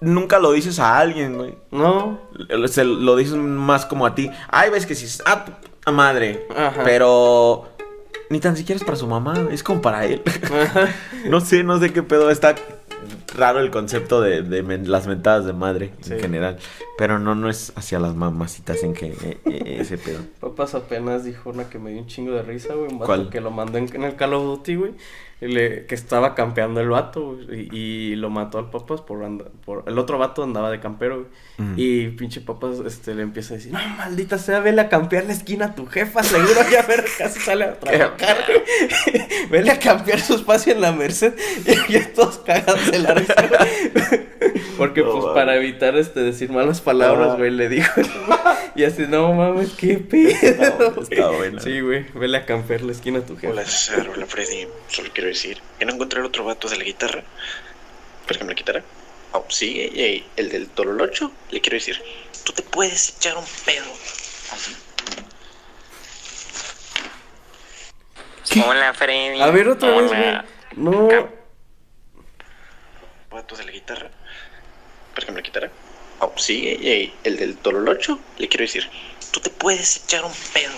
Nunca 0.00 0.38
lo 0.38 0.52
dices 0.52 0.78
a 0.78 0.98
alguien, 0.98 1.36
güey. 1.36 1.54
No, 1.70 2.20
Se 2.68 2.84
lo 2.84 3.16
dices 3.16 3.34
más 3.36 3.84
como 3.84 4.06
a 4.06 4.14
ti. 4.14 4.30
Ay, 4.48 4.70
ves 4.70 4.86
que 4.86 4.94
si 4.94 5.20
ah, 5.26 5.44
puta 5.44 5.90
madre. 5.92 6.46
Ajá. 6.56 6.82
Pero 6.84 7.68
ni 8.34 8.40
tan 8.40 8.56
siquiera 8.56 8.76
es 8.76 8.84
para 8.84 8.96
su 8.96 9.06
mamá, 9.06 9.46
es 9.52 9.62
como 9.62 9.80
para 9.80 10.06
él. 10.06 10.20
no 11.30 11.40
sé, 11.40 11.62
no 11.62 11.78
sé 11.78 11.92
qué 11.92 12.02
pedo. 12.02 12.30
Está 12.30 12.56
raro 13.36 13.60
el 13.60 13.70
concepto 13.70 14.20
de, 14.20 14.42
de 14.42 14.62
men- 14.62 14.90
las 14.90 15.06
mentadas 15.06 15.44
de 15.46 15.52
madre 15.52 15.92
Sí. 16.00 16.12
en 16.14 16.20
general. 16.20 16.58
Pero 16.96 17.18
no, 17.18 17.34
no 17.34 17.48
es 17.50 17.72
hacia 17.76 17.98
las 17.98 18.14
mamacitas 18.14 18.82
en 18.84 18.94
que 18.94 19.06
eh, 19.08 19.38
eh, 19.46 19.76
ese 19.80 19.98
pedo. 19.98 20.20
Papas 20.40 20.74
apenas 20.74 21.24
dijo 21.24 21.50
una 21.50 21.68
que 21.68 21.78
me 21.78 21.90
dio 21.90 22.00
un 22.00 22.06
chingo 22.06 22.32
de 22.32 22.42
risa, 22.42 22.74
güey. 22.74 22.88
Un 22.92 22.98
vato 23.00 23.06
¿Cuál? 23.06 23.30
que 23.30 23.40
lo 23.40 23.50
mandó 23.50 23.78
en, 23.78 23.92
en 23.94 24.04
el 24.04 24.14
Call 24.16 24.34
of 24.34 24.44
Duty, 24.44 24.74
güey. 24.76 24.92
y 25.40 25.48
le- 25.48 25.86
que 25.86 25.94
estaba 25.96 26.34
campeando 26.36 26.80
el 26.80 26.88
vato, 26.90 27.34
güey, 27.34 27.68
y, 27.72 27.76
y 28.12 28.16
lo 28.16 28.30
mató 28.30 28.58
al 28.58 28.70
Papas 28.70 29.00
por, 29.00 29.24
anda- 29.24 29.46
por... 29.64 29.82
El 29.86 29.98
otro 29.98 30.18
vato 30.18 30.42
andaba 30.44 30.70
de 30.70 30.78
campero, 30.80 31.16
güey. 31.56 31.74
Y 31.76 32.08
pinche 32.10 32.40
Papas 32.40 32.78
este, 32.86 33.14
le 33.14 33.22
empieza 33.22 33.54
a 33.54 33.56
decir, 33.56 33.72
no, 33.72 33.78
maldita 33.96 34.38
sea, 34.38 34.60
vele 34.60 34.80
a 34.80 34.88
campear 34.88 35.24
la 35.24 35.32
esquina 35.32 35.66
a 35.66 35.74
tu 35.74 35.86
jefa, 35.86 36.22
seguro 36.22 36.60
ya 36.70 36.82
ver, 36.82 37.04
casi 37.18 37.38
sale 37.40 37.64
a 37.64 37.78
trabajar. 37.78 38.36
Vele 39.50 39.70
a 39.70 39.78
campear 39.78 40.20
su 40.20 40.34
espacio 40.34 40.72
en 40.72 40.80
la 40.80 40.92
Merced. 40.92 41.34
Y 41.88 41.92
ya 41.92 42.12
todos 42.12 42.38
cagados 42.38 42.80
de 42.94 42.98
la 43.00 43.14
risa, 43.14 43.34
güey. 43.48 44.24
Porque, 44.78 45.02
No 45.02 45.12
pues, 45.12 45.24
mames. 45.24 45.34
para 45.34 45.56
evitar, 45.56 45.96
este, 45.96 46.20
decir 46.20 46.50
malas 46.50 46.80
palabras, 46.80 47.30
Ah. 47.32 47.36
güey, 47.36 47.50
le 47.50 47.68
dijo. 47.68 47.92
Y 48.76 48.82
así, 48.82 49.04
no 49.08 49.32
mames, 49.32 49.70
qué 49.74 49.98
pedo. 50.10 50.30
Está- 50.32 51.00
está 51.00 51.26
güey". 51.28 51.36
buena. 51.38 51.60
Sí, 51.60 51.78
güey, 51.80 52.06
vele 52.14 52.38
a 52.38 52.44
campear 52.44 52.80
la 52.82 52.90
esquina 52.90 53.20
a 53.20 53.22
tu 53.26 53.36
jefa. 53.36 53.52
Hola 53.52 53.64
César, 53.64 54.08
hola 54.08 54.26
Freddy. 54.26 54.66
Solo 54.88 55.10
quiero 55.14 55.28
decir 55.28 55.60
que 55.78 55.84
no 55.84 55.92
encontré 55.94 56.18
el 56.18 56.26
otro 56.26 56.42
vato 56.44 56.68
de 56.68 56.76
la 56.78 56.82
guitarra. 56.84 57.22
¿Para 58.26 58.38
que 58.38 58.44
me 58.44 58.50
la 58.50 58.56
quitara? 58.56 58.82
Oh, 59.30 59.44
sí, 59.48 59.78
ey, 59.80 59.92
ey, 60.00 60.26
el 60.36 60.48
del 60.48 60.66
Tololocho. 60.68 61.30
Le 61.50 61.60
quiero 61.60 61.76
decir, 61.76 62.02
tú 62.44 62.52
te 62.52 62.62
puedes 62.62 63.14
echar 63.16 63.36
un 63.36 63.44
pedo. 63.64 63.84
Hola, 68.66 68.92
Freddy. 68.94 69.40
A 69.40 69.50
ver, 69.50 69.68
otra 69.68 69.90
vez, 69.90 70.08
güey. 70.08 70.34
No. 70.76 71.08
De 73.34 73.64
la 73.64 73.72
guitarra. 73.72 74.10
¿Para 75.12 75.26
que 75.26 75.32
me 75.32 75.38
la 75.38 75.42
quitara? 75.42 75.70
Oh, 76.20 76.32
sí, 76.36 76.68
ey, 76.68 76.88
ey, 76.88 77.14
el 77.24 77.36
del 77.36 77.56
Tololocho. 77.56 78.20
Le 78.38 78.48
quiero 78.48 78.62
decir, 78.62 78.88
tú 79.32 79.40
te 79.40 79.50
puedes 79.50 79.96
echar 79.96 80.24
un 80.24 80.32
pedo. 80.52 80.72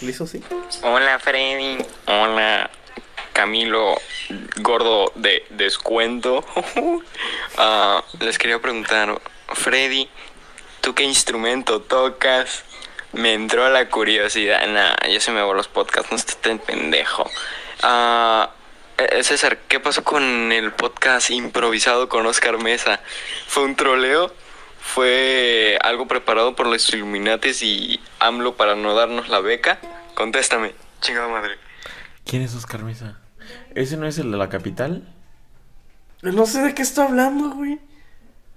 ¿Le 0.00 0.10
hizo 0.10 0.22
así? 0.22 0.40
Hola, 0.82 1.18
Freddy. 1.18 1.78
Hola, 2.06 2.70
Camilo, 3.32 4.00
gordo 4.60 5.12
de 5.16 5.44
descuento. 5.50 6.44
Ah, 7.58 8.04
les 8.20 8.38
quería 8.38 8.60
preguntar, 8.60 9.20
Freddy, 9.48 10.08
¿tú 10.80 10.94
qué 10.94 11.02
instrumento 11.02 11.82
tocas? 11.82 12.62
Me 13.12 13.34
entró 13.34 13.68
la 13.68 13.88
curiosidad. 13.88 14.66
Nah, 14.68 15.08
ya 15.08 15.20
se 15.20 15.32
me 15.32 15.42
van 15.42 15.56
los 15.56 15.68
podcasts, 15.68 16.10
no 16.10 16.16
estés 16.16 16.36
tan 16.36 16.60
pendejo. 16.60 17.28
Ah, 17.82 18.50
eh, 19.12 19.22
César, 19.24 19.58
¿qué 19.68 19.80
pasó 19.80 20.04
con 20.04 20.22
el 20.52 20.72
podcast 20.72 21.30
improvisado 21.30 22.08
con 22.08 22.26
Oscar 22.26 22.58
Mesa? 22.62 23.00
¿Fue 23.46 23.64
un 23.64 23.76
troleo? 23.76 24.32
¿Fue 24.80 25.78
algo 25.82 26.08
preparado 26.08 26.56
por 26.56 26.66
los 26.66 26.92
Illuminates 26.92 27.62
y 27.62 28.00
AMLO 28.18 28.56
para 28.56 28.74
no 28.74 28.94
darnos 28.94 29.28
la 29.28 29.40
beca? 29.40 29.78
Contéstame, 30.14 30.74
chingada 31.00 31.28
madre. 31.28 31.54
¿Quién 32.24 32.42
es 32.42 32.54
Oscar 32.54 32.82
Mesa? 32.82 33.18
¿Ese 33.74 33.96
no 33.96 34.06
es 34.06 34.18
el 34.18 34.30
de 34.32 34.36
la 34.38 34.48
capital? 34.48 35.06
No 36.22 36.46
sé 36.46 36.60
de 36.62 36.74
qué 36.74 36.82
está 36.82 37.04
hablando, 37.04 37.50
güey. 37.50 37.78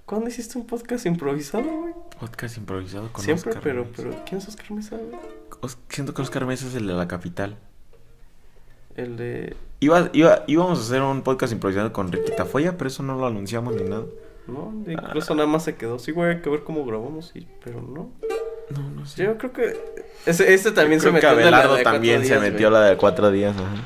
¿Cuándo 0.06 0.28
hiciste 0.28 0.58
un 0.58 0.66
podcast 0.66 1.06
improvisado, 1.06 1.64
güey? 1.64 1.94
Podcast 2.20 2.58
improvisado 2.58 3.10
con 3.12 3.24
Siempre, 3.24 3.50
Oscar 3.50 3.62
pero, 3.62 3.84
Mesa. 3.84 3.94
pero, 3.96 4.24
¿quién 4.26 4.38
es 4.40 4.48
Oscar 4.48 4.70
Mesa, 4.72 4.96
güey? 4.96 5.18
Os- 5.60 5.78
Siento 5.88 6.12
que 6.14 6.20
Oscar 6.22 6.44
Mesa 6.44 6.66
es 6.66 6.74
el 6.74 6.86
de 6.86 6.92
la 6.92 7.08
capital. 7.08 7.56
El 8.96 9.16
de. 9.16 9.56
Iba, 9.84 10.08
iba, 10.14 10.44
íbamos 10.46 10.78
a 10.78 10.82
hacer 10.82 11.02
un 11.02 11.20
podcast 11.20 11.52
improvisado 11.52 11.92
con 11.92 12.10
Ricky 12.10 12.32
Tafoya, 12.34 12.78
pero 12.78 12.88
eso 12.88 13.02
no 13.02 13.18
lo 13.18 13.26
anunciamos 13.26 13.74
ni 13.74 13.82
nada. 13.82 14.04
No, 14.46 14.72
incluso 14.86 15.34
nada 15.34 15.46
más 15.46 15.64
se 15.64 15.74
quedó. 15.76 15.98
Sí, 15.98 16.10
güey, 16.12 16.36
hay 16.36 16.40
que 16.40 16.48
ver 16.48 16.64
cómo 16.64 16.86
grabamos, 16.86 17.32
sí, 17.34 17.46
pero 17.62 17.82
no. 17.82 18.10
No, 18.70 18.90
no 18.96 19.04
sé. 19.04 19.24
Yo 19.24 19.36
creo 19.36 19.52
que. 19.52 19.76
Ese, 20.24 20.54
este 20.54 20.70
también 20.70 21.02
se 21.02 21.08
que 21.08 21.12
metió. 21.12 21.38
en 21.38 21.50
la 21.50 21.68
de 21.68 21.82
también 21.82 22.24
se 22.24 22.38
metió 22.38 22.70
la 22.70 22.80
de 22.80 22.96
cuatro 22.96 23.30
días. 23.30 23.54
Ajá. 23.54 23.84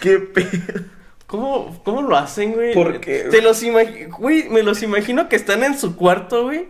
¿Qué 0.00 0.18
pedo? 0.18 0.48
¿Cómo, 1.26 1.82
¿Cómo 1.84 2.02
lo 2.02 2.16
hacen, 2.16 2.52
güey? 2.52 2.72
¿Por 2.72 3.00
qué? 3.00 3.26
Te 3.30 3.42
los 3.42 3.62
imagino, 3.62 4.16
güey, 4.16 4.48
me 4.48 4.62
los 4.62 4.82
imagino 4.82 5.28
que 5.28 5.36
están 5.36 5.64
en 5.64 5.78
su 5.78 5.96
cuarto, 5.96 6.44
güey. 6.44 6.68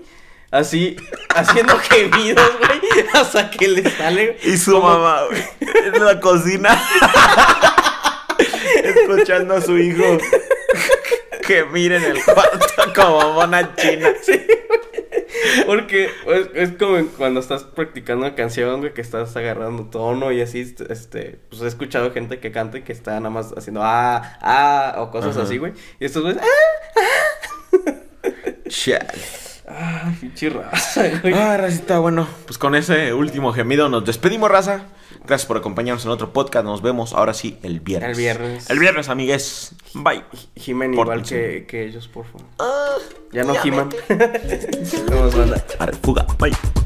Así, 0.51 0.97
haciendo 1.35 1.77
gemidos, 1.91 2.51
güey, 2.59 3.05
hasta 3.13 3.51
que 3.51 3.69
les 3.69 3.93
sale. 3.95 4.39
Y 4.45 4.57
su 4.57 4.73
como- 4.73 4.89
mamá, 4.89 5.25
güey, 5.29 5.43
en 5.95 6.05
la 6.05 6.21
cocina. 6.21 6.83
Escuchando 8.83 9.55
a 9.57 9.61
su 9.61 9.77
hijo 9.79 10.05
que 11.47 11.65
miren 11.65 12.03
el 12.05 12.23
cuarto 12.25 12.67
como 12.95 13.33
mona 13.35 13.75
china. 13.77 14.11
Porque 15.67 16.11
es, 16.27 16.49
es 16.55 16.71
como 16.79 17.05
cuando 17.17 17.41
estás 17.41 17.65
practicando 17.65 18.27
una 18.27 18.35
canción, 18.35 18.81
güey, 18.81 18.95
que 18.95 19.01
estás 19.01 19.37
agarrando 19.37 19.85
tono 19.85 20.33
y 20.33 20.41
así, 20.41 20.75
este, 20.89 21.39
pues 21.49 21.63
he 21.63 21.67
escuchado 21.67 22.13
gente 22.13 22.39
que 22.39 22.53
canta 22.53 22.79
y 22.79 22.83
que 22.83 22.93
está 22.93 23.13
nada 23.13 23.31
más 23.31 23.53
haciendo 23.57 23.81
ah, 23.83 24.39
ah, 24.41 24.95
o 24.99 25.11
cosas 25.11 25.37
Ajá. 25.37 25.45
así, 25.47 25.59
güey. 25.59 25.73
Y 26.01 26.05
estos 26.05 26.23
güeyes, 26.23 26.43
ah, 26.43 27.91
Chale. 28.69 29.07
ah, 29.69 30.13
pinche 30.21 30.51
raza, 30.51 31.09
güey. 31.23 31.35
Ah, 31.35 31.57
racita, 31.57 31.99
bueno, 31.99 32.27
pues 32.47 32.59
con 32.59 32.75
ese 32.75 33.13
último 33.15 33.53
gemido 33.53 33.89
nos 33.89 34.05
despedimos, 34.05 34.51
raza. 34.51 34.87
Gracias 35.27 35.47
por 35.47 35.57
acompañarnos 35.57 36.05
en 36.05 36.11
otro 36.13 36.33
podcast. 36.33 36.65
Nos 36.65 36.83
vemos 36.83 37.13
ahora 37.13 37.35
sí 37.35 37.59
el 37.63 37.81
viernes. 37.81 38.11
El 38.11 38.17
viernes. 38.17 38.71
El 38.71 38.79
viernes, 38.79 39.09
amigues. 39.09 39.75
Bye. 39.95 40.23
Jimen 40.55 40.95
igual 40.95 41.23
que, 41.23 41.67
que 41.67 41.85
ellos, 41.85 42.07
por 42.09 42.27
favor. 42.27 42.47
ya 43.33 43.43
no 43.43 43.55
Jiman. 43.57 43.91
Vamos, 45.11 45.37
banda. 45.37 45.65
Arre, 45.79 45.93
fuga. 45.95 46.27
Bye. 46.39 46.86